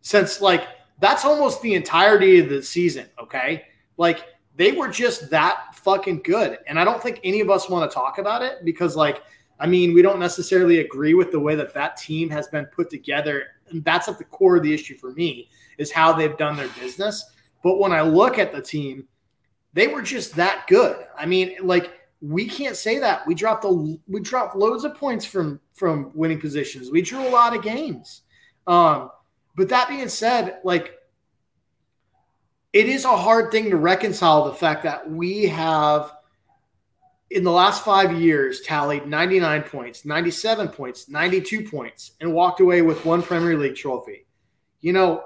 since 0.00 0.40
like 0.40 0.66
that's 1.00 1.24
almost 1.24 1.62
the 1.62 1.74
entirety 1.74 2.38
of 2.40 2.48
the 2.48 2.62
season. 2.62 3.06
Okay. 3.18 3.64
Like 3.96 4.24
they 4.56 4.72
were 4.72 4.88
just 4.88 5.30
that 5.30 5.74
fucking 5.74 6.22
good. 6.22 6.58
And 6.66 6.78
I 6.78 6.84
don't 6.84 7.02
think 7.02 7.20
any 7.24 7.40
of 7.40 7.50
us 7.50 7.68
want 7.68 7.90
to 7.90 7.94
talk 7.94 8.18
about 8.18 8.42
it 8.42 8.64
because, 8.64 8.96
like, 8.96 9.22
I 9.58 9.66
mean, 9.66 9.94
we 9.94 10.02
don't 10.02 10.18
necessarily 10.18 10.80
agree 10.80 11.14
with 11.14 11.30
the 11.30 11.40
way 11.40 11.54
that 11.54 11.72
that 11.74 11.96
team 11.96 12.28
has 12.30 12.48
been 12.48 12.66
put 12.66 12.90
together. 12.90 13.44
And 13.70 13.84
that's 13.84 14.08
at 14.08 14.18
the 14.18 14.24
core 14.24 14.56
of 14.56 14.62
the 14.62 14.72
issue 14.72 14.96
for 14.96 15.12
me 15.12 15.48
is 15.78 15.90
how 15.90 16.12
they've 16.12 16.36
done 16.36 16.56
their 16.56 16.68
business. 16.80 17.24
But 17.62 17.78
when 17.78 17.92
I 17.92 18.02
look 18.02 18.38
at 18.38 18.52
the 18.52 18.60
team, 18.60 19.06
they 19.72 19.86
were 19.86 20.02
just 20.02 20.36
that 20.36 20.66
good. 20.66 20.96
I 21.16 21.26
mean, 21.26 21.56
like, 21.62 21.92
we 22.22 22.46
can't 22.46 22.76
say 22.76 22.98
that. 23.00 23.26
We 23.26 23.34
dropped 23.34 23.64
a 23.64 23.68
we 23.68 24.20
dropped 24.20 24.56
loads 24.56 24.84
of 24.84 24.94
points 24.94 25.24
from 25.24 25.60
from 25.74 26.12
winning 26.14 26.40
positions. 26.40 26.90
We 26.90 27.02
drew 27.02 27.26
a 27.26 27.28
lot 27.28 27.54
of 27.54 27.62
games. 27.62 28.22
Um, 28.66 29.10
but 29.56 29.68
that 29.70 29.88
being 29.88 30.08
said, 30.08 30.60
like 30.62 30.98
it 32.72 32.88
is 32.88 33.04
a 33.04 33.16
hard 33.16 33.50
thing 33.50 33.70
to 33.70 33.76
reconcile 33.76 34.44
the 34.44 34.54
fact 34.54 34.84
that 34.84 35.10
we 35.10 35.46
have 35.46 36.12
in 37.30 37.44
the 37.44 37.50
last 37.50 37.84
five 37.84 38.18
years 38.20 38.60
tallied 38.60 39.06
99 39.06 39.62
points, 39.64 40.04
97 40.04 40.68
points, 40.68 41.08
92 41.08 41.68
points, 41.68 42.12
and 42.20 42.32
walked 42.32 42.60
away 42.60 42.82
with 42.82 43.04
one 43.04 43.22
Premier 43.22 43.58
League 43.58 43.74
trophy. 43.74 44.26
You 44.80 44.92
know, 44.92 45.24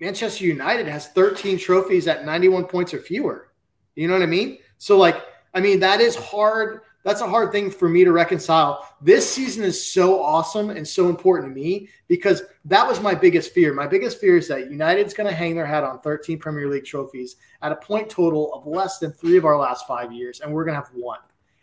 Manchester 0.00 0.44
United 0.44 0.88
has 0.88 1.08
13 1.08 1.58
trophies 1.58 2.08
at 2.08 2.24
91 2.24 2.64
points 2.64 2.94
or 2.94 2.98
fewer. 2.98 3.48
You 3.94 4.08
know 4.08 4.14
what 4.14 4.22
I 4.22 4.26
mean? 4.26 4.58
So 4.78 4.96
like 4.96 5.22
I 5.54 5.60
mean, 5.60 5.80
that 5.80 6.00
is 6.00 6.16
hard. 6.16 6.80
That's 7.04 7.20
a 7.20 7.28
hard 7.28 7.50
thing 7.50 7.70
for 7.70 7.88
me 7.88 8.04
to 8.04 8.12
reconcile. 8.12 8.88
This 9.00 9.28
season 9.30 9.64
is 9.64 9.92
so 9.92 10.22
awesome 10.22 10.70
and 10.70 10.86
so 10.86 11.08
important 11.08 11.52
to 11.52 11.60
me 11.60 11.88
because 12.06 12.42
that 12.66 12.86
was 12.86 13.00
my 13.00 13.14
biggest 13.14 13.52
fear. 13.52 13.74
My 13.74 13.88
biggest 13.88 14.20
fear 14.20 14.36
is 14.36 14.46
that 14.48 14.70
United's 14.70 15.12
going 15.12 15.28
to 15.28 15.34
hang 15.34 15.56
their 15.56 15.66
hat 15.66 15.82
on 15.82 16.00
13 16.00 16.38
Premier 16.38 16.68
League 16.68 16.84
trophies 16.84 17.36
at 17.60 17.72
a 17.72 17.76
point 17.76 18.08
total 18.08 18.54
of 18.54 18.66
less 18.66 18.98
than 18.98 19.12
three 19.12 19.36
of 19.36 19.44
our 19.44 19.58
last 19.58 19.86
five 19.86 20.12
years, 20.12 20.40
and 20.40 20.52
we're 20.52 20.64
going 20.64 20.78
to 20.78 20.84
have 20.84 20.94
one. 20.94 21.18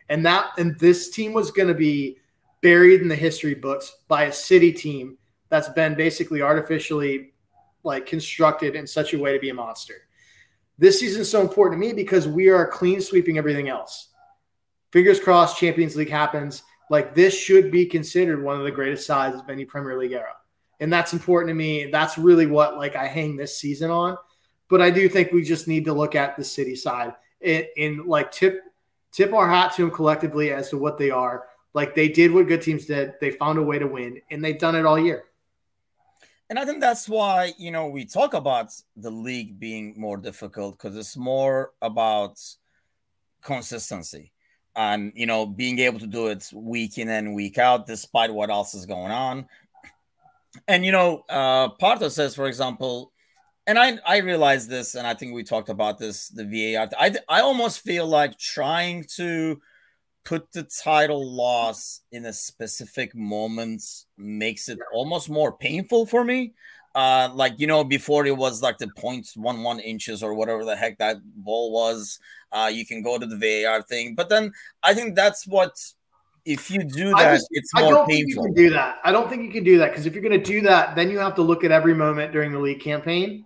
And 0.10 0.25
that 0.25 0.52
and 0.58 0.78
this 0.80 1.10
team 1.10 1.34
was 1.34 1.52
going 1.52 1.67
to 1.67 1.73
be 1.73 2.17
buried 2.62 3.02
in 3.02 3.08
the 3.08 3.15
history 3.15 3.56
books 3.56 3.97
by 4.08 4.23
a 4.23 4.34
city 4.34 4.73
team 4.73 5.17
that's 5.49 5.69
been 5.69 5.95
basically 5.95 6.41
artificially 6.41 7.34
like 7.84 8.06
constructed 8.06 8.75
in 8.75 8.86
such 8.86 9.13
a 9.13 9.19
way 9.19 9.34
to 9.34 9.39
be 9.39 9.49
a 9.49 9.54
monster. 9.54 10.09
This 10.80 10.98
season 10.98 11.22
is 11.22 11.30
so 11.30 11.42
important 11.42 11.82
to 11.82 11.86
me 11.86 11.92
because 11.92 12.26
we 12.26 12.48
are 12.48 12.65
clean 12.65 13.02
sweeping 13.02 13.38
everything 13.38 13.68
else. 13.68 14.08
Fingers 14.94 15.20
crossed, 15.20 15.60
Champions 15.60 15.98
League 15.98 16.10
happens. 16.10 16.63
Like 16.89 17.13
this 17.13 17.38
should 17.38 17.70
be 17.70 17.86
considered 17.86 18.42
one 18.42 18.58
of 18.58 18.63
the 18.63 18.72
greatest 18.72 19.06
sides 19.06 19.36
of 19.36 19.50
any 19.50 19.65
Premier 19.65 20.00
League 20.00 20.13
era. 20.13 20.38
And 20.80 20.92
that's 20.92 21.12
important 21.12 21.50
to 21.50 21.54
me. 21.54 21.92
That's 21.92 22.18
really 22.18 22.46
what 22.46 22.78
like 22.78 22.96
I 22.96 23.08
hang 23.08 23.36
this 23.36 23.58
season 23.58 23.92
on. 23.92 24.18
But 24.70 24.82
I 24.82 24.89
do 24.89 25.10
think 25.10 25.34
we 25.34 25.44
just 25.44 25.68
need 25.68 25.84
to 25.84 25.94
look 25.94 26.15
at 26.15 26.38
the 26.38 26.46
city 26.46 26.78
side 26.78 27.13
and, 27.44 27.65
and 27.78 28.06
like 28.06 28.32
tip 28.32 28.62
tip 29.12 29.34
our 29.34 29.50
hat 29.50 29.76
to 29.76 29.82
them 29.82 29.92
collectively 29.92 30.52
as 30.52 30.70
to 30.70 30.78
what 30.78 30.98
they 30.98 31.10
are. 31.10 31.48
Like 31.74 31.94
they 31.94 32.08
did 32.08 32.32
what 32.32 32.48
good 32.48 32.62
teams 32.62 32.86
did. 32.86 33.15
They 33.20 33.32
found 33.32 33.60
a 33.60 33.63
way 33.63 33.80
to 33.80 33.86
win, 33.86 34.22
and 34.32 34.44
they've 34.44 34.58
done 34.58 34.76
it 34.76 34.86
all 34.86 34.98
year. 34.98 35.26
And 36.50 36.58
I 36.58 36.66
think 36.66 36.82
that's 36.82 37.08
why, 37.08 37.54
you 37.58 37.70
know, 37.70 37.88
we 37.88 38.06
talk 38.06 38.34
about 38.34 38.72
the 38.96 39.12
league 39.12 39.60
being 39.60 39.94
more 39.98 40.18
difficult 40.18 40.78
because 40.78 40.98
it's 40.98 41.16
more 41.16 41.74
about 41.82 42.40
consistency 43.44 44.34
and, 44.76 45.12
you 45.16 45.28
know, 45.28 45.46
being 45.46 45.78
able 45.80 46.00
to 46.00 46.08
do 46.08 46.28
it 46.28 46.50
week 46.54 46.98
in 46.98 47.08
and 47.10 47.36
week 47.36 47.60
out, 47.60 47.86
despite 47.86 48.34
what 48.34 48.50
else 48.50 48.73
is 48.73 48.88
going 48.88 49.12
on. 49.12 49.46
And, 50.67 50.84
you 50.84 50.92
know, 50.92 51.23
uh, 51.30 51.69
Parto 51.80 52.10
says, 52.10 52.34
for 52.34 52.48
example, 52.48 53.12
and 53.67 53.78
I, 53.78 54.00
I 54.04 54.17
realize 54.17 54.67
this, 54.67 54.96
and 54.96 55.06
I 55.06 55.13
think 55.13 55.36
we 55.36 55.44
talked 55.44 55.69
about 55.69 56.00
this, 56.00 56.30
the 56.30 56.44
VAR. 56.44 56.90
I, 56.98 57.13
I 57.30 57.42
almost 57.42 57.82
feel 57.82 58.08
like 58.08 58.40
trying 58.40 59.06
to 59.17 59.62
put 60.30 60.52
the 60.52 60.62
title 60.84 61.36
loss 61.36 62.02
in 62.12 62.27
a 62.27 62.34
specific 62.34 63.15
moment 63.15 63.82
makes 64.15 64.69
it 64.69 64.77
almost 64.94 65.27
more 65.27 65.52
painful 65.52 66.06
for 66.06 66.23
me. 66.23 66.54
Uh, 66.94 67.30
like 67.34 67.54
you 67.58 67.65
know, 67.65 67.84
before 67.84 68.27
it 68.27 68.38
was 68.38 68.62
like 68.62 68.77
the 68.77 68.88
points 68.96 69.36
one 69.36 69.63
one 69.63 69.80
inches 69.80 70.21
or 70.21 70.36
whatever 70.36 70.63
the 70.63 70.75
heck 70.75 71.00
that 71.00 71.17
ball 71.36 71.71
was. 71.71 72.19
Uh, 72.52 72.69
you 72.71 72.86
can 72.86 73.02
go 73.02 73.17
to 73.17 73.25
the 73.25 73.38
VAR 73.38 73.82
thing, 73.82 74.13
but 74.13 74.30
then 74.30 74.52
I 74.84 74.94
think 74.94 75.15
that's 75.15 75.48
what 75.48 75.71
if 76.46 76.69
you 76.69 76.84
do 76.84 77.10
that, 77.12 77.34
just, 77.34 77.48
it's 77.52 77.73
more 77.73 77.86
I 77.86 77.90
don't 77.90 78.08
painful. 78.08 78.44
Think 78.44 78.58
you 78.58 78.63
can 78.63 78.69
do 78.69 78.69
that. 78.75 79.00
I 79.04 79.12
don't 79.12 79.30
think 79.30 79.44
you 79.44 79.52
can 79.52 79.63
do 79.63 79.80
that 79.80 79.90
because 79.90 80.06
if 80.06 80.13
you're 80.13 80.23
going 80.23 80.40
to 80.40 80.44
do 80.44 80.62
that, 80.62 80.96
then 80.96 81.10
you 81.10 81.17
have 81.19 81.36
to 81.36 81.42
look 81.42 81.63
at 81.63 81.71
every 81.71 81.96
moment 81.96 82.32
during 82.32 82.52
the 82.52 82.60
league 82.60 82.82
campaign 82.82 83.46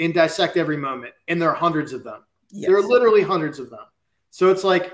and 0.00 0.12
dissect 0.12 0.56
every 0.56 0.76
moment, 0.76 1.14
and 1.28 1.40
there 1.40 1.50
are 1.50 1.56
hundreds 1.56 1.92
of 1.92 2.02
them. 2.02 2.24
Yes. 2.50 2.68
There 2.68 2.76
are 2.76 2.82
literally 2.82 3.22
hundreds 3.22 3.60
of 3.60 3.70
them. 3.70 3.86
So 4.30 4.50
it's 4.50 4.64
like 4.64 4.92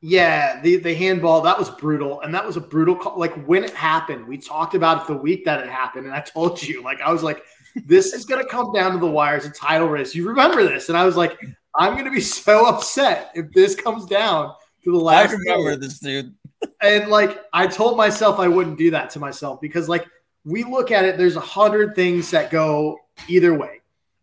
yeah, 0.00 0.60
the 0.60 0.76
the 0.76 0.94
handball 0.94 1.40
that 1.42 1.58
was 1.58 1.70
brutal, 1.70 2.20
and 2.20 2.32
that 2.34 2.46
was 2.46 2.56
a 2.56 2.60
brutal 2.60 2.94
call. 2.94 3.18
Like 3.18 3.34
when 3.46 3.64
it 3.64 3.74
happened, 3.74 4.28
we 4.28 4.38
talked 4.38 4.74
about 4.74 5.02
it 5.02 5.06
the 5.08 5.18
week 5.18 5.44
that 5.44 5.60
it 5.60 5.68
happened, 5.68 6.06
and 6.06 6.14
I 6.14 6.20
told 6.20 6.62
you, 6.62 6.82
like 6.82 7.00
I 7.00 7.12
was 7.12 7.24
like, 7.24 7.42
this 7.84 8.12
is 8.12 8.24
gonna 8.24 8.46
come 8.46 8.72
down 8.72 8.92
to 8.92 8.98
the 8.98 9.06
wires, 9.06 9.44
a 9.44 9.50
title 9.50 9.88
race. 9.88 10.14
You 10.14 10.28
remember 10.28 10.62
this? 10.62 10.88
And 10.88 10.96
I 10.96 11.04
was 11.04 11.16
like, 11.16 11.38
I'm 11.74 11.96
gonna 11.96 12.12
be 12.12 12.20
so 12.20 12.66
upset 12.66 13.32
if 13.34 13.50
this 13.52 13.74
comes 13.74 14.06
down 14.06 14.54
to 14.84 14.92
the 14.92 14.98
last. 14.98 15.30
I 15.30 15.32
remember 15.32 15.70
game. 15.72 15.80
this, 15.80 15.98
dude. 15.98 16.34
and 16.80 17.08
like 17.08 17.42
I 17.52 17.66
told 17.66 17.96
myself 17.96 18.38
I 18.38 18.46
wouldn't 18.46 18.78
do 18.78 18.92
that 18.92 19.10
to 19.10 19.18
myself 19.18 19.60
because 19.60 19.88
like 19.88 20.06
we 20.44 20.62
look 20.62 20.92
at 20.92 21.04
it, 21.04 21.18
there's 21.18 21.36
a 21.36 21.40
hundred 21.40 21.96
things 21.96 22.30
that 22.30 22.52
go 22.52 22.98
either 23.26 23.52
way, 23.52 23.80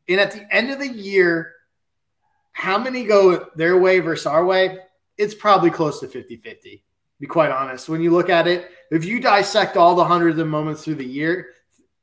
and 0.07 0.21
at 0.21 0.31
the 0.31 0.47
end 0.55 0.71
of 0.71 0.79
the 0.79 0.87
year, 0.87 1.51
how 2.53 2.77
many 2.77 3.03
go 3.03 3.47
their 3.57 3.77
way 3.77 3.99
versus 3.99 4.25
our 4.25 4.45
way? 4.45 4.79
It's 5.17 5.35
probably 5.35 5.69
close 5.69 5.99
to 6.01 6.07
50 6.07 6.37
50, 6.37 6.83
be 7.19 7.27
quite 7.27 7.51
honest. 7.51 7.89
When 7.89 8.01
you 8.01 8.11
look 8.11 8.29
at 8.29 8.47
it, 8.47 8.69
if 8.91 9.05
you 9.05 9.19
dissect 9.19 9.77
all 9.77 9.95
the 9.95 10.05
hundreds 10.05 10.37
of 10.39 10.47
moments 10.47 10.83
through 10.83 10.95
the 10.95 11.05
year, 11.05 11.53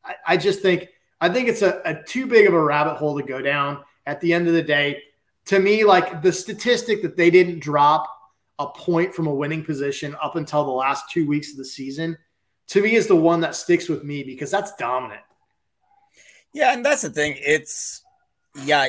I, 0.05 0.15
I 0.27 0.37
just 0.37 0.61
think 0.61 0.89
I 1.21 1.29
think 1.29 1.49
it's 1.49 1.63
a, 1.63 1.81
a 1.85 2.03
too 2.03 2.27
big 2.27 2.47
of 2.47 2.55
a 2.55 2.63
rabbit 2.63 2.97
hole 2.97 3.17
to 3.19 3.25
go 3.25 3.41
down. 3.41 3.85
At 4.07 4.21
the 4.21 4.33
end 4.33 4.49
of 4.49 4.55
the 4.55 4.63
day, 4.63 5.01
to 5.47 5.61
me, 5.61 5.85
like 5.85 6.23
the 6.23 6.33
statistic 6.33 7.03
that 7.03 7.17
they 7.17 7.31
didn't 7.31 7.61
drop 7.61 8.09
a 8.59 8.67
point 8.67 9.15
from 9.15 9.27
a 9.27 9.35
winning 9.35 9.65
position 9.65 10.17
up 10.21 10.37
until 10.37 10.65
the 10.65 10.71
last 10.71 11.11
two 11.11 11.27
weeks 11.27 11.53
of 11.53 11.59
the 11.59 11.65
season, 11.65 12.17
to 12.69 12.83
me 12.83 12.95
is 12.95 13.07
the 13.07 13.17
one 13.17 13.41
that 13.41 13.55
sticks 13.55 13.89
with 13.89 14.03
me 14.03 14.23
because 14.23 14.51
that's 14.51 14.75
dominant. 14.75 15.21
Yeah, 16.53 16.73
and 16.73 16.85
that's 16.85 17.03
the 17.03 17.11
thing. 17.11 17.37
It's 17.39 18.03
yeah, 18.65 18.89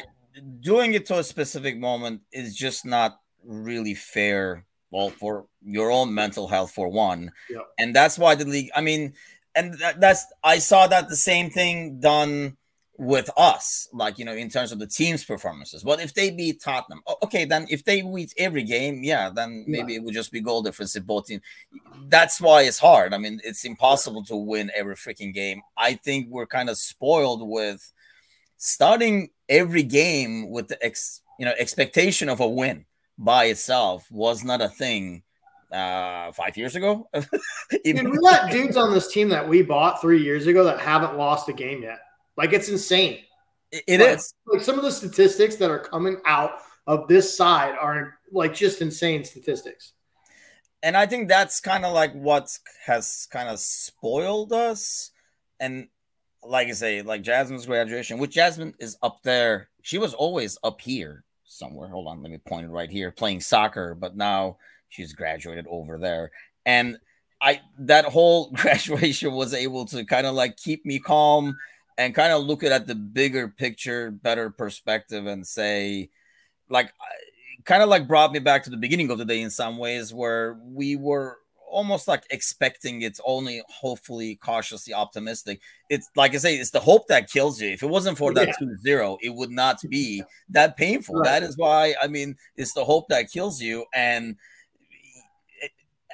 doing 0.59 0.93
it 0.93 1.05
to 1.07 1.19
a 1.19 1.23
specific 1.23 1.77
moment 1.77 2.21
is 2.31 2.55
just 2.55 2.85
not 2.85 3.19
really 3.45 3.93
fair. 3.93 4.65
Well, 4.91 5.09
for 5.09 5.47
your 5.63 5.89
own 5.89 6.13
mental 6.13 6.47
health, 6.47 6.71
for 6.71 6.87
one, 6.87 7.31
and 7.79 7.95
that's 7.95 8.17
why 8.19 8.35
the 8.35 8.45
league. 8.45 8.69
I 8.75 8.81
mean, 8.81 9.13
and 9.55 9.73
that, 9.79 9.99
that's 9.99 10.25
I 10.43 10.59
saw 10.59 10.87
that 10.87 11.09
the 11.09 11.15
same 11.15 11.49
thing 11.49 11.99
done 11.99 12.57
with 12.97 13.29
us, 13.35 13.89
like 13.91 14.19
you 14.19 14.25
know, 14.25 14.33
in 14.33 14.49
terms 14.49 14.71
of 14.71 14.79
the 14.79 14.87
team's 14.87 15.23
performances. 15.23 15.83
But 15.83 15.99
if 15.99 16.13
they 16.13 16.29
beat 16.29 16.61
Tottenham, 16.61 17.01
okay, 17.23 17.45
then 17.45 17.65
if 17.69 17.83
they 17.83 18.01
beat 18.01 18.33
every 18.37 18.63
game, 18.63 19.03
yeah, 19.03 19.29
then 19.33 19.65
maybe 19.67 19.95
it 19.95 20.03
would 20.03 20.13
just 20.13 20.31
be 20.31 20.41
goal 20.41 20.61
difference 20.61 20.95
if 20.95 21.05
both 21.05 21.25
teams. 21.25 21.41
That's 22.07 22.39
why 22.39 22.63
it's 22.63 22.79
hard. 22.79 23.13
I 23.13 23.17
mean, 23.17 23.41
it's 23.43 23.65
impossible 23.65 24.23
to 24.25 24.35
win 24.35 24.71
every 24.75 24.95
freaking 24.95 25.33
game. 25.33 25.61
I 25.77 25.95
think 25.95 26.27
we're 26.29 26.45
kind 26.45 26.69
of 26.69 26.77
spoiled 26.77 27.47
with 27.47 27.91
starting 28.57 29.29
every 29.49 29.83
game 29.83 30.49
with 30.49 30.67
the 30.67 30.83
ex, 30.83 31.21
you 31.39 31.45
know, 31.45 31.53
expectation 31.57 32.29
of 32.29 32.39
a 32.39 32.47
win 32.47 32.85
by 33.17 33.45
itself 33.45 34.09
was 34.11 34.43
not 34.43 34.61
a 34.61 34.69
thing 34.69 35.23
uh 35.71 36.31
five 36.31 36.55
years 36.57 36.75
ago. 36.75 37.09
And 37.85 38.11
we 38.11 38.17
got 38.19 38.51
dudes 38.51 38.77
on 38.77 38.93
this 38.93 39.11
team 39.11 39.29
that 39.29 39.47
we 39.47 39.61
bought 39.63 40.01
three 40.01 40.21
years 40.23 40.45
ago 40.47 40.63
that 40.65 40.79
haven't 40.79 41.17
lost 41.17 41.49
a 41.49 41.53
game 41.53 41.81
yet. 41.83 41.99
Like 42.37 42.53
it's 42.53 42.69
insane. 42.69 43.19
It- 43.71 43.83
it 43.87 43.99
like, 43.99 44.17
is. 44.17 44.33
like 44.45 44.61
some 44.61 44.77
of 44.77 44.83
the 44.83 44.91
statistics 44.91 45.55
that 45.55 45.71
are 45.71 45.79
coming 45.79 46.17
out 46.25 46.59
of 46.85 47.07
this 47.07 47.35
side 47.35 47.75
are 47.79 48.15
like 48.31 48.53
just 48.53 48.81
insane 48.81 49.23
statistics. 49.23 49.93
and 50.83 50.95
I 50.97 51.05
think 51.07 51.27
that's 51.27 51.59
kind 51.61 51.85
of 51.85 51.93
like 51.93 52.13
what 52.13 52.55
has 52.85 53.27
kind 53.31 53.49
of 53.49 53.57
spoiled 53.59 54.53
us. 54.53 55.11
And 55.59 55.87
like 56.43 56.67
I 56.67 56.71
say, 56.73 57.01
like 57.01 57.21
Jasmine's 57.23 57.65
graduation, 57.65 58.17
which 58.19 58.31
Jasmine 58.31 58.73
is 58.79 58.97
up 59.01 59.23
there. 59.23 59.69
She 59.81 59.97
was 59.97 60.13
always 60.13 60.57
up 60.63 60.81
here 60.81 61.23
somewhere. 61.57 61.89
Hold 61.89 62.07
on, 62.07 62.21
let 62.21 62.31
me 62.31 62.37
point 62.37 62.65
it 62.65 62.69
right 62.69 62.89
here, 62.89 63.11
playing 63.11 63.41
soccer, 63.41 63.95
but 63.95 64.15
now 64.15 64.57
she's 64.89 65.13
graduated 65.13 65.65
over 65.69 65.97
there. 65.97 66.31
And 66.65 66.97
I 67.41 67.61
that 67.79 68.05
whole 68.05 68.51
graduation 68.53 69.33
was 69.33 69.53
able 69.53 69.85
to 69.87 70.05
kind 70.05 70.27
of 70.27 70.35
like 70.35 70.57
keep 70.57 70.85
me 70.85 70.99
calm 70.99 71.57
and 71.97 72.15
kind 72.15 72.33
of 72.33 72.43
look 72.43 72.63
at 72.63 72.87
the 72.87 72.95
bigger 72.95 73.47
picture, 73.47 74.11
better 74.11 74.49
perspective, 74.49 75.27
and 75.27 75.45
say, 75.45 76.09
like, 76.69 76.91
kind 77.65 77.83
of 77.83 77.89
like 77.89 78.07
brought 78.07 78.31
me 78.31 78.39
back 78.39 78.63
to 78.63 78.69
the 78.69 78.77
beginning 78.77 79.11
of 79.11 79.17
the 79.17 79.25
day 79.25 79.41
in 79.41 79.51
some 79.51 79.77
ways, 79.77 80.13
where 80.13 80.57
we 80.63 80.95
were 80.95 81.37
almost 81.73 82.07
like 82.07 82.23
expecting 82.29 83.01
it's 83.01 83.19
only 83.25 83.61
hopefully 83.67 84.35
cautiously 84.35 84.93
optimistic. 84.93 85.59
It's 85.89 86.09
like 86.15 86.33
I 86.33 86.37
say, 86.37 86.55
it's 86.55 86.71
the 86.71 86.79
hope 86.79 87.07
that 87.07 87.29
kills 87.29 87.59
you. 87.61 87.69
If 87.69 87.83
it 87.83 87.87
wasn't 87.87 88.17
for 88.17 88.33
that 88.33 88.47
Yeah. 88.47 88.53
2 88.59 88.77
0, 88.77 89.17
it 89.21 89.33
would 89.33 89.51
not 89.51 89.79
be 89.89 90.23
that 90.49 90.77
painful. 90.77 91.15
Right. 91.15 91.25
That 91.25 91.43
is 91.43 91.57
why, 91.57 91.95
I 92.01 92.07
mean, 92.07 92.37
it's 92.55 92.73
the 92.73 92.85
hope 92.85 93.07
that 93.09 93.31
kills 93.31 93.61
you. 93.61 93.85
And 93.93 94.37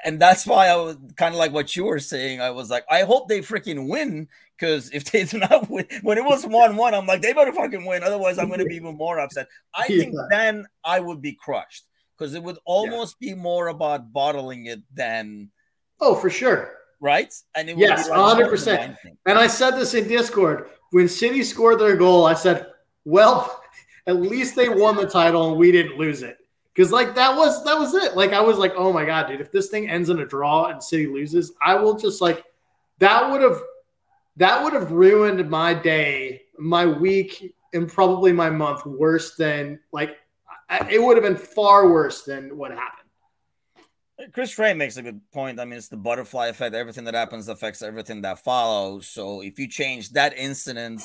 and 0.06 0.20
that's 0.20 0.48
why 0.48 0.68
I 0.68 0.76
was 0.78 0.96
kind 1.18 1.34
of 1.36 1.40
like 1.40 1.52
what 1.52 1.76
you 1.76 1.84
were 1.86 2.00
saying. 2.00 2.40
I 2.42 2.52
was 2.52 2.70
like, 2.70 2.86
I 2.90 3.02
hope 3.04 3.28
they 3.28 3.40
freaking 3.40 3.90
win 3.90 4.30
because 4.58 4.90
if 4.92 5.04
they 5.06 5.26
do 5.26 5.40
not 5.50 5.70
win, 5.70 5.86
when 6.04 6.18
it 6.18 6.24
was 6.24 6.46
one 6.62 6.76
one, 6.78 6.94
I'm 6.94 7.06
like, 7.06 7.22
they 7.22 7.34
better 7.34 7.52
fucking 7.54 7.86
win. 7.86 8.04
Otherwise, 8.04 8.38
I'm 8.40 8.48
going 8.48 8.60
to 8.60 8.66
be 8.66 8.76
even 8.76 8.96
more 8.96 9.20
upset. 9.20 9.48
I 9.76 9.88
think 9.88 10.14
Yeah. 10.16 10.28
then 10.30 10.66
I 10.84 11.00
would 11.02 11.22
be 11.22 11.34
crushed 11.34 11.86
because 12.20 12.34
it 12.36 12.44
would 12.44 12.58
almost 12.66 13.20
be 13.20 13.34
more 13.34 13.70
about 13.70 14.12
bottling 14.12 14.66
it 14.66 14.82
than 14.94 15.50
Oh, 16.02 16.16
for 16.16 16.30
sure. 16.30 16.76
right. 17.00 17.34
And 17.56 17.70
it 17.70 17.76
would 17.78 17.82
Yes, 17.88 18.06
be 18.08 18.12
like, 18.12 18.38
100%. 18.38 18.96
And 19.26 19.38
I 19.38 19.48
said 19.48 19.72
this 19.72 19.94
in 19.94 20.08
Discord 20.08 20.70
when 20.92 21.08
City 21.08 21.44
scored 21.44 21.80
their 21.80 21.96
goal. 21.96 22.26
I 22.26 22.34
said, 22.34 22.68
"Well, 23.06 23.62
at 24.08 24.18
least 24.18 24.56
they 24.56 24.70
won 24.70 24.96
the 24.96 25.08
title 25.08 25.50
and 25.50 25.58
we 25.58 25.72
didn't 25.72 25.98
lose 25.98 26.22
it." 26.24 26.38
Because 26.74 26.92
like 26.92 27.16
that 27.16 27.36
was 27.36 27.64
that 27.66 27.78
was 27.78 27.94
it. 27.94 28.16
Like 28.16 28.32
I 28.32 28.40
was 28.42 28.58
like, 28.58 28.74
"Oh 28.76 28.94
my 28.94 29.06
god, 29.06 29.28
dude! 29.28 29.42
If 29.42 29.52
this 29.52 29.70
thing 29.70 29.90
ends 29.90 30.10
in 30.10 30.20
a 30.20 30.26
draw 30.26 30.68
and 30.68 30.82
City 30.82 31.08
loses, 31.08 31.52
I 31.62 31.76
will 31.76 31.98
just 31.98 32.22
like 32.22 32.46
that 33.00 33.30
would 33.30 33.42
have 33.42 33.62
that 34.38 34.64
would 34.64 34.74
have 34.74 34.92
ruined 34.92 35.50
my 35.50 35.74
day, 35.74 36.44
my 36.58 36.86
week, 36.86 37.54
and 37.74 37.90
probably 37.90 38.32
my 38.32 38.50
month 38.50 38.86
worse 38.86 39.36
than 39.36 39.80
like 39.92 40.18
it 40.70 41.02
would 41.02 41.18
have 41.18 41.24
been 41.24 41.36
far 41.36 41.90
worse 41.90 42.24
than 42.24 42.58
what 42.58 42.72
happened." 42.72 43.10
Chris 44.34 44.52
Trey 44.52 44.74
makes 44.74 44.98
a 44.98 45.02
good 45.02 45.22
point. 45.32 45.62
I 45.62 45.66
mean, 45.66 45.78
it's 45.78 45.88
the 45.88 45.96
butterfly 45.96 46.48
effect. 46.48 46.76
Everything 46.76 47.06
that 47.06 47.14
happens 47.14 47.48
affects 47.48 47.82
everything 47.82 48.22
that 48.22 48.44
follows. 48.44 49.08
So 49.08 49.42
if 49.42 49.58
you 49.58 49.68
change 49.68 50.10
that 50.10 50.38
incident, 50.38 51.02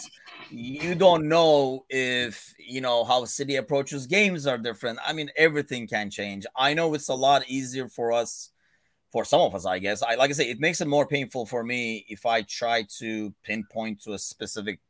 you 0.51 0.97
don't 0.97 1.29
know 1.29 1.85
if 1.89 2.53
you 2.59 2.81
know 2.81 3.05
how 3.05 3.25
City 3.25 3.55
approaches 3.55 4.09
games 4.09 4.49
are 4.49 4.59
different. 4.59 4.99
I 5.07 5.13
mean, 5.13 5.31
everything 5.37 5.87
can 5.87 6.11
change. 6.11 6.45
I 6.57 6.75
know 6.75 6.93
it's 6.95 7.09
a 7.09 7.15
lot 7.15 7.49
easier 7.49 7.89
for 7.89 8.11
us, 8.11 8.51
for 9.13 9.25
some 9.25 9.43
of 9.43 9.55
us, 9.55 9.65
I 9.65 9.79
guess. 9.79 10.03
I 10.03 10.17
like 10.17 10.31
I 10.31 10.35
say, 10.35 10.51
it 10.51 10.59
makes 10.59 10.81
it 10.81 10.89
more 10.89 11.07
painful 11.07 11.47
for 11.47 11.63
me 11.63 12.05
if 12.09 12.27
I 12.27 12.43
try 12.43 12.85
to 12.99 13.33
pinpoint 13.45 14.03
to 14.03 14.15
a 14.15 14.19
specific 14.19 14.81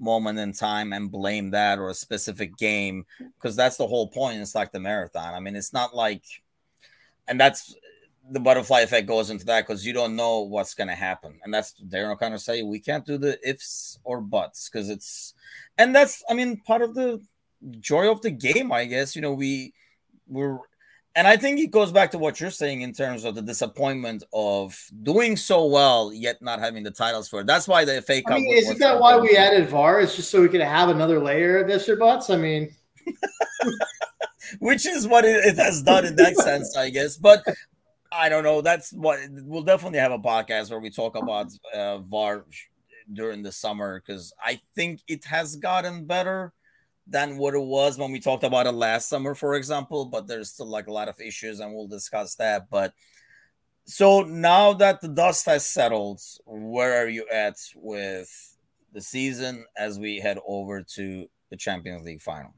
moment 0.00 0.38
in 0.38 0.52
time 0.52 0.92
and 0.92 1.10
blame 1.10 1.50
that 1.50 1.78
or 1.78 1.90
a 1.90 1.94
specific 1.94 2.56
game 2.56 3.04
because 3.36 3.54
that's 3.54 3.76
the 3.76 3.86
whole 3.86 4.08
point. 4.08 4.40
It's 4.40 4.54
like 4.54 4.72
the 4.72 4.80
marathon. 4.80 5.34
I 5.34 5.40
mean, 5.40 5.54
it's 5.54 5.72
not 5.72 5.94
like 5.94 6.24
and 7.28 7.40
that's 7.40 7.74
the 8.30 8.40
butterfly 8.40 8.80
effect 8.80 9.06
goes 9.06 9.30
into 9.30 9.46
that 9.46 9.66
because 9.66 9.86
you 9.86 9.92
don't 9.92 10.14
know 10.14 10.40
what's 10.40 10.74
going 10.74 10.88
to 10.88 10.94
happen 10.94 11.38
and 11.42 11.52
that's 11.54 11.74
kind 11.92 12.34
of 12.34 12.40
say 12.40 12.62
we 12.62 12.78
can't 12.78 13.06
do 13.06 13.16
the 13.16 13.38
ifs 13.48 13.98
or 14.04 14.20
buts 14.20 14.68
because 14.68 14.90
it's 14.90 15.34
and 15.78 15.94
that's 15.94 16.22
i 16.28 16.34
mean 16.34 16.56
part 16.58 16.82
of 16.82 16.94
the 16.94 17.20
joy 17.80 18.10
of 18.10 18.20
the 18.22 18.30
game 18.30 18.70
i 18.70 18.84
guess 18.84 19.16
you 19.16 19.22
know 19.22 19.32
we 19.32 19.72
we're 20.28 20.58
and 21.16 21.26
i 21.26 21.36
think 21.36 21.58
it 21.58 21.70
goes 21.70 21.92
back 21.92 22.10
to 22.10 22.18
what 22.18 22.40
you're 22.40 22.50
saying 22.50 22.82
in 22.82 22.92
terms 22.92 23.24
of 23.24 23.34
the 23.34 23.42
disappointment 23.42 24.22
of 24.32 24.78
doing 25.02 25.36
so 25.36 25.66
well 25.66 26.12
yet 26.12 26.40
not 26.40 26.58
having 26.58 26.82
the 26.82 26.90
titles 26.90 27.28
for 27.28 27.40
it 27.40 27.46
that's 27.46 27.66
why 27.66 27.84
the 27.84 28.00
fa 28.02 28.22
cup 28.22 28.36
I 28.36 28.40
mean, 28.40 28.56
isn't 28.56 28.78
that 28.78 29.00
why 29.00 29.18
we 29.18 29.36
added 29.36 29.68
VAR? 29.68 30.00
It's 30.00 30.16
just 30.16 30.30
so 30.30 30.40
we 30.40 30.48
could 30.48 30.60
have 30.60 30.88
another 30.88 31.18
layer 31.18 31.58
of 31.58 31.70
ifs 31.70 31.88
or 31.88 31.96
buts. 31.96 32.30
I 32.30 32.36
mean, 32.36 32.70
which 34.58 34.86
is 34.86 35.06
what 35.06 35.24
it, 35.24 35.44
it 35.44 35.56
has 35.56 35.82
done 35.82 36.04
in 36.04 36.16
that 36.16 36.36
sense, 36.36 36.76
I 36.76 36.90
guess. 36.90 37.16
But 37.16 37.42
I 38.12 38.28
don't 38.28 38.44
know. 38.44 38.60
That's 38.60 38.92
what 38.92 39.20
we'll 39.30 39.62
definitely 39.62 39.98
have 39.98 40.12
a 40.12 40.18
podcast 40.18 40.70
where 40.70 40.80
we 40.80 40.90
talk 40.90 41.16
about 41.16 41.48
uh, 41.74 41.98
VAR 41.98 42.44
during 43.12 43.42
the 43.42 43.52
summer 43.52 44.00
because 44.00 44.32
I 44.42 44.60
think 44.74 45.00
it 45.08 45.24
has 45.24 45.56
gotten 45.56 46.04
better 46.04 46.52
than 47.10 47.36
what 47.36 47.54
it 47.54 47.62
was 47.62 47.98
when 47.98 48.12
we 48.12 48.20
talked 48.20 48.44
about 48.44 48.66
it 48.66 48.72
last 48.72 49.08
summer, 49.08 49.34
for 49.34 49.56
example. 49.56 50.06
But 50.06 50.26
there's 50.26 50.50
still 50.50 50.66
like 50.66 50.86
a 50.86 50.92
lot 50.92 51.08
of 51.08 51.20
issues, 51.20 51.60
and 51.60 51.74
we'll 51.74 51.88
discuss 51.88 52.36
that. 52.36 52.70
But 52.70 52.94
so 53.84 54.22
now 54.22 54.72
that 54.74 55.00
the 55.00 55.08
dust 55.08 55.46
has 55.46 55.68
settled, 55.68 56.20
where 56.46 57.02
are 57.02 57.08
you 57.08 57.26
at 57.30 57.56
with 57.74 58.56
the 58.92 59.00
season 59.00 59.64
as 59.76 59.98
we 59.98 60.20
head 60.20 60.38
over 60.46 60.82
to 60.82 61.26
the 61.50 61.56
Champions 61.56 62.04
League 62.04 62.22
final? 62.22 62.54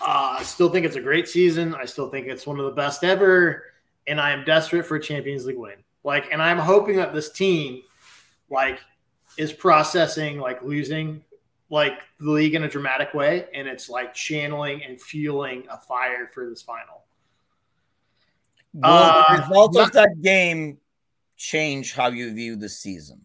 Uh, 0.00 0.36
I 0.38 0.42
still 0.42 0.68
think 0.68 0.84
it's 0.84 0.96
a 0.96 1.00
great 1.00 1.28
season. 1.28 1.74
I 1.74 1.86
still 1.86 2.10
think 2.10 2.26
it's 2.26 2.46
one 2.46 2.58
of 2.58 2.66
the 2.66 2.72
best 2.72 3.04
ever, 3.04 3.64
and 4.06 4.20
I 4.20 4.32
am 4.32 4.44
desperate 4.44 4.84
for 4.84 4.96
a 4.96 5.00
Champions 5.00 5.46
League 5.46 5.56
win. 5.56 5.76
Like, 6.02 6.30
and 6.30 6.42
I'm 6.42 6.58
hoping 6.58 6.96
that 6.96 7.14
this 7.14 7.32
team, 7.32 7.80
like, 8.50 8.80
is 9.38 9.52
processing 9.52 10.38
like 10.38 10.62
losing 10.62 11.24
like 11.70 12.00
the 12.20 12.30
league 12.30 12.54
in 12.54 12.64
a 12.64 12.68
dramatic 12.68 13.14
way, 13.14 13.46
and 13.54 13.66
it's 13.66 13.88
like 13.88 14.14
channeling 14.14 14.82
and 14.84 15.00
fueling 15.00 15.64
a 15.70 15.78
fire 15.78 16.28
for 16.32 16.48
this 16.48 16.62
final. 16.62 17.02
Will 18.74 18.80
the 18.82 18.88
Uh, 18.88 19.36
result 19.48 19.74
not- 19.74 19.86
of 19.88 19.92
that 19.92 20.20
game 20.22 20.78
change 21.36 21.94
how 21.94 22.08
you 22.08 22.32
view 22.34 22.56
the 22.56 22.68
season? 22.68 23.22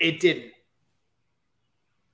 It 0.00 0.20
didn't. 0.20 0.52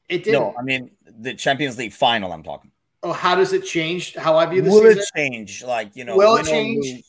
It 0.08 0.24
didn't. 0.24 0.40
No, 0.40 0.54
I 0.58 0.62
mean 0.62 0.90
the 1.04 1.34
Champions 1.34 1.78
League 1.78 1.92
final. 1.92 2.32
I'm 2.32 2.42
talking. 2.42 2.70
oh, 3.02 3.12
how 3.12 3.34
does 3.34 3.52
it 3.54 3.64
change 3.64 4.14
how 4.14 4.36
I 4.36 4.44
view 4.46 4.60
the 4.62 4.70
season? 4.70 4.84
Will 4.84 4.90
season? 4.92 5.02
it 5.14 5.18
change? 5.18 5.64
Like 5.64 5.96
you 5.96 6.04
know, 6.04 6.16
Will 6.16 6.36
it 6.36 6.46
change? 6.46 7.02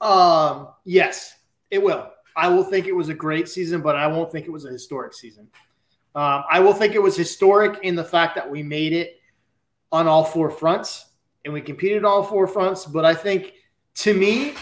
Um, 0.00 0.68
yes, 0.84 1.34
it 1.70 1.82
will. 1.82 2.10
I 2.36 2.48
will 2.48 2.64
think 2.64 2.86
it 2.86 2.94
was 2.94 3.08
a 3.08 3.14
great 3.14 3.48
season, 3.48 3.80
but 3.80 3.96
I 3.96 4.06
won't 4.06 4.30
think 4.30 4.46
it 4.46 4.50
was 4.50 4.64
a 4.64 4.70
historic 4.70 5.14
season. 5.14 5.48
Um, 6.14 6.44
I 6.50 6.60
will 6.60 6.72
think 6.72 6.94
it 6.94 7.02
was 7.02 7.16
historic 7.16 7.82
in 7.82 7.94
the 7.94 8.04
fact 8.04 8.36
that 8.36 8.50
we 8.50 8.62
made 8.62 8.92
it 8.92 9.20
on 9.92 10.06
all 10.06 10.24
four 10.24 10.50
fronts 10.50 11.06
and 11.44 11.54
we 11.54 11.60
competed 11.60 12.04
on 12.04 12.04
all 12.04 12.22
four 12.22 12.46
fronts. 12.46 12.84
But 12.84 13.04
I 13.04 13.14
think 13.14 13.54
to 13.96 14.14
me, 14.14 14.54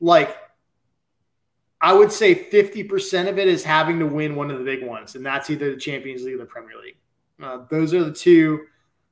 like 0.00 0.36
I 1.80 1.92
would 1.92 2.12
say 2.12 2.34
50% 2.34 3.28
of 3.28 3.38
it 3.38 3.48
is 3.48 3.64
having 3.64 3.98
to 3.98 4.06
win 4.06 4.36
one 4.36 4.50
of 4.50 4.58
the 4.58 4.64
big 4.64 4.84
ones, 4.84 5.16
and 5.16 5.26
that's 5.26 5.50
either 5.50 5.74
the 5.74 5.80
Champions 5.80 6.22
League 6.22 6.36
or 6.36 6.38
the 6.38 6.46
Premier 6.46 6.76
League. 6.80 6.96
Uh, 7.42 7.64
those 7.70 7.92
are 7.92 8.04
the 8.04 8.12
two. 8.12 8.66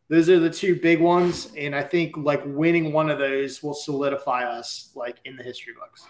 Those 0.09 0.29
are 0.29 0.39
the 0.39 0.51
two 0.51 0.77
big 0.81 1.01
ones, 1.01 1.51
and 1.57 1.75
I 1.75 1.83
think 1.83 2.17
like 2.17 2.43
winning 2.45 2.93
one 2.93 3.11
of 3.11 3.19
those 3.19 3.63
will 3.63 3.75
solidify 3.75 4.45
us 4.45 4.91
like 4.95 5.19
in 5.25 5.37
the 5.37 5.43
history 5.43 5.73
books. 5.79 6.05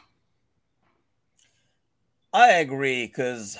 I 2.32 2.52
agree 2.52 3.06
because 3.06 3.58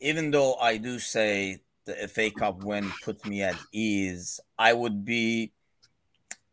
even 0.00 0.30
though 0.30 0.54
I 0.54 0.76
do 0.78 0.98
say 0.98 1.60
the 1.84 1.94
FA 2.08 2.30
Cup 2.30 2.64
win 2.64 2.90
puts 3.04 3.24
me 3.24 3.42
at 3.42 3.56
ease, 3.72 4.40
I 4.58 4.72
would 4.72 5.04
be 5.04 5.52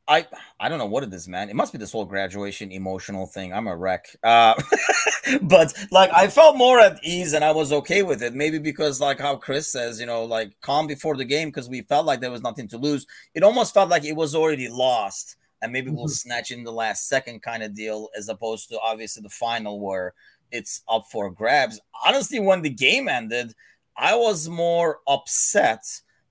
I 0.07 0.25
I 0.59 0.69
don't 0.69 0.77
know 0.77 0.85
what 0.85 1.03
it 1.03 1.13
is, 1.13 1.27
man. 1.27 1.49
It 1.49 1.55
must 1.55 1.73
be 1.73 1.79
this 1.79 1.91
whole 1.91 2.05
graduation 2.05 2.71
emotional 2.71 3.25
thing. 3.25 3.53
I'm 3.53 3.67
a 3.67 3.75
wreck. 3.75 4.07
Uh, 4.23 4.53
but 5.41 5.73
like 5.91 6.11
I 6.13 6.27
felt 6.27 6.57
more 6.57 6.79
at 6.79 7.03
ease 7.03 7.33
and 7.33 7.43
I 7.43 7.51
was 7.51 7.73
okay 7.73 8.03
with 8.03 8.21
it. 8.23 8.33
Maybe 8.33 8.59
because 8.59 9.01
like 9.01 9.19
how 9.19 9.35
Chris 9.35 9.67
says, 9.67 9.99
you 9.99 10.05
know, 10.05 10.23
like 10.23 10.53
calm 10.61 10.87
before 10.87 11.17
the 11.17 11.25
game 11.25 11.49
because 11.49 11.67
we 11.67 11.81
felt 11.81 12.05
like 12.05 12.21
there 12.21 12.31
was 12.31 12.43
nothing 12.43 12.67
to 12.69 12.77
lose. 12.77 13.05
It 13.33 13.43
almost 13.43 13.73
felt 13.73 13.89
like 13.89 14.05
it 14.05 14.15
was 14.15 14.35
already 14.35 14.69
lost 14.69 15.35
and 15.61 15.73
maybe 15.73 15.87
mm-hmm. 15.87 15.97
we'll 15.97 16.07
snatch 16.07 16.51
in 16.51 16.63
the 16.63 16.71
last 16.71 17.07
second 17.07 17.41
kind 17.41 17.63
of 17.63 17.73
deal 17.73 18.09
as 18.15 18.29
opposed 18.29 18.69
to 18.69 18.79
obviously 18.79 19.23
the 19.23 19.29
final 19.29 19.79
where 19.79 20.13
it's 20.51 20.81
up 20.89 21.05
for 21.11 21.29
grabs. 21.29 21.79
Honestly, 22.05 22.39
when 22.39 22.61
the 22.61 22.69
game 22.69 23.07
ended, 23.07 23.53
I 23.95 24.15
was 24.15 24.47
more 24.47 24.99
upset 25.07 25.83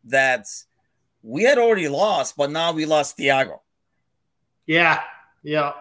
that 0.04 0.46
we 1.22 1.42
had 1.42 1.58
already 1.58 1.88
lost, 1.88 2.36
but 2.36 2.50
now 2.50 2.72
we 2.72 2.86
lost 2.86 3.18
Thiago. 3.18 3.58
Yeah, 4.66 5.02
yeah. 5.42 5.72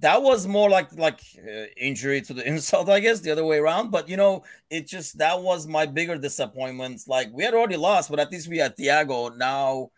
That 0.00 0.22
was 0.22 0.46
more 0.46 0.68
like 0.68 0.92
like 0.98 1.20
uh, 1.38 1.66
injury 1.76 2.20
to 2.22 2.34
the 2.34 2.46
insult, 2.52 2.88
I 2.88 3.00
guess, 3.00 3.20
the 3.20 3.30
other 3.30 3.44
way 3.44 3.58
around. 3.58 3.90
But 3.90 4.08
you 4.08 4.16
know, 4.16 4.44
it 4.70 4.86
just 4.86 5.18
that 5.18 5.40
was 5.40 5.66
my 5.66 5.86
bigger 5.86 6.18
disappointment. 6.18 7.02
Like 7.06 7.28
we 7.32 7.44
had 7.44 7.54
already 7.54 7.76
lost, 7.76 8.10
but 8.10 8.20
at 8.20 8.30
least 8.30 8.48
we 8.48 8.58
had 8.58 8.76
Thiago 8.76 9.36
now. 9.36 9.90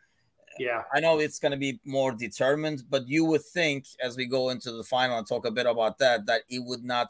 Yeah, 0.58 0.82
I 0.92 1.00
know 1.00 1.18
it's 1.18 1.38
going 1.38 1.52
to 1.52 1.58
be 1.58 1.80
more 1.84 2.12
determined, 2.12 2.82
but 2.90 3.08
you 3.08 3.24
would 3.24 3.42
think 3.42 3.86
as 4.02 4.16
we 4.16 4.26
go 4.26 4.50
into 4.50 4.72
the 4.72 4.84
final 4.84 5.16
and 5.16 5.26
talk 5.26 5.46
a 5.46 5.50
bit 5.50 5.66
about 5.66 5.98
that, 5.98 6.26
that 6.26 6.42
it 6.48 6.62
would 6.64 6.84
not. 6.84 7.08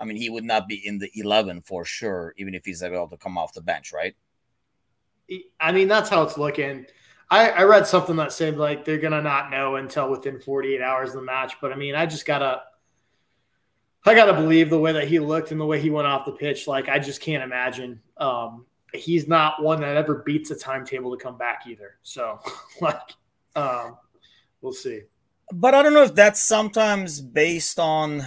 I 0.00 0.04
mean, 0.04 0.16
he 0.16 0.30
would 0.30 0.44
not 0.44 0.66
be 0.66 0.84
in 0.86 0.98
the 0.98 1.10
eleven 1.14 1.60
for 1.60 1.84
sure, 1.84 2.34
even 2.38 2.54
if 2.54 2.64
he's 2.64 2.82
able 2.82 3.08
to 3.08 3.16
come 3.18 3.36
off 3.36 3.52
the 3.52 3.60
bench, 3.60 3.92
right? 3.92 4.16
I 5.60 5.72
mean, 5.72 5.86
that's 5.86 6.08
how 6.08 6.22
it's 6.22 6.38
looking. 6.38 6.86
I, 7.30 7.50
I 7.50 7.62
read 7.62 7.86
something 7.86 8.16
that 8.16 8.32
said 8.32 8.56
like 8.56 8.84
they're 8.84 8.98
gonna 8.98 9.22
not 9.22 9.50
know 9.50 9.76
until 9.76 10.10
within 10.10 10.40
48 10.40 10.80
hours 10.80 11.10
of 11.10 11.16
the 11.16 11.22
match. 11.22 11.54
But 11.60 11.72
I 11.72 11.76
mean, 11.76 11.94
I 11.94 12.06
just 12.06 12.26
gotta 12.26 12.62
I 14.04 14.14
gotta 14.14 14.32
believe 14.32 14.70
the 14.70 14.78
way 14.78 14.92
that 14.92 15.06
he 15.06 15.20
looked 15.20 15.52
and 15.52 15.60
the 15.60 15.66
way 15.66 15.80
he 15.80 15.90
went 15.90 16.08
off 16.08 16.24
the 16.24 16.32
pitch. 16.32 16.66
Like 16.66 16.88
I 16.88 16.98
just 16.98 17.20
can't 17.20 17.44
imagine. 17.44 18.00
Um, 18.16 18.66
he's 18.92 19.28
not 19.28 19.62
one 19.62 19.80
that 19.82 19.96
ever 19.96 20.22
beats 20.26 20.50
a 20.50 20.56
timetable 20.56 21.16
to 21.16 21.22
come 21.22 21.38
back 21.38 21.62
either. 21.68 21.98
So 22.02 22.40
like 22.80 22.98
um, 23.54 23.98
we'll 24.60 24.72
see. 24.72 25.02
But 25.52 25.74
I 25.74 25.82
don't 25.82 25.94
know 25.94 26.02
if 26.02 26.14
that's 26.14 26.42
sometimes 26.42 27.20
based 27.20 27.78
on 27.78 28.24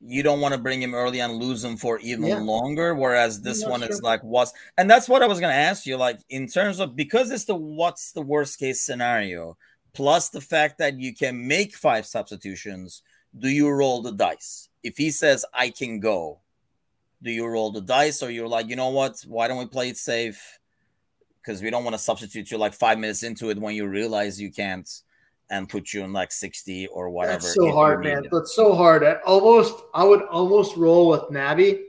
you 0.00 0.22
don't 0.22 0.40
want 0.40 0.54
to 0.54 0.60
bring 0.60 0.82
him 0.82 0.94
early 0.94 1.20
and 1.20 1.34
lose 1.34 1.62
him 1.62 1.76
for 1.76 1.98
even 2.00 2.26
yeah. 2.26 2.38
longer. 2.38 2.94
Whereas 2.94 3.40
this 3.40 3.64
one 3.64 3.80
sure. 3.80 3.90
is 3.90 4.02
like 4.02 4.22
was, 4.24 4.52
and 4.78 4.90
that's 4.90 5.08
what 5.08 5.22
I 5.22 5.26
was 5.26 5.40
going 5.40 5.52
to 5.52 5.58
ask 5.58 5.86
you. 5.86 5.96
Like 5.96 6.20
in 6.28 6.46
terms 6.46 6.80
of 6.80 6.96
because 6.96 7.30
it's 7.30 7.44
the 7.44 7.54
what's 7.54 8.12
the 8.12 8.22
worst 8.22 8.58
case 8.58 8.80
scenario, 8.80 9.56
plus 9.92 10.30
the 10.30 10.40
fact 10.40 10.78
that 10.78 10.98
you 10.98 11.14
can 11.14 11.46
make 11.46 11.74
five 11.74 12.06
substitutions. 12.06 13.02
Do 13.38 13.48
you 13.48 13.70
roll 13.70 14.02
the 14.02 14.12
dice? 14.12 14.68
If 14.82 14.96
he 14.96 15.10
says 15.12 15.44
I 15.54 15.70
can 15.70 16.00
go, 16.00 16.40
do 17.22 17.30
you 17.30 17.46
roll 17.46 17.70
the 17.70 17.80
dice, 17.80 18.22
or 18.22 18.30
you're 18.30 18.48
like, 18.48 18.68
you 18.68 18.76
know 18.76 18.88
what? 18.88 19.20
Why 19.28 19.46
don't 19.46 19.58
we 19.58 19.66
play 19.66 19.90
it 19.90 19.96
safe? 19.96 20.58
Because 21.40 21.62
we 21.62 21.70
don't 21.70 21.84
want 21.84 21.94
to 21.94 22.02
substitute 22.02 22.50
you 22.50 22.58
like 22.58 22.74
five 22.74 22.98
minutes 22.98 23.22
into 23.22 23.50
it 23.50 23.58
when 23.58 23.74
you 23.74 23.86
realize 23.86 24.40
you 24.40 24.50
can't 24.50 24.88
and 25.50 25.68
put 25.68 25.92
you 25.92 26.02
in 26.04 26.12
like 26.12 26.32
60 26.32 26.86
or 26.88 27.10
whatever. 27.10 27.42
That's 27.42 27.54
so 27.54 27.72
hard, 27.72 28.04
man. 28.04 28.26
That's 28.30 28.54
so 28.54 28.74
hard. 28.74 29.04
I 29.04 29.14
almost 29.26 29.82
I 29.92 30.04
would 30.04 30.22
almost 30.22 30.76
roll 30.76 31.08
with 31.08 31.22
Naby 31.22 31.80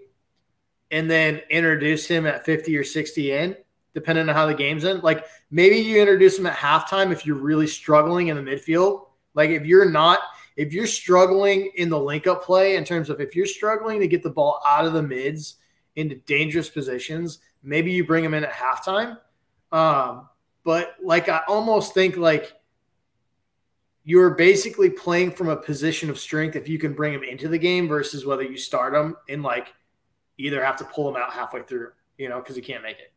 and 0.90 1.10
then 1.10 1.42
introduce 1.50 2.08
him 2.08 2.26
at 2.26 2.44
50 2.44 2.76
or 2.76 2.84
60 2.84 3.32
in, 3.32 3.56
depending 3.94 4.28
on 4.28 4.36
how 4.36 4.48
the 4.48 4.54
game's 4.54 4.84
in. 4.84 5.00
Like 5.02 5.26
maybe 5.52 5.78
you 5.78 6.02
introduce 6.02 6.38
him 6.38 6.48
at 6.48 6.58
halftime 6.58 7.12
if 7.12 7.26
you're 7.26 7.38
really 7.38 7.68
struggling 7.68 8.28
in 8.28 8.36
the 8.36 8.52
midfield. 8.52 9.06
Like 9.36 9.52
if 9.52 9.66
you're 9.66 9.90
not, 9.90 10.20
if 10.58 10.74
you're 10.74 10.88
struggling 10.88 11.72
in 11.76 11.90
the 11.90 12.00
link 12.00 12.28
up 12.28 12.44
play 12.44 12.76
in 12.76 12.84
terms 12.84 13.10
of 13.10 13.22
if 13.22 13.36
you're 13.36 13.46
struggling 13.46 14.00
to 14.00 14.08
get 14.08 14.24
the 14.24 14.30
ball 14.30 14.60
out 14.68 14.86
of 14.86 14.94
the 14.94 15.04
mids 15.04 15.56
into 15.96 16.16
dangerous 16.16 16.70
positions, 16.70 17.40
maybe 17.64 17.92
you 17.92 18.06
bring 18.06 18.26
him 18.26 18.34
in 18.34 18.44
at 18.44 18.52
halftime. 18.52 19.18
Um, 19.72 20.28
but 20.64 20.96
like 21.02 21.30
I 21.30 21.42
almost 21.48 21.94
think 21.94 22.18
like 22.18 22.54
you're 24.04 24.32
basically 24.32 24.90
playing 24.90 25.32
from 25.32 25.50
a 25.50 25.56
position 25.56 26.10
of 26.10 26.20
strength 26.20 26.56
if 26.56 26.68
you 26.68 26.80
can 26.80 26.94
bring 26.94 27.14
him 27.14 27.24
into 27.24 27.48
the 27.48 27.58
game 27.58 27.88
versus 27.88 28.26
whether 28.26 28.44
you 28.44 28.58
start 28.58 28.96
him 28.96 29.16
and 29.30 29.44
like 29.44 29.74
either 30.38 30.64
have 30.64 30.78
to 30.78 30.86
pull 30.86 31.08
him 31.08 31.22
out 31.22 31.32
halfway 31.32 31.62
through, 31.64 31.92
you 32.18 32.28
know, 32.28 32.40
because 32.40 32.56
he 32.56 32.62
can't 32.62 32.84
make 32.84 33.00
it. 33.00 33.14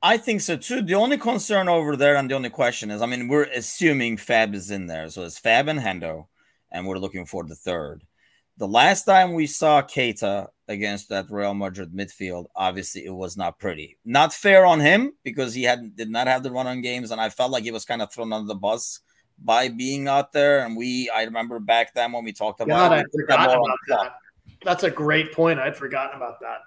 I 0.00 0.16
think 0.16 0.42
so 0.42 0.56
too. 0.56 0.82
The 0.82 0.94
only 0.94 1.18
concern 1.18 1.68
over 1.68 1.96
there 1.96 2.16
and 2.16 2.30
the 2.30 2.36
only 2.36 2.50
question 2.50 2.90
is 2.90 3.02
I 3.02 3.06
mean, 3.06 3.26
we're 3.26 3.44
assuming 3.44 4.16
Fab 4.16 4.54
is 4.54 4.70
in 4.70 4.86
there. 4.86 5.08
So 5.10 5.24
it's 5.24 5.38
Fab 5.38 5.66
and 5.66 5.80
Hendo, 5.80 6.26
and 6.70 6.86
we're 6.86 6.98
looking 6.98 7.26
for 7.26 7.44
the 7.44 7.56
third. 7.56 8.04
The 8.58 8.68
last 8.68 9.04
time 9.04 9.34
we 9.34 9.46
saw 9.46 9.82
Keita 9.82 10.48
against 10.68 11.08
that 11.08 11.30
Real 11.30 11.54
Madrid 11.54 11.92
midfield, 11.92 12.46
obviously 12.54 13.04
it 13.04 13.14
was 13.14 13.36
not 13.36 13.58
pretty. 13.58 13.98
Not 14.04 14.32
fair 14.32 14.66
on 14.66 14.78
him 14.78 15.14
because 15.24 15.54
he 15.54 15.64
had 15.64 15.96
did 15.96 16.10
not 16.10 16.28
have 16.28 16.44
the 16.44 16.52
run 16.52 16.68
on 16.68 16.80
games, 16.80 17.10
and 17.10 17.20
I 17.20 17.28
felt 17.28 17.50
like 17.50 17.64
he 17.64 17.72
was 17.72 17.84
kind 17.84 18.02
of 18.02 18.12
thrown 18.12 18.32
under 18.32 18.46
the 18.46 18.54
bus 18.54 19.00
by 19.42 19.68
being 19.68 20.08
out 20.08 20.32
there. 20.32 20.64
And 20.64 20.76
we, 20.76 21.10
I 21.10 21.22
remember 21.24 21.58
back 21.58 21.94
then 21.94 22.12
when 22.12 22.24
we 22.24 22.32
talked 22.32 22.60
about, 22.60 22.90
God, 22.90 23.06
about 23.28 23.78
that. 23.88 24.14
That's 24.64 24.84
a 24.84 24.90
great 24.90 25.32
point. 25.32 25.58
I'd 25.58 25.76
forgotten 25.76 26.16
about 26.16 26.40
that. 26.40 26.62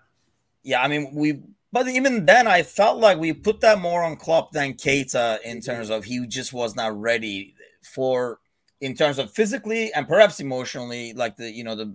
Yeah, 0.63 0.81
I 0.81 0.87
mean, 0.87 1.11
we, 1.13 1.39
but 1.71 1.87
even 1.87 2.25
then, 2.25 2.47
I 2.47 2.63
felt 2.63 2.99
like 2.99 3.17
we 3.17 3.33
put 3.33 3.61
that 3.61 3.79
more 3.79 4.03
on 4.03 4.15
Klopp 4.15 4.51
than 4.51 4.73
Keita 4.73 5.41
in 5.41 5.57
mm-hmm. 5.57 5.71
terms 5.71 5.89
of 5.89 6.03
he 6.03 6.25
just 6.27 6.53
was 6.53 6.75
not 6.75 6.99
ready 6.99 7.55
for, 7.81 8.39
in 8.79 8.95
terms 8.95 9.19
of 9.19 9.31
physically 9.31 9.91
and 9.93 10.07
perhaps 10.07 10.39
emotionally, 10.39 11.13
like 11.13 11.37
the 11.37 11.51
you 11.51 11.63
know 11.63 11.75
the 11.75 11.93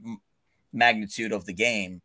magnitude 0.73 1.33
of 1.33 1.47
the 1.47 1.53
game 1.53 2.03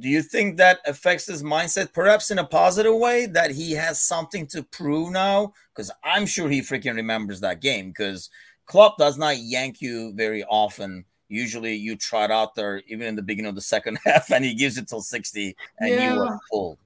do 0.00 0.08
you 0.08 0.22
think 0.22 0.56
that 0.56 0.80
affects 0.86 1.26
his 1.26 1.42
mindset 1.42 1.92
perhaps 1.92 2.30
in 2.30 2.38
a 2.38 2.44
positive 2.44 2.94
way 2.94 3.26
that 3.26 3.52
he 3.52 3.72
has 3.72 4.02
something 4.02 4.46
to 4.48 4.62
prove 4.62 5.12
now? 5.12 5.52
Because 5.74 5.90
i'm 6.02 6.26
sure 6.26 6.48
he 6.48 6.60
freaking 6.60 6.96
remembers 6.96 7.40
that 7.40 7.60
game 7.60 7.88
because 7.88 8.30
Klopp 8.66 8.98
does 8.98 9.16
not 9.16 9.38
yank 9.38 9.80
you 9.80 10.12
very 10.14 10.42
often. 10.44 11.04
Usually 11.28 11.74
you 11.74 11.96
trot 11.96 12.32
out 12.32 12.56
there 12.56 12.82
even 12.88 13.06
in 13.06 13.14
the 13.14 13.22
beginning 13.22 13.48
of 13.48 13.54
the 13.54 13.60
second 13.60 13.98
half 14.04 14.30
and 14.30 14.44
he 14.44 14.54
gives 14.54 14.76
it 14.76 14.88
till 14.88 15.00
60 15.00 15.56
and 15.78 15.90
yeah. 15.90 16.14
you 16.14 16.20
are 16.20 16.40
full. 16.50 16.78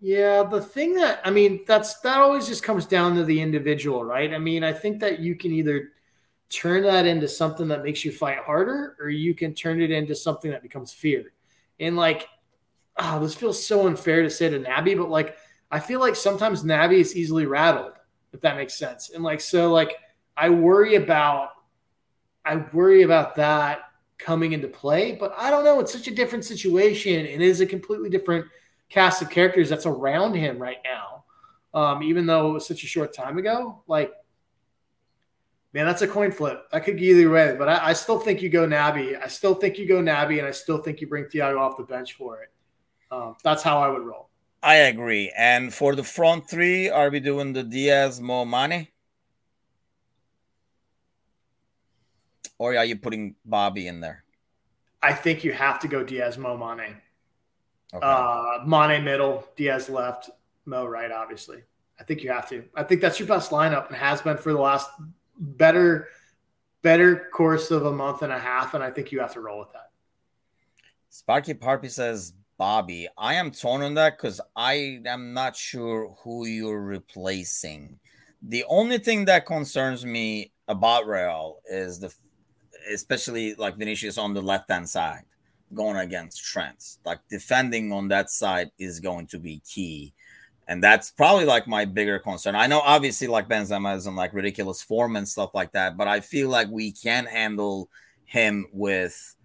Yeah 0.00 0.42
the 0.42 0.60
thing 0.60 0.94
that 0.94 1.20
i 1.24 1.30
mean 1.30 1.64
that's 1.66 2.00
that 2.00 2.18
always 2.18 2.46
just 2.46 2.62
comes 2.62 2.84
down 2.86 3.14
to 3.16 3.24
the 3.24 3.40
individual 3.40 4.04
right? 4.04 4.32
I 4.32 4.38
mean 4.38 4.62
i 4.64 4.72
think 4.72 5.00
that 5.00 5.20
you 5.20 5.34
can 5.34 5.52
either 5.52 5.90
turn 6.48 6.82
that 6.84 7.06
into 7.06 7.28
something 7.28 7.68
that 7.68 7.82
makes 7.82 8.04
you 8.04 8.12
fight 8.12 8.38
harder 8.38 8.96
or 9.00 9.08
you 9.08 9.34
can 9.34 9.54
turn 9.54 9.80
it 9.80 9.90
into 9.90 10.14
something 10.14 10.50
that 10.50 10.62
becomes 10.62 10.92
fear. 10.92 11.32
And 11.80 11.96
like 11.96 12.28
oh, 12.98 13.20
this 13.20 13.34
feels 13.34 13.64
so 13.64 13.86
unfair 13.86 14.22
to 14.22 14.30
say 14.30 14.48
to 14.48 14.58
Naby, 14.58 14.96
but 14.96 15.10
like 15.10 15.36
I 15.70 15.80
feel 15.80 16.00
like 16.00 16.16
sometimes 16.16 16.62
Naby 16.62 17.00
is 17.00 17.16
easily 17.16 17.46
rattled, 17.46 17.92
if 18.32 18.40
that 18.40 18.56
makes 18.56 18.74
sense. 18.74 19.10
And 19.10 19.24
like 19.24 19.40
so, 19.40 19.72
like 19.72 19.96
I 20.36 20.50
worry 20.50 20.94
about 20.94 21.50
I 22.44 22.56
worry 22.72 23.02
about 23.02 23.34
that 23.36 23.80
coming 24.18 24.52
into 24.52 24.68
play, 24.68 25.12
but 25.12 25.34
I 25.36 25.50
don't 25.50 25.64
know. 25.64 25.80
It's 25.80 25.92
such 25.92 26.06
a 26.08 26.14
different 26.14 26.44
situation. 26.44 27.26
And 27.26 27.42
is 27.42 27.60
a 27.60 27.66
completely 27.66 28.08
different 28.08 28.46
cast 28.88 29.20
of 29.20 29.30
characters 29.30 29.68
that's 29.68 29.86
around 29.86 30.34
him 30.34 30.58
right 30.58 30.78
now. 30.84 31.24
Um, 31.74 32.02
even 32.02 32.24
though 32.24 32.50
it 32.50 32.52
was 32.54 32.66
such 32.66 32.84
a 32.84 32.86
short 32.86 33.12
time 33.12 33.36
ago, 33.36 33.82
like 33.86 34.12
man, 35.74 35.84
that's 35.84 36.00
a 36.00 36.08
coin 36.08 36.32
flip. 36.32 36.66
I 36.72 36.80
could 36.80 36.96
go 36.96 37.04
either 37.04 37.28
way, 37.28 37.54
but 37.58 37.68
I, 37.68 37.88
I, 37.88 37.92
still 37.92 38.18
think 38.18 38.40
you 38.40 38.48
go 38.48 38.66
Naby. 38.66 39.22
I 39.22 39.26
still 39.28 39.54
think 39.54 39.76
you 39.76 39.86
go 39.86 40.00
Naby, 40.00 40.38
and 40.38 40.46
I 40.46 40.50
still 40.50 40.78
think 40.78 41.02
you 41.02 41.06
bring 41.06 41.24
Thiago 41.24 41.60
off 41.60 41.76
the 41.76 41.82
bench 41.82 42.14
for 42.14 42.40
it. 42.40 42.48
Um, 43.10 43.36
that's 43.42 43.62
how 43.62 43.78
I 43.78 43.88
would 43.88 44.02
roll. 44.02 44.28
I 44.62 44.76
agree. 44.76 45.32
And 45.36 45.72
for 45.72 45.94
the 45.94 46.02
front 46.02 46.50
three, 46.50 46.90
are 46.90 47.10
we 47.10 47.20
doing 47.20 47.52
the 47.52 47.62
Diaz 47.62 48.20
Mo 48.20 48.44
Mane? 48.44 48.88
Or 52.58 52.76
are 52.76 52.84
you 52.84 52.96
putting 52.96 53.36
Bobby 53.44 53.86
in 53.86 54.00
there? 54.00 54.24
I 55.02 55.12
think 55.12 55.44
you 55.44 55.52
have 55.52 55.78
to 55.80 55.88
go 55.88 56.02
Diaz 56.02 56.38
Mo 56.38 56.56
Mane. 56.56 56.96
Okay. 57.94 58.04
Uh, 58.04 58.64
Mane 58.66 59.04
middle, 59.04 59.46
Diaz 59.56 59.88
left, 59.88 60.30
Mo 60.64 60.86
right. 60.86 61.12
Obviously, 61.12 61.62
I 62.00 62.04
think 62.04 62.22
you 62.24 62.30
have 62.32 62.48
to. 62.48 62.64
I 62.74 62.82
think 62.82 63.00
that's 63.00 63.20
your 63.20 63.28
best 63.28 63.52
lineup 63.52 63.86
and 63.88 63.96
has 63.96 64.20
been 64.20 64.36
for 64.36 64.52
the 64.52 64.58
last 64.58 64.90
better, 65.38 66.08
better 66.82 67.28
course 67.32 67.70
of 67.70 67.86
a 67.86 67.92
month 67.92 68.22
and 68.22 68.32
a 68.32 68.38
half, 68.38 68.74
and 68.74 68.82
I 68.82 68.90
think 68.90 69.12
you 69.12 69.20
have 69.20 69.34
to 69.34 69.40
roll 69.40 69.60
with 69.60 69.72
that. 69.74 69.90
Sparky 71.10 71.54
Parpy 71.54 71.88
says 71.88 72.32
Bobby. 72.58 73.08
I 73.18 73.34
am 73.34 73.50
torn 73.50 73.82
on 73.82 73.94
that 73.94 74.16
because 74.16 74.40
I 74.54 75.00
am 75.06 75.32
not 75.32 75.56
sure 75.56 76.16
who 76.22 76.46
you're 76.46 76.80
replacing. 76.80 77.98
The 78.42 78.64
only 78.68 78.98
thing 78.98 79.24
that 79.26 79.46
concerns 79.46 80.04
me 80.04 80.52
about 80.68 81.06
Real 81.06 81.58
is 81.70 82.00
the, 82.00 82.14
especially 82.92 83.54
like 83.54 83.76
Vinicius 83.76 84.18
on 84.18 84.34
the 84.34 84.42
left 84.42 84.70
hand 84.70 84.88
side 84.88 85.24
going 85.74 85.96
against 85.96 86.44
Trent. 86.44 86.98
Like 87.04 87.20
defending 87.28 87.92
on 87.92 88.08
that 88.08 88.30
side 88.30 88.70
is 88.78 89.00
going 89.00 89.26
to 89.28 89.38
be 89.38 89.60
key. 89.60 90.14
And 90.68 90.82
that's 90.82 91.10
probably 91.10 91.44
like 91.44 91.68
my 91.68 91.84
bigger 91.84 92.18
concern. 92.18 92.56
I 92.56 92.66
know 92.66 92.80
obviously 92.80 93.28
like 93.28 93.48
Benzema 93.48 93.96
is 93.96 94.06
in 94.06 94.16
like 94.16 94.32
ridiculous 94.32 94.82
form 94.82 95.14
and 95.16 95.28
stuff 95.28 95.50
like 95.54 95.72
that, 95.72 95.96
but 95.96 96.08
I 96.08 96.20
feel 96.20 96.48
like 96.48 96.68
we 96.68 96.90
can 96.90 97.26
handle 97.26 97.88
him 98.24 98.66
with 98.72 99.36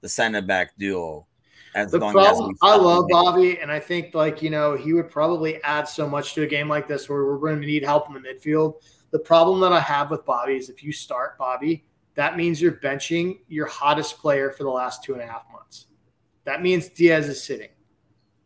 the 0.00 0.08
center 0.08 0.40
back 0.40 0.76
duo. 0.78 1.26
As 1.74 1.90
the 1.90 1.98
problem, 1.98 2.56
I 2.60 2.76
love 2.76 3.06
Bobby, 3.08 3.58
and 3.58 3.70
I 3.72 3.80
think 3.80 4.14
like 4.14 4.42
you 4.42 4.50
know 4.50 4.76
he 4.76 4.92
would 4.92 5.10
probably 5.10 5.62
add 5.62 5.88
so 5.88 6.08
much 6.08 6.34
to 6.34 6.42
a 6.42 6.46
game 6.46 6.68
like 6.68 6.86
this 6.86 7.08
where 7.08 7.24
we're 7.24 7.38
going 7.38 7.60
to 7.60 7.66
need 7.66 7.82
help 7.82 8.08
in 8.08 8.14
the 8.14 8.20
midfield. 8.20 8.74
The 9.10 9.18
problem 9.18 9.60
that 9.60 9.72
I 9.72 9.80
have 9.80 10.10
with 10.10 10.24
Bobby 10.24 10.56
is 10.56 10.68
if 10.68 10.82
you 10.82 10.92
start 10.92 11.38
Bobby, 11.38 11.84
that 12.14 12.36
means 12.36 12.60
you're 12.60 12.72
benching 12.72 13.38
your 13.48 13.66
hottest 13.66 14.18
player 14.18 14.50
for 14.50 14.64
the 14.64 14.70
last 14.70 15.02
two 15.02 15.14
and 15.14 15.22
a 15.22 15.26
half 15.26 15.44
months. 15.52 15.86
That 16.44 16.62
means 16.62 16.88
Diaz 16.88 17.28
is 17.28 17.42
sitting. 17.42 17.68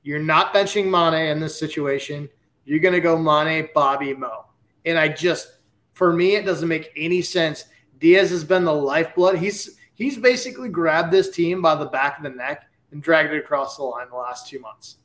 You're 0.02 0.20
not 0.20 0.54
benching 0.54 0.88
Mane 0.88 1.30
in 1.30 1.40
this 1.40 1.58
situation. 1.58 2.28
You're 2.64 2.78
going 2.78 2.94
to 2.94 3.00
go 3.00 3.18
Mane, 3.18 3.68
Bobby, 3.74 4.14
Mo. 4.14 4.46
And 4.84 4.98
I 4.98 5.08
just, 5.08 5.48
for 5.94 6.12
me, 6.12 6.36
it 6.36 6.44
doesn't 6.44 6.68
make 6.68 6.92
any 6.96 7.22
sense. 7.22 7.64
Diaz 7.98 8.30
has 8.30 8.44
been 8.44 8.64
the 8.64 8.74
lifeblood. 8.74 9.38
He's 9.38 9.78
he's 9.94 10.16
basically 10.18 10.68
grabbed 10.68 11.12
this 11.12 11.30
team 11.30 11.62
by 11.62 11.74
the 11.74 11.86
back 11.86 12.18
of 12.18 12.24
the 12.24 12.30
neck 12.30 12.65
and 12.92 13.02
dragged 13.02 13.32
it 13.32 13.38
across 13.38 13.76
the 13.76 13.82
line 13.82 14.08
the 14.10 14.16
last 14.16 14.48
two 14.48 14.58
months. 14.60 14.96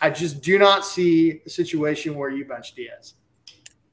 I 0.00 0.10
just 0.10 0.40
do 0.42 0.58
not 0.58 0.84
see 0.84 1.40
a 1.44 1.50
situation 1.50 2.14
where 2.14 2.30
you 2.30 2.44
bench 2.44 2.74
Diaz. 2.74 3.14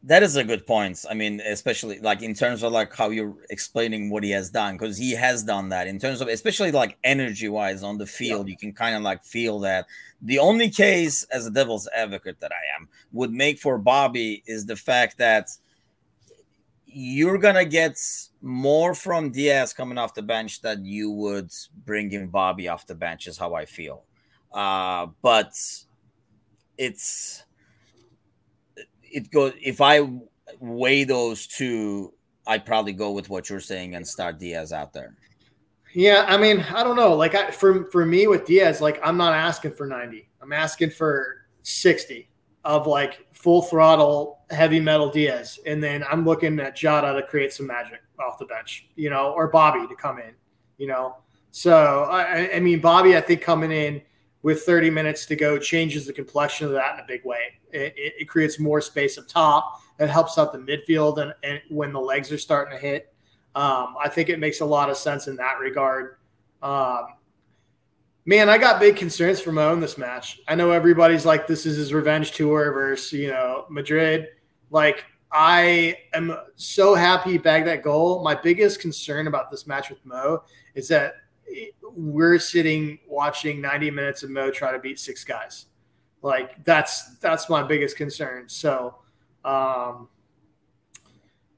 That 0.04 0.24
is 0.24 0.38
a 0.38 0.44
good 0.44 0.66
point. 0.66 1.04
I 1.10 1.14
mean, 1.14 1.42
especially 1.42 2.00
like 2.00 2.22
in 2.22 2.34
terms 2.34 2.64
of 2.64 2.72
like 2.72 2.96
how 2.96 3.10
you're 3.10 3.36
explaining 3.50 4.10
what 4.10 4.24
he 4.24 4.32
has 4.32 4.50
done, 4.50 4.78
because 4.78 4.98
he 4.98 5.12
has 5.12 5.44
done 5.44 5.70
that 5.70 5.88
in 5.88 6.00
terms 6.00 6.22
of 6.22 6.30
especially 6.30 6.72
like 6.72 6.98
energy 7.04 7.50
wise 7.50 7.84
on 7.84 7.98
the 7.98 8.06
field, 8.06 8.48
yeah. 8.48 8.52
you 8.52 8.58
can 8.58 8.72
kind 8.74 8.96
of 8.96 9.02
like 9.02 9.24
feel 9.24 9.60
that. 9.60 9.86
The 10.22 10.40
only 10.40 10.70
case 10.70 11.24
as 11.24 11.46
a 11.46 11.52
devil's 11.52 11.90
advocate 11.94 12.40
that 12.40 12.52
I 12.52 12.80
am 12.80 12.88
would 13.12 13.34
make 13.34 13.60
for 13.60 13.78
Bobby 13.78 14.44
is 14.46 14.66
the 14.66 14.78
fact 14.78 15.18
that 15.18 15.50
you're 16.98 17.38
gonna 17.38 17.64
get 17.64 18.02
more 18.42 18.96
from 18.96 19.30
Diaz 19.30 19.72
coming 19.72 20.00
off 20.00 20.16
the 20.16 20.24
bench 20.24 20.62
that 20.62 20.84
you 20.84 21.12
would 21.12 21.52
bringing 21.86 22.28
Bobby 22.28 22.68
off 22.68 22.88
the 22.88 22.96
bench, 22.96 23.28
is 23.28 23.38
how 23.38 23.54
I 23.54 23.66
feel. 23.66 24.04
Uh, 24.52 25.08
but 25.22 25.54
it's 26.78 27.44
it 29.04 29.30
goes 29.30 29.54
if 29.62 29.80
I 29.80 30.10
weigh 30.60 31.04
those 31.04 31.46
two, 31.46 32.14
I'd 32.48 32.66
probably 32.66 32.94
go 32.94 33.12
with 33.12 33.30
what 33.30 33.48
you're 33.48 33.60
saying 33.60 33.94
and 33.94 34.08
start 34.08 34.40
Diaz 34.40 34.74
out 34.74 34.92
there. 34.92 35.16
Yeah, 35.94 36.26
I 36.28 36.38
mean, 36.38 36.62
I 36.74 36.84
don't 36.84 36.96
know. 36.96 37.16
Like 37.16 37.36
I, 37.36 37.52
for 37.52 37.92
for 37.92 38.08
me 38.08 38.26
with 38.26 38.46
Diaz, 38.46 38.82
like 38.82 39.00
I'm 39.04 39.18
not 39.18 39.34
asking 39.34 39.74
for 39.74 39.86
90. 39.86 40.28
I'm 40.42 40.52
asking 40.52 40.90
for 40.90 41.46
60 41.62 42.28
of 42.68 42.86
like 42.86 43.26
full 43.32 43.62
throttle 43.62 44.40
heavy 44.50 44.80
metal 44.80 45.10
Diaz, 45.10 45.58
and 45.66 45.82
then 45.82 46.04
I'm 46.04 46.26
looking 46.26 46.60
at 46.60 46.76
Jada 46.76 47.16
to 47.16 47.26
create 47.26 47.54
some 47.54 47.66
magic 47.66 48.02
off 48.20 48.38
the 48.38 48.46
bench, 48.46 48.90
you 48.96 49.10
know, 49.10 49.32
or 49.32 49.48
Bobby 49.48 49.88
to 49.88 49.96
come 49.96 50.20
in, 50.20 50.34
you 50.78 50.88
know. 50.88 51.16
So 51.52 52.04
I, 52.04 52.56
I 52.56 52.60
mean, 52.60 52.82
Bobby, 52.82 53.16
I 53.16 53.22
think 53.22 53.42
coming 53.42 53.72
in 53.72 54.02
with 54.44 54.64
30 54.64 54.90
minutes 54.90 55.26
to 55.28 55.36
go 55.38 55.58
changes 55.58 56.06
the 56.06 56.14
complexion 56.14 56.68
of 56.68 56.74
that 56.74 56.96
in 56.96 57.00
a 57.00 57.08
big 57.08 57.24
way. 57.24 57.40
It, 57.72 57.94
it, 57.96 58.14
it 58.20 58.26
creates 58.26 58.60
more 58.60 58.82
space 58.82 59.18
up 59.18 59.30
top. 59.30 59.82
It 59.98 60.10
helps 60.10 60.38
out 60.38 60.52
the 60.52 60.60
midfield 60.60 61.22
and, 61.22 61.34
and 61.44 61.62
when 61.70 61.94
the 61.94 62.02
legs 62.02 62.34
are 62.34 62.38
starting 62.38 62.78
to 62.78 62.82
hit. 62.82 63.14
Um, 63.56 63.96
I 64.04 64.10
think 64.10 64.28
it 64.28 64.40
makes 64.40 64.60
a 64.60 64.66
lot 64.66 64.90
of 64.90 64.98
sense 64.98 65.28
in 65.28 65.38
that 65.38 65.60
regard. 65.60 66.18
Um, 66.62 67.08
man, 68.28 68.50
I 68.50 68.58
got 68.58 68.80
big 68.80 68.98
concerns 68.98 69.40
for 69.40 69.52
Mo 69.52 69.74
in 69.74 69.80
this 69.80 69.98
match. 69.98 70.42
I 70.48 70.54
know 70.54 70.72
everybody's 70.72 71.26
like, 71.26 71.48
this 71.48 71.66
is 71.66 71.78
his 71.78 71.94
revenge 71.94 72.34
tour 72.34 72.72
versus, 72.74 73.14
you 73.14 73.30
know, 73.30 73.66
Madrid. 73.70 74.28
Like, 74.70 75.06
I 75.32 75.98
am 76.14 76.38
so 76.56 76.94
happy 76.94 77.32
he 77.32 77.38
bagged 77.38 77.68
that 77.68 77.84
goal. 77.84 78.22
My 78.24 78.36
biggest 78.36 78.82
concern 78.82 79.28
about 79.28 79.50
this 79.50 79.66
match 79.66 79.90
with 79.90 80.06
Mo 80.06 80.44
is 80.76 80.90
that 80.90 81.16
we're 81.82 82.38
sitting 82.38 83.00
watching 83.08 83.62
90 83.62 83.92
minutes 83.92 84.24
of 84.24 84.30
Mo 84.30 84.52
try 84.52 84.74
to 84.74 84.80
beat 84.80 85.00
six 85.00 85.24
guys. 85.24 85.68
Like 86.22 86.64
that's 86.66 87.18
that's 87.18 87.50
my 87.50 87.64
biggest 87.64 87.96
concern. 87.96 88.50
So 88.50 88.96
um 89.46 90.10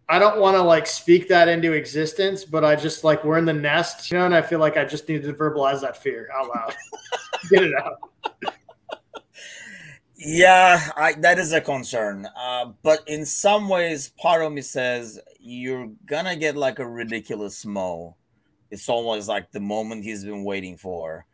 I 0.10 0.18
don't 0.18 0.40
want 0.40 0.58
to 0.58 0.62
like 0.62 0.88
speak 0.88 1.28
that 1.28 1.48
into 1.48 1.74
existence, 1.74 2.44
but 2.44 2.66
I 2.66 2.76
just 2.76 3.04
like 3.04 3.24
we're 3.24 3.38
in 3.38 3.46
the 3.46 3.54
nest, 3.54 4.10
you 4.10 4.18
know, 4.18 4.26
and 4.26 4.36
I 4.36 4.42
feel 4.42 4.60
like 4.60 4.76
I 4.76 4.84
just 4.84 5.08
need 5.08 5.22
to 5.24 5.34
verbalize 5.34 5.82
that 5.82 6.02
fear 6.02 6.30
out 6.36 6.50
loud. 6.50 6.76
Get 7.50 7.64
it 7.64 7.74
out. 7.76 8.00
Yeah, 10.16 10.90
I, 10.98 11.14
that 11.14 11.40
is 11.40 11.54
a 11.54 11.62
concern. 11.62 12.28
Uh, 12.36 12.72
but 12.84 13.08
in 13.08 13.26
some 13.26 13.70
ways, 13.70 14.10
part 14.20 14.42
of 14.42 14.52
me 14.52 14.62
says 14.62 15.20
you're 15.40 15.88
gonna 16.06 16.36
get 16.36 16.58
like 16.58 16.80
a 16.80 16.88
ridiculous 16.88 17.66
Mo 17.66 18.18
it's 18.72 18.90
almost 18.90 19.28
like 19.28 19.52
the 19.52 19.60
moment 19.60 20.04
he's 20.04 20.24
been 20.24 20.44
waiting 20.44 20.78
for. 20.78 21.26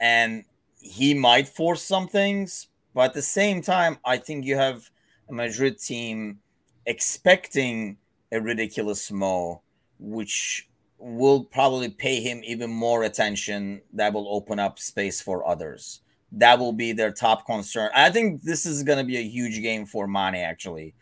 And 0.00 0.44
he 0.80 1.14
might 1.14 1.48
force 1.48 1.82
some 1.82 2.08
things, 2.08 2.68
but 2.94 3.06
at 3.06 3.14
the 3.14 3.22
same 3.22 3.62
time, 3.62 3.98
I 4.04 4.16
think 4.16 4.44
you 4.44 4.56
have 4.56 4.88
a 5.28 5.32
Madrid 5.32 5.78
team 5.78 6.38
expecting 6.86 7.98
a 8.32 8.40
ridiculous 8.40 9.10
Mo, 9.10 9.62
which 9.98 10.68
will 10.98 11.44
probably 11.44 11.88
pay 11.88 12.20
him 12.20 12.40
even 12.44 12.70
more 12.70 13.04
attention. 13.04 13.80
That 13.92 14.12
will 14.12 14.28
open 14.28 14.58
up 14.58 14.78
space 14.78 15.20
for 15.20 15.46
others. 15.46 16.00
That 16.32 16.58
will 16.58 16.72
be 16.72 16.92
their 16.92 17.12
top 17.12 17.46
concern. 17.46 17.90
I 17.94 18.10
think 18.10 18.42
this 18.42 18.66
is 18.66 18.82
going 18.82 18.98
to 18.98 19.04
be 19.04 19.16
a 19.16 19.22
huge 19.22 19.62
game 19.62 19.86
for 19.86 20.06
Mane, 20.06 20.34
actually, 20.34 20.94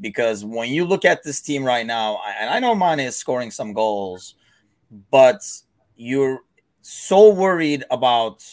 because 0.00 0.44
when 0.44 0.70
you 0.70 0.84
look 0.84 1.04
at 1.04 1.22
this 1.22 1.40
team 1.40 1.64
right 1.64 1.86
now, 1.86 2.20
and 2.40 2.50
I 2.50 2.58
know 2.58 2.74
Mane 2.74 3.00
is 3.00 3.16
scoring 3.16 3.50
some 3.50 3.72
goals, 3.72 4.34
but 5.10 5.42
you're 5.96 6.40
so 6.82 7.32
worried 7.32 7.84
about 7.90 8.44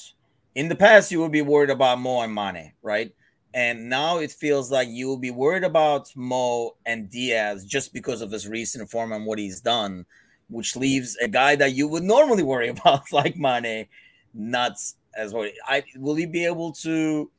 in 0.55 0.67
the 0.69 0.75
past 0.75 1.11
you 1.11 1.21
would 1.21 1.31
be 1.31 1.41
worried 1.41 1.69
about 1.69 1.99
Mo 1.99 2.21
and 2.21 2.33
Mane, 2.33 2.73
right? 2.81 3.13
And 3.53 3.89
now 3.89 4.19
it 4.19 4.31
feels 4.31 4.71
like 4.71 4.87
you 4.87 5.07
will 5.07 5.17
be 5.17 5.31
worried 5.31 5.63
about 5.63 6.09
Mo 6.15 6.75
and 6.85 7.09
Diaz 7.09 7.65
just 7.65 7.93
because 7.93 8.21
of 8.21 8.31
his 8.31 8.47
recent 8.47 8.89
form 8.89 9.11
and 9.11 9.25
what 9.25 9.39
he's 9.39 9.59
done, 9.59 10.05
which 10.49 10.75
leaves 10.75 11.17
a 11.17 11.27
guy 11.27 11.55
that 11.57 11.73
you 11.73 11.87
would 11.87 12.03
normally 12.03 12.43
worry 12.43 12.67
about, 12.75 13.11
like 13.11 13.35
Mane, 13.35 13.87
not 14.33 14.77
as 15.15 15.33
worried. 15.33 15.53
I 15.67 15.83
will 15.97 16.15
he 16.15 16.25
be 16.25 16.45
able 16.45 16.71
to 16.73 17.29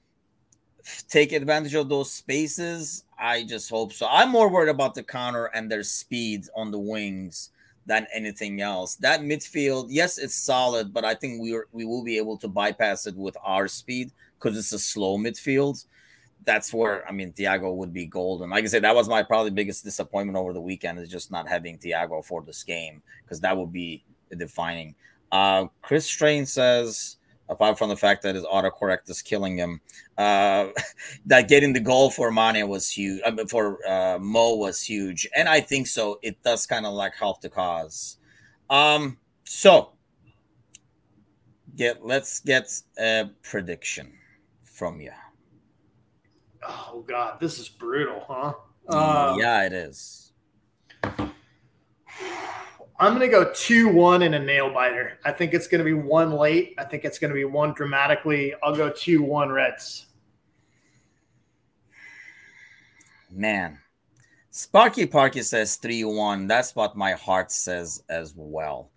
take 1.09 1.33
advantage 1.33 1.75
of 1.75 1.89
those 1.89 2.13
spaces? 2.13 3.05
I 3.19 3.45
just 3.45 3.71
hope 3.71 3.93
so. 3.93 4.07
I'm 4.11 4.31
more 4.31 4.49
worried 4.49 4.71
about 4.71 4.95
the 4.95 5.03
counter 5.03 5.47
and 5.47 5.71
their 5.71 5.83
speed 5.83 6.45
on 6.57 6.71
the 6.71 6.79
wings 6.79 7.51
than 7.87 8.07
anything 8.13 8.61
else. 8.61 8.97
That 8.97 9.21
midfield, 9.21 9.87
yes, 9.89 10.19
it's 10.19 10.35
solid, 10.35 10.93
but 10.93 11.05
I 11.05 11.15
think 11.15 11.41
we 11.41 11.55
are, 11.55 11.67
we 11.73 11.85
will 11.85 12.05
be 12.05 12.17
able 12.19 12.37
to 12.39 12.49
bypass 12.49 13.07
it 13.07 13.17
with 13.17 13.37
our 13.43 13.69
speed 13.69 14.13
because 14.39 14.59
it's 14.59 14.73
a 14.73 14.79
slow 14.79 15.19
midfield. 15.19 15.85
That's 16.45 16.73
where 16.73 17.07
I 17.09 17.13
mean 17.13 17.33
Thiago 17.33 17.75
would 17.75 17.93
be 17.93 18.07
golden. 18.07 18.51
Like 18.51 18.65
I 18.65 18.67
said, 18.67 18.85
that 18.85 18.95
was 18.95 19.09
my 19.09 19.23
probably 19.23 19.51
biggest 19.51 19.85
disappointment 19.85 20.37
over 20.37 20.53
the 20.53 20.61
weekend 20.61 20.99
is 20.99 21.09
just 21.09 21.31
not 21.31 21.49
having 21.49 21.79
Thiago 21.79 22.25
for 22.25 22.43
this 22.43 22.65
game 22.65 23.03
because 23.23 23.41
that 23.41 23.57
would 23.57 23.73
be 23.73 24.05
defining. 24.37 24.95
Uh, 25.31 25.67
Chris 25.81 26.07
Strain 26.07 26.45
says 26.47 27.17
apart 27.53 27.79
from 27.79 27.89
the 27.89 27.97
fact 27.97 28.23
that 28.23 28.35
his 28.35 28.45
autocorrect 28.45 29.09
is 29.09 29.23
killing 29.23 29.57
him. 29.57 29.81
Uh, 30.19 30.69
that 31.27 31.49
getting 31.49 31.73
the 31.73 31.81
goal 31.81 32.11
for 32.11 32.33
Mane 32.33 32.69
was 32.69 32.91
huge. 32.91 33.21
I 33.25 33.31
mean, 33.31 33.47
for 33.47 33.79
uh, 33.89 34.19
Mo 34.19 34.57
was 34.57 34.83
huge, 34.83 35.29
and 35.37 35.49
I 35.49 35.61
think 35.61 35.87
so. 35.87 36.19
It 36.23 36.43
does 36.43 36.67
kind 36.67 36.87
of 36.87 36.95
like 36.95 37.15
help 37.15 37.41
the 37.41 37.49
cause. 37.49 38.17
Um, 38.69 39.19
so 39.45 39.93
get 41.77 42.05
let's 42.05 42.41
get 42.41 42.73
a 42.99 43.31
prediction 43.43 44.13
from 44.63 45.01
you. 45.01 45.13
Oh 46.63 47.05
God, 47.07 47.41
this 47.41 47.59
is 47.59 47.69
brutal, 47.69 48.25
huh? 48.27 48.55
Uh, 48.89 49.37
yeah, 49.39 49.65
it 49.65 49.73
is. 49.73 50.33
I'm 53.03 53.17
going 53.17 53.21
to 53.21 53.29
go 53.29 53.51
2 53.53 53.89
1 53.89 54.23
in 54.23 54.35
a 54.35 54.39
nail 54.39 54.73
biter. 54.73 55.19
I 55.25 55.33
think 55.33 55.55
it's 55.55 55.67
going 55.67 55.81
to 55.81 55.85
be 55.85 55.93
one 55.93 56.33
late. 56.33 56.75
I 56.79 56.85
think 56.85 57.05
it's 57.05 57.19
going 57.19 57.31
to 57.31 57.35
be 57.35 57.45
one 57.45 57.73
dramatically. 57.73 58.55
I'll 58.63 58.77
go 58.77 58.91
2 58.91 59.23
1 59.23 59.51
Reds. 59.51 60.07
Man. 63.29 63.79
Sparky 64.51 65.07
Parky 65.07 65.43
says 65.43 65.77
3 65.77 66.05
1. 66.05 66.47
That's 66.47 66.77
what 66.77 66.97
my 66.97 67.13
heart 67.13 67.51
says 67.51 68.05
as 68.09 68.35
well. 68.37 68.91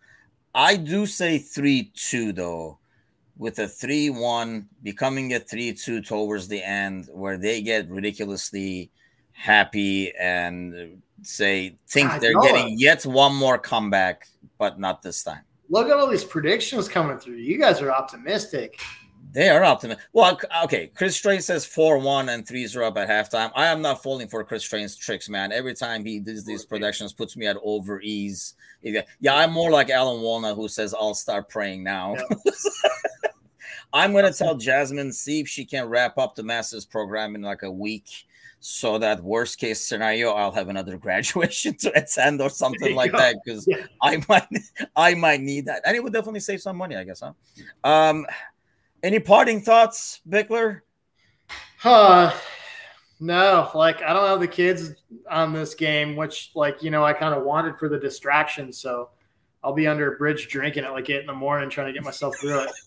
I 0.53 0.75
do 0.75 1.05
say 1.05 1.39
3 1.39 1.91
2, 1.95 2.33
though, 2.33 2.77
with 3.37 3.59
a 3.59 3.67
3 3.67 4.09
1 4.11 4.67
becoming 4.83 5.33
a 5.33 5.39
3 5.39 5.73
2 5.73 6.01
towards 6.01 6.47
the 6.47 6.61
end, 6.63 7.09
where 7.11 7.37
they 7.37 7.61
get 7.61 7.89
ridiculously 7.89 8.91
happy 9.33 10.13
and 10.15 11.01
say, 11.21 11.77
think 11.87 12.09
I 12.09 12.19
they're 12.19 12.39
getting 12.41 12.73
it. 12.73 12.79
yet 12.79 13.05
one 13.05 13.35
more 13.35 13.57
comeback, 13.57 14.27
but 14.57 14.79
not 14.79 15.01
this 15.01 15.23
time. 15.23 15.41
Look 15.69 15.89
at 15.89 15.97
all 15.97 16.07
these 16.07 16.23
predictions 16.23 16.87
coming 16.87 17.17
through. 17.17 17.35
You 17.35 17.57
guys 17.57 17.81
are 17.81 17.91
optimistic. 17.91 18.79
They 19.35 19.49
are 19.49 19.65
optimistic. 19.65 20.05
Well, 20.13 20.39
okay. 20.63 20.87
Chris 20.95 21.17
Strain 21.17 21.41
says 21.41 21.65
4 21.65 21.97
1 21.97 22.29
and 22.29 22.47
threes 22.47 22.73
are 22.73 22.83
up 22.83 22.97
at 22.97 23.09
halftime. 23.09 23.51
I 23.53 23.67
am 23.67 23.81
not 23.81 24.01
falling 24.01 24.29
for 24.29 24.41
Chris 24.45 24.63
Strain's 24.63 24.95
tricks, 24.95 25.27
man. 25.27 25.51
Every 25.51 25.73
time 25.73 26.05
he 26.05 26.21
does 26.21 26.45
these 26.45 26.63
predictions, 26.63 27.11
puts 27.11 27.35
me 27.35 27.45
at 27.45 27.57
over 27.61 27.99
ease. 27.99 28.53
Yeah, 28.81 29.35
I'm 29.35 29.51
more 29.51 29.71
like 29.71 29.89
Alan 29.89 30.21
Walnut, 30.21 30.55
who 30.55 30.69
says, 30.69 30.93
I'll 30.93 31.13
start 31.13 31.49
praying 31.49 31.83
now. 31.83 32.15
Yeah. 32.15 32.51
I'm 33.93 34.13
going 34.13 34.25
to 34.25 34.37
tell 34.37 34.55
Jasmine, 34.55 35.11
see 35.11 35.41
if 35.41 35.49
she 35.49 35.65
can 35.65 35.89
wrap 35.89 36.17
up 36.17 36.35
the 36.35 36.43
master's 36.43 36.85
program 36.85 37.35
in 37.35 37.41
like 37.41 37.63
a 37.63 37.71
week 37.71 38.07
so 38.61 38.97
that 38.97 39.21
worst 39.21 39.59
case 39.59 39.79
scenario 39.79 40.31
i'll 40.31 40.51
have 40.51 40.69
another 40.69 40.97
graduation 41.05 41.75
to 41.75 41.95
attend 41.95 42.41
or 42.41 42.49
something 42.49 42.95
like 42.95 43.11
go. 43.11 43.17
that 43.19 43.35
because 43.45 43.63
yeah. 43.67 43.85
i 44.01 44.19
might 44.27 44.47
i 44.95 45.13
might 45.13 45.39
need 45.39 45.67
that 45.67 45.83
and 45.85 45.95
it 45.95 46.03
would 46.03 46.11
definitely 46.11 46.39
save 46.39 46.59
some 46.59 46.75
money 46.75 46.95
i 46.95 47.03
guess 47.03 47.21
huh 47.21 47.33
um 47.83 48.25
any 49.05 49.19
parting 49.19 49.61
thoughts 49.61 50.19
bickler 50.27 50.81
uh 51.83 52.35
no 53.19 53.69
like 53.75 54.01
i 54.01 54.11
don't 54.11 54.27
have 54.27 54.39
the 54.39 54.47
kids 54.47 54.93
on 55.29 55.53
this 55.53 55.75
game 55.75 56.15
which 56.15 56.51
like 56.55 56.81
you 56.81 56.89
know 56.89 57.05
i 57.05 57.13
kind 57.13 57.35
of 57.35 57.43
wanted 57.43 57.77
for 57.77 57.87
the 57.87 57.99
distraction 57.99 58.73
so 58.73 59.09
i'll 59.63 59.73
be 59.73 59.85
under 59.85 60.15
a 60.15 60.17
bridge 60.17 60.47
drinking 60.47 60.83
at 60.83 60.91
like 60.91 61.07
eight 61.11 61.21
in 61.21 61.27
the 61.27 61.33
morning 61.33 61.69
trying 61.69 61.85
to 61.85 61.93
get 61.93 62.03
myself 62.03 62.35
through 62.39 62.59
it 62.61 62.71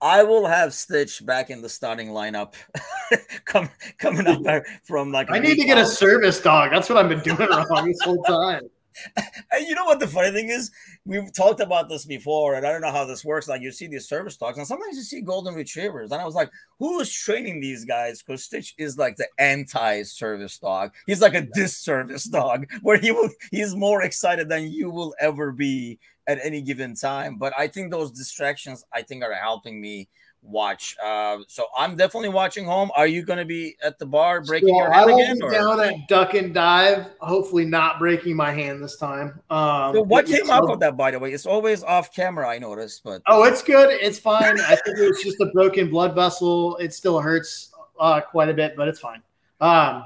I 0.00 0.22
will 0.22 0.46
have 0.46 0.74
Stitch 0.74 1.24
back 1.24 1.48
in 1.48 1.62
the 1.62 1.68
starting 1.70 2.08
lineup, 2.08 2.52
Come, 3.46 3.70
coming 3.96 4.26
up 4.26 4.42
there 4.42 4.66
from 4.82 5.10
like. 5.12 5.30
I 5.30 5.38
need 5.38 5.54
to 5.58 5.64
get 5.64 5.78
a 5.78 5.86
service 5.86 6.42
dog. 6.42 6.72
That's 6.72 6.90
what 6.90 6.98
I've 6.98 7.08
been 7.08 7.20
doing 7.20 7.38
wrong 7.70 7.86
this 7.86 8.02
whole 8.02 8.22
time. 8.24 8.68
And 9.16 9.66
you 9.66 9.74
know 9.74 9.84
what 9.84 10.00
the 10.00 10.06
funny 10.06 10.30
thing 10.30 10.48
is? 10.48 10.70
We've 11.04 11.32
talked 11.32 11.60
about 11.60 11.88
this 11.88 12.04
before, 12.04 12.54
and 12.54 12.66
I 12.66 12.72
don't 12.72 12.80
know 12.80 12.90
how 12.90 13.04
this 13.04 13.24
works. 13.24 13.48
Like 13.48 13.62
you 13.62 13.70
see 13.70 13.86
these 13.86 14.08
service 14.08 14.36
dogs, 14.36 14.58
and 14.58 14.66
sometimes 14.66 14.96
you 14.96 15.02
see 15.02 15.20
golden 15.20 15.54
retrievers, 15.54 16.10
and 16.10 16.20
I 16.20 16.24
was 16.24 16.34
like, 16.34 16.50
"Who 16.78 17.00
is 17.00 17.12
training 17.12 17.60
these 17.60 17.84
guys?" 17.84 18.22
Because 18.22 18.44
Stitch 18.44 18.74
is 18.78 18.98
like 18.98 19.16
the 19.16 19.28
anti-service 19.38 20.58
dog. 20.58 20.92
He's 21.06 21.20
like 21.20 21.34
a 21.34 21.42
disservice 21.42 22.24
dog, 22.24 22.66
where 22.82 22.98
he 22.98 23.12
will 23.12 23.30
he's 23.50 23.74
more 23.74 24.02
excited 24.02 24.48
than 24.48 24.70
you 24.70 24.90
will 24.90 25.14
ever 25.20 25.52
be 25.52 25.98
at 26.26 26.38
any 26.42 26.62
given 26.62 26.94
time. 26.94 27.36
But 27.36 27.52
I 27.58 27.68
think 27.68 27.90
those 27.90 28.10
distractions, 28.10 28.84
I 28.92 29.02
think, 29.02 29.22
are 29.22 29.34
helping 29.34 29.80
me 29.80 30.08
watch. 30.44 30.96
Uh, 31.02 31.38
so 31.48 31.66
I'm 31.76 31.96
definitely 31.96 32.28
watching 32.28 32.64
home. 32.64 32.90
Are 32.94 33.06
you 33.06 33.22
going 33.22 33.38
to 33.38 33.44
be 33.44 33.76
at 33.82 33.98
the 33.98 34.06
bar 34.06 34.42
breaking 34.42 34.68
so 34.68 34.76
your 34.76 34.92
hand 34.92 35.10
I 35.10 35.12
will 35.12 35.18
again? 35.18 35.38
Be 35.40 35.50
down 35.50 35.80
at 35.80 35.94
duck 36.08 36.34
and 36.34 36.54
dive. 36.54 37.10
Hopefully, 37.20 37.64
not 37.64 37.98
breaking 37.98 38.36
my 38.36 38.52
hand 38.52 38.82
this 38.82 38.96
time. 38.96 39.40
Um, 39.50 39.94
so 39.94 40.02
what 40.02 40.26
came 40.26 40.50
up 40.50 40.68
of 40.68 40.80
that, 40.80 40.96
by 40.96 41.10
the 41.10 41.18
way? 41.18 41.32
It's 41.32 41.46
always 41.46 41.82
off 41.82 42.14
camera. 42.14 42.48
I 42.48 42.58
noticed, 42.58 43.02
but 43.04 43.22
oh, 43.26 43.44
it's 43.44 43.62
good. 43.62 43.90
It's 43.90 44.18
fine. 44.18 44.60
I 44.60 44.76
think 44.76 44.98
it 44.98 45.08
was 45.08 45.22
just 45.22 45.40
a 45.40 45.46
broken 45.46 45.90
blood 45.90 46.14
vessel. 46.14 46.76
It 46.76 46.92
still 46.92 47.20
hurts 47.20 47.72
uh, 47.98 48.20
quite 48.20 48.48
a 48.48 48.54
bit, 48.54 48.74
but 48.76 48.88
it's 48.88 49.00
fine. 49.00 49.22
Um, 49.60 50.04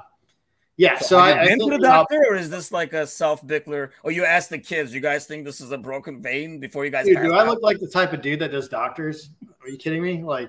yeah, 0.79 0.97
so, 1.01 1.07
so 1.07 1.19
I, 1.19 1.43
I 1.43 1.47
to 1.49 1.71
the 1.71 1.79
doctor, 1.79 2.25
or 2.31 2.37
is 2.37 2.49
this 2.49 2.71
like 2.71 2.93
a 2.93 3.05
self 3.05 3.45
bickler? 3.45 3.91
Or 4.05 4.13
you 4.13 4.25
ask 4.25 4.49
the 4.49 4.61
kids, 4.61 4.95
you 4.95 5.01
guys 5.01 5.27
think 5.27 5.45
this 5.45 5.61
is 5.61 5.73
a 5.73 5.77
broken 5.77 6.23
vein 6.23 6.61
before 6.61 6.85
you 6.85 6.93
guys? 6.93 7.05
Dude, 7.05 7.21
do 7.21 7.35
I 7.35 7.45
look 7.45 7.61
like 7.63 7.81
the 7.81 7.89
type 7.89 8.13
of 8.13 8.23
dude 8.23 8.39
that 8.39 8.53
does 8.53 8.69
doctors? 8.69 9.31
Are 9.61 9.69
you 9.69 9.77
kidding 9.77 10.01
me? 10.01 10.23
Like, 10.23 10.49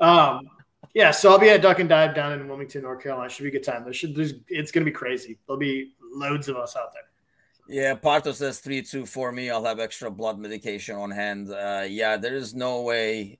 um, 0.00 0.50
yeah. 0.94 1.12
So 1.12 1.30
I'll 1.30 1.38
be 1.38 1.48
at 1.48 1.62
Duck 1.62 1.78
and 1.78 1.88
Dive 1.88 2.12
down 2.12 2.32
in 2.32 2.48
Wilmington, 2.48 2.82
North 2.82 3.04
Carolina. 3.04 3.30
Should 3.30 3.44
be 3.44 3.50
a 3.50 3.52
good 3.52 3.62
time. 3.62 3.84
There 3.84 3.92
should. 3.92 4.16
There's, 4.16 4.34
it's 4.48 4.72
gonna 4.72 4.84
be 4.84 4.90
crazy. 4.90 5.38
There'll 5.46 5.60
be 5.60 5.92
loads 6.12 6.48
of 6.48 6.56
us 6.56 6.74
out 6.74 6.92
there. 6.92 7.04
Yeah, 7.68 7.94
Parto 7.94 8.34
says 8.34 8.58
three 8.58 8.82
two 8.82 9.06
for 9.06 9.30
me. 9.30 9.48
I'll 9.48 9.64
have 9.64 9.78
extra 9.78 10.10
blood 10.10 10.40
medication 10.40 10.96
on 10.96 11.12
hand. 11.12 11.52
Uh, 11.52 11.84
yeah, 11.88 12.16
there 12.16 12.34
is 12.34 12.52
no 12.52 12.82
way 12.82 13.38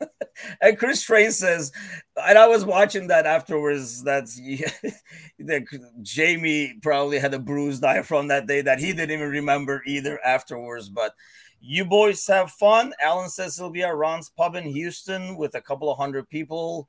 and 0.60 0.78
Chris 0.78 1.02
Train 1.02 1.32
says, 1.32 1.72
and 2.16 2.38
I 2.38 2.46
was 2.48 2.64
watching 2.64 3.08
that 3.08 3.26
afterwards. 3.26 4.02
That's 4.02 4.36
that 4.36 5.66
Jamie 6.02 6.74
probably 6.82 7.18
had 7.18 7.34
a 7.34 7.38
bruised 7.38 7.84
eye 7.84 8.02
from 8.02 8.28
that 8.28 8.46
day 8.46 8.62
that 8.62 8.78
he 8.78 8.92
didn't 8.92 9.12
even 9.12 9.28
remember 9.28 9.82
either 9.86 10.18
afterwards. 10.24 10.88
But 10.88 11.14
you 11.60 11.84
boys 11.84 12.26
have 12.26 12.50
fun. 12.52 12.92
Alan 13.00 13.28
says 13.28 13.56
he'll 13.56 13.70
be 13.70 13.82
at 13.82 13.94
Ron's 13.94 14.30
Pub 14.30 14.54
in 14.54 14.64
Houston 14.64 15.36
with 15.36 15.54
a 15.54 15.60
couple 15.60 15.90
of 15.90 15.98
hundred 15.98 16.28
people. 16.28 16.88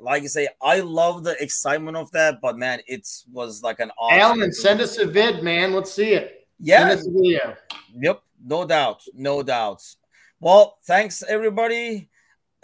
Like 0.00 0.22
you 0.22 0.28
say, 0.28 0.48
I 0.60 0.80
love 0.80 1.24
the 1.24 1.40
excitement 1.42 1.96
of 1.96 2.10
that, 2.12 2.40
but 2.40 2.58
man, 2.58 2.80
it 2.86 3.06
was 3.32 3.62
like 3.62 3.80
an 3.80 3.90
awesome 3.98 4.18
Alan, 4.18 4.52
send 4.52 4.80
us 4.80 4.98
a 4.98 5.06
vid, 5.06 5.42
man. 5.42 5.72
Let's 5.72 5.92
see 5.92 6.14
it. 6.14 6.46
Yeah. 6.58 6.88
Send 6.88 7.00
us 7.00 7.06
a 7.06 7.10
video. 7.10 7.56
Yep, 7.94 8.22
no 8.44 8.66
doubt, 8.66 9.02
no 9.14 9.42
doubts. 9.42 9.96
Well, 10.40 10.78
thanks 10.84 11.22
everybody. 11.22 12.10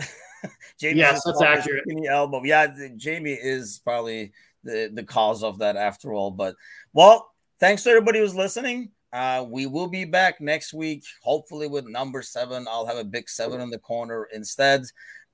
Jamie 0.78 0.98
yes, 0.98 1.22
that's 1.24 1.42
accurate. 1.42 1.84
In 1.86 2.00
the 2.00 2.08
elbow. 2.08 2.42
Yeah, 2.44 2.68
Jamie 2.96 3.32
is 3.32 3.80
probably 3.84 4.32
the, 4.64 4.90
the 4.92 5.04
cause 5.04 5.42
of 5.42 5.58
that 5.58 5.76
after 5.76 6.12
all. 6.12 6.30
But 6.30 6.56
well, 6.92 7.30
thanks 7.58 7.82
to 7.84 7.90
everybody 7.90 8.20
who's 8.20 8.34
listening. 8.34 8.90
Uh, 9.12 9.44
we 9.48 9.66
will 9.66 9.88
be 9.88 10.04
back 10.04 10.40
next 10.40 10.72
week, 10.72 11.02
hopefully 11.22 11.66
with 11.66 11.86
number 11.86 12.22
seven. 12.22 12.66
I'll 12.70 12.86
have 12.86 12.96
a 12.96 13.04
big 13.04 13.28
seven 13.28 13.60
in 13.60 13.70
the 13.70 13.78
corner 13.78 14.28
instead. 14.32 14.84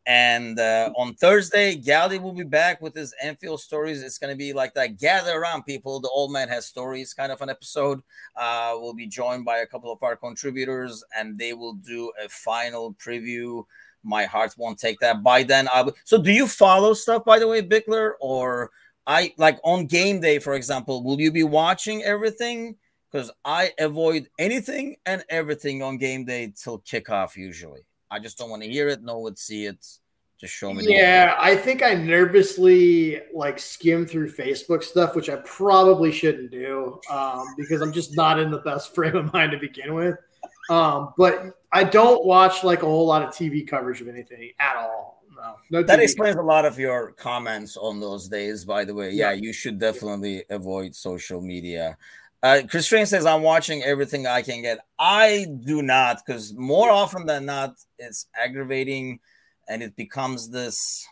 And 0.06 0.58
uh, 0.60 0.92
on 0.96 1.14
Thursday, 1.14 1.74
Gally 1.74 2.20
will 2.20 2.32
be 2.32 2.44
back 2.44 2.80
with 2.80 2.94
his 2.94 3.12
Anfield 3.20 3.60
stories. 3.60 4.02
It's 4.02 4.18
going 4.18 4.32
to 4.32 4.38
be 4.38 4.52
like 4.52 4.72
that 4.74 4.98
gather 4.98 5.36
around 5.36 5.64
people. 5.64 5.98
The 5.98 6.08
old 6.08 6.32
man 6.32 6.48
has 6.48 6.64
stories 6.64 7.12
kind 7.12 7.32
of 7.32 7.42
an 7.42 7.50
episode. 7.50 8.00
Uh, 8.36 8.74
we'll 8.76 8.94
be 8.94 9.08
joined 9.08 9.44
by 9.44 9.58
a 9.58 9.66
couple 9.66 9.90
of 9.90 10.00
our 10.04 10.14
contributors, 10.14 11.02
and 11.18 11.36
they 11.36 11.54
will 11.54 11.74
do 11.74 12.12
a 12.24 12.28
final 12.28 12.94
preview 12.94 13.64
my 14.02 14.24
heart 14.24 14.54
won't 14.56 14.78
take 14.78 14.98
that. 15.00 15.22
By 15.22 15.42
then, 15.42 15.68
I 15.72 15.82
will. 15.82 15.94
So, 16.04 16.20
do 16.20 16.30
you 16.30 16.46
follow 16.46 16.94
stuff, 16.94 17.24
by 17.24 17.38
the 17.38 17.48
way, 17.48 17.62
Bickler, 17.62 18.12
or 18.20 18.70
I 19.06 19.32
like 19.36 19.58
on 19.64 19.86
game 19.86 20.20
day, 20.20 20.38
for 20.38 20.54
example? 20.54 21.02
Will 21.02 21.20
you 21.20 21.30
be 21.30 21.44
watching 21.44 22.02
everything? 22.02 22.76
Because 23.10 23.30
I 23.44 23.72
avoid 23.78 24.28
anything 24.38 24.96
and 25.06 25.24
everything 25.28 25.82
on 25.82 25.98
game 25.98 26.24
day 26.24 26.52
till 26.56 26.80
kickoff. 26.80 27.36
Usually, 27.36 27.82
I 28.10 28.18
just 28.18 28.38
don't 28.38 28.50
want 28.50 28.62
to 28.62 28.68
hear 28.68 28.88
it, 28.88 29.02
know 29.02 29.26
it, 29.26 29.38
see 29.38 29.66
it. 29.66 29.84
Just 30.38 30.52
show 30.52 30.74
me. 30.74 30.84
Yeah, 30.86 31.34
I 31.38 31.56
think 31.56 31.82
I 31.82 31.94
nervously 31.94 33.22
like 33.32 33.58
skim 33.58 34.04
through 34.04 34.30
Facebook 34.32 34.82
stuff, 34.82 35.16
which 35.16 35.30
I 35.30 35.36
probably 35.36 36.12
shouldn't 36.12 36.50
do 36.50 37.00
um, 37.10 37.46
because 37.56 37.80
I'm 37.80 37.92
just 37.92 38.14
not 38.16 38.38
in 38.38 38.50
the 38.50 38.58
best 38.58 38.94
frame 38.94 39.16
of 39.16 39.32
mind 39.32 39.52
to 39.52 39.58
begin 39.58 39.94
with. 39.94 40.16
Um, 40.68 41.14
but 41.16 41.58
I 41.72 41.84
don't 41.84 42.24
watch 42.24 42.64
like 42.64 42.82
a 42.82 42.86
whole 42.86 43.06
lot 43.06 43.22
of 43.22 43.30
TV 43.30 43.66
coverage 43.66 44.00
of 44.00 44.08
anything 44.08 44.50
at 44.58 44.76
all. 44.76 45.22
No, 45.36 45.56
no 45.70 45.82
that 45.82 46.00
explains 46.00 46.34
coverage. 46.34 46.44
a 46.44 46.48
lot 46.48 46.64
of 46.64 46.78
your 46.78 47.12
comments 47.12 47.76
on 47.76 48.00
those 48.00 48.28
days. 48.28 48.64
By 48.64 48.84
the 48.84 48.94
way, 48.94 49.10
yeah, 49.10 49.30
yeah 49.30 49.40
you 49.40 49.52
should 49.52 49.78
definitely 49.78 50.36
yeah. 50.36 50.56
avoid 50.56 50.94
social 50.94 51.40
media. 51.40 51.96
Uh, 52.42 52.62
Chris 52.68 52.86
Train 52.86 53.06
says, 53.06 53.26
I'm 53.26 53.42
watching 53.42 53.82
everything 53.82 54.26
I 54.26 54.42
can 54.42 54.62
get. 54.62 54.78
I 54.98 55.46
do 55.64 55.82
not, 55.82 56.20
because 56.24 56.54
more 56.54 56.90
often 56.90 57.26
than 57.26 57.46
not, 57.46 57.74
it's 57.98 58.26
aggravating 58.40 59.20
and 59.68 59.82
it 59.82 59.96
becomes 59.96 60.48
this 60.50 61.06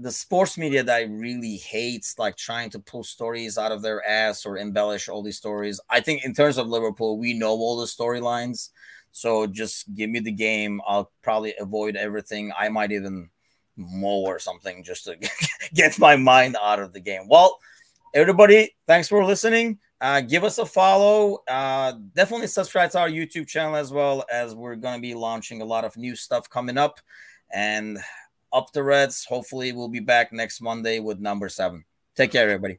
the 0.00 0.12
sports 0.12 0.58
media 0.58 0.82
that 0.82 0.94
I 0.94 1.02
really 1.04 1.56
hates, 1.56 2.18
like 2.18 2.36
trying 2.36 2.70
to 2.70 2.78
pull 2.78 3.02
stories 3.02 3.58
out 3.58 3.72
of 3.72 3.82
their 3.82 4.06
ass 4.06 4.44
or 4.44 4.58
embellish 4.58 5.08
all 5.08 5.22
these 5.22 5.38
stories. 5.38 5.80
I 5.88 6.00
think 6.00 6.24
in 6.24 6.34
terms 6.34 6.58
of 6.58 6.68
Liverpool, 6.68 7.18
we 7.18 7.32
know 7.32 7.52
all 7.52 7.78
the 7.78 7.86
storylines. 7.86 8.70
So 9.18 9.46
just 9.46 9.92
give 9.94 10.10
me 10.10 10.20
the 10.20 10.32
game. 10.32 10.80
I'll 10.86 11.10
probably 11.22 11.54
avoid 11.58 11.96
everything. 11.96 12.52
I 12.58 12.68
might 12.68 12.92
even 12.92 13.30
mow 13.76 14.22
or 14.22 14.38
something 14.38 14.84
just 14.84 15.04
to 15.04 15.16
get 15.74 15.98
my 15.98 16.16
mind 16.16 16.56
out 16.62 16.80
of 16.80 16.92
the 16.92 17.00
game. 17.00 17.28
Well, 17.28 17.58
everybody, 18.14 18.74
thanks 18.86 19.08
for 19.08 19.24
listening. 19.24 19.78
Uh, 20.00 20.20
give 20.20 20.44
us 20.44 20.58
a 20.58 20.66
follow. 20.66 21.42
Uh, 21.48 21.94
definitely 22.14 22.46
subscribe 22.46 22.90
to 22.92 23.00
our 23.00 23.10
YouTube 23.10 23.48
channel 23.48 23.74
as 23.74 23.92
well 23.92 24.24
as 24.32 24.54
we're 24.54 24.76
going 24.76 24.94
to 24.94 25.02
be 25.02 25.14
launching 25.14 25.60
a 25.62 25.64
lot 25.64 25.84
of 25.84 25.96
new 25.96 26.14
stuff 26.14 26.48
coming 26.48 26.78
up. 26.78 27.00
And 27.52 27.98
up 28.52 28.72
the 28.72 28.82
Reds. 28.82 29.24
Hopefully, 29.24 29.72
we'll 29.72 29.88
be 29.88 30.00
back 30.00 30.32
next 30.32 30.60
Monday 30.60 31.00
with 31.00 31.18
number 31.18 31.48
seven. 31.48 31.84
Take 32.16 32.32
care, 32.32 32.48
everybody. 32.48 32.78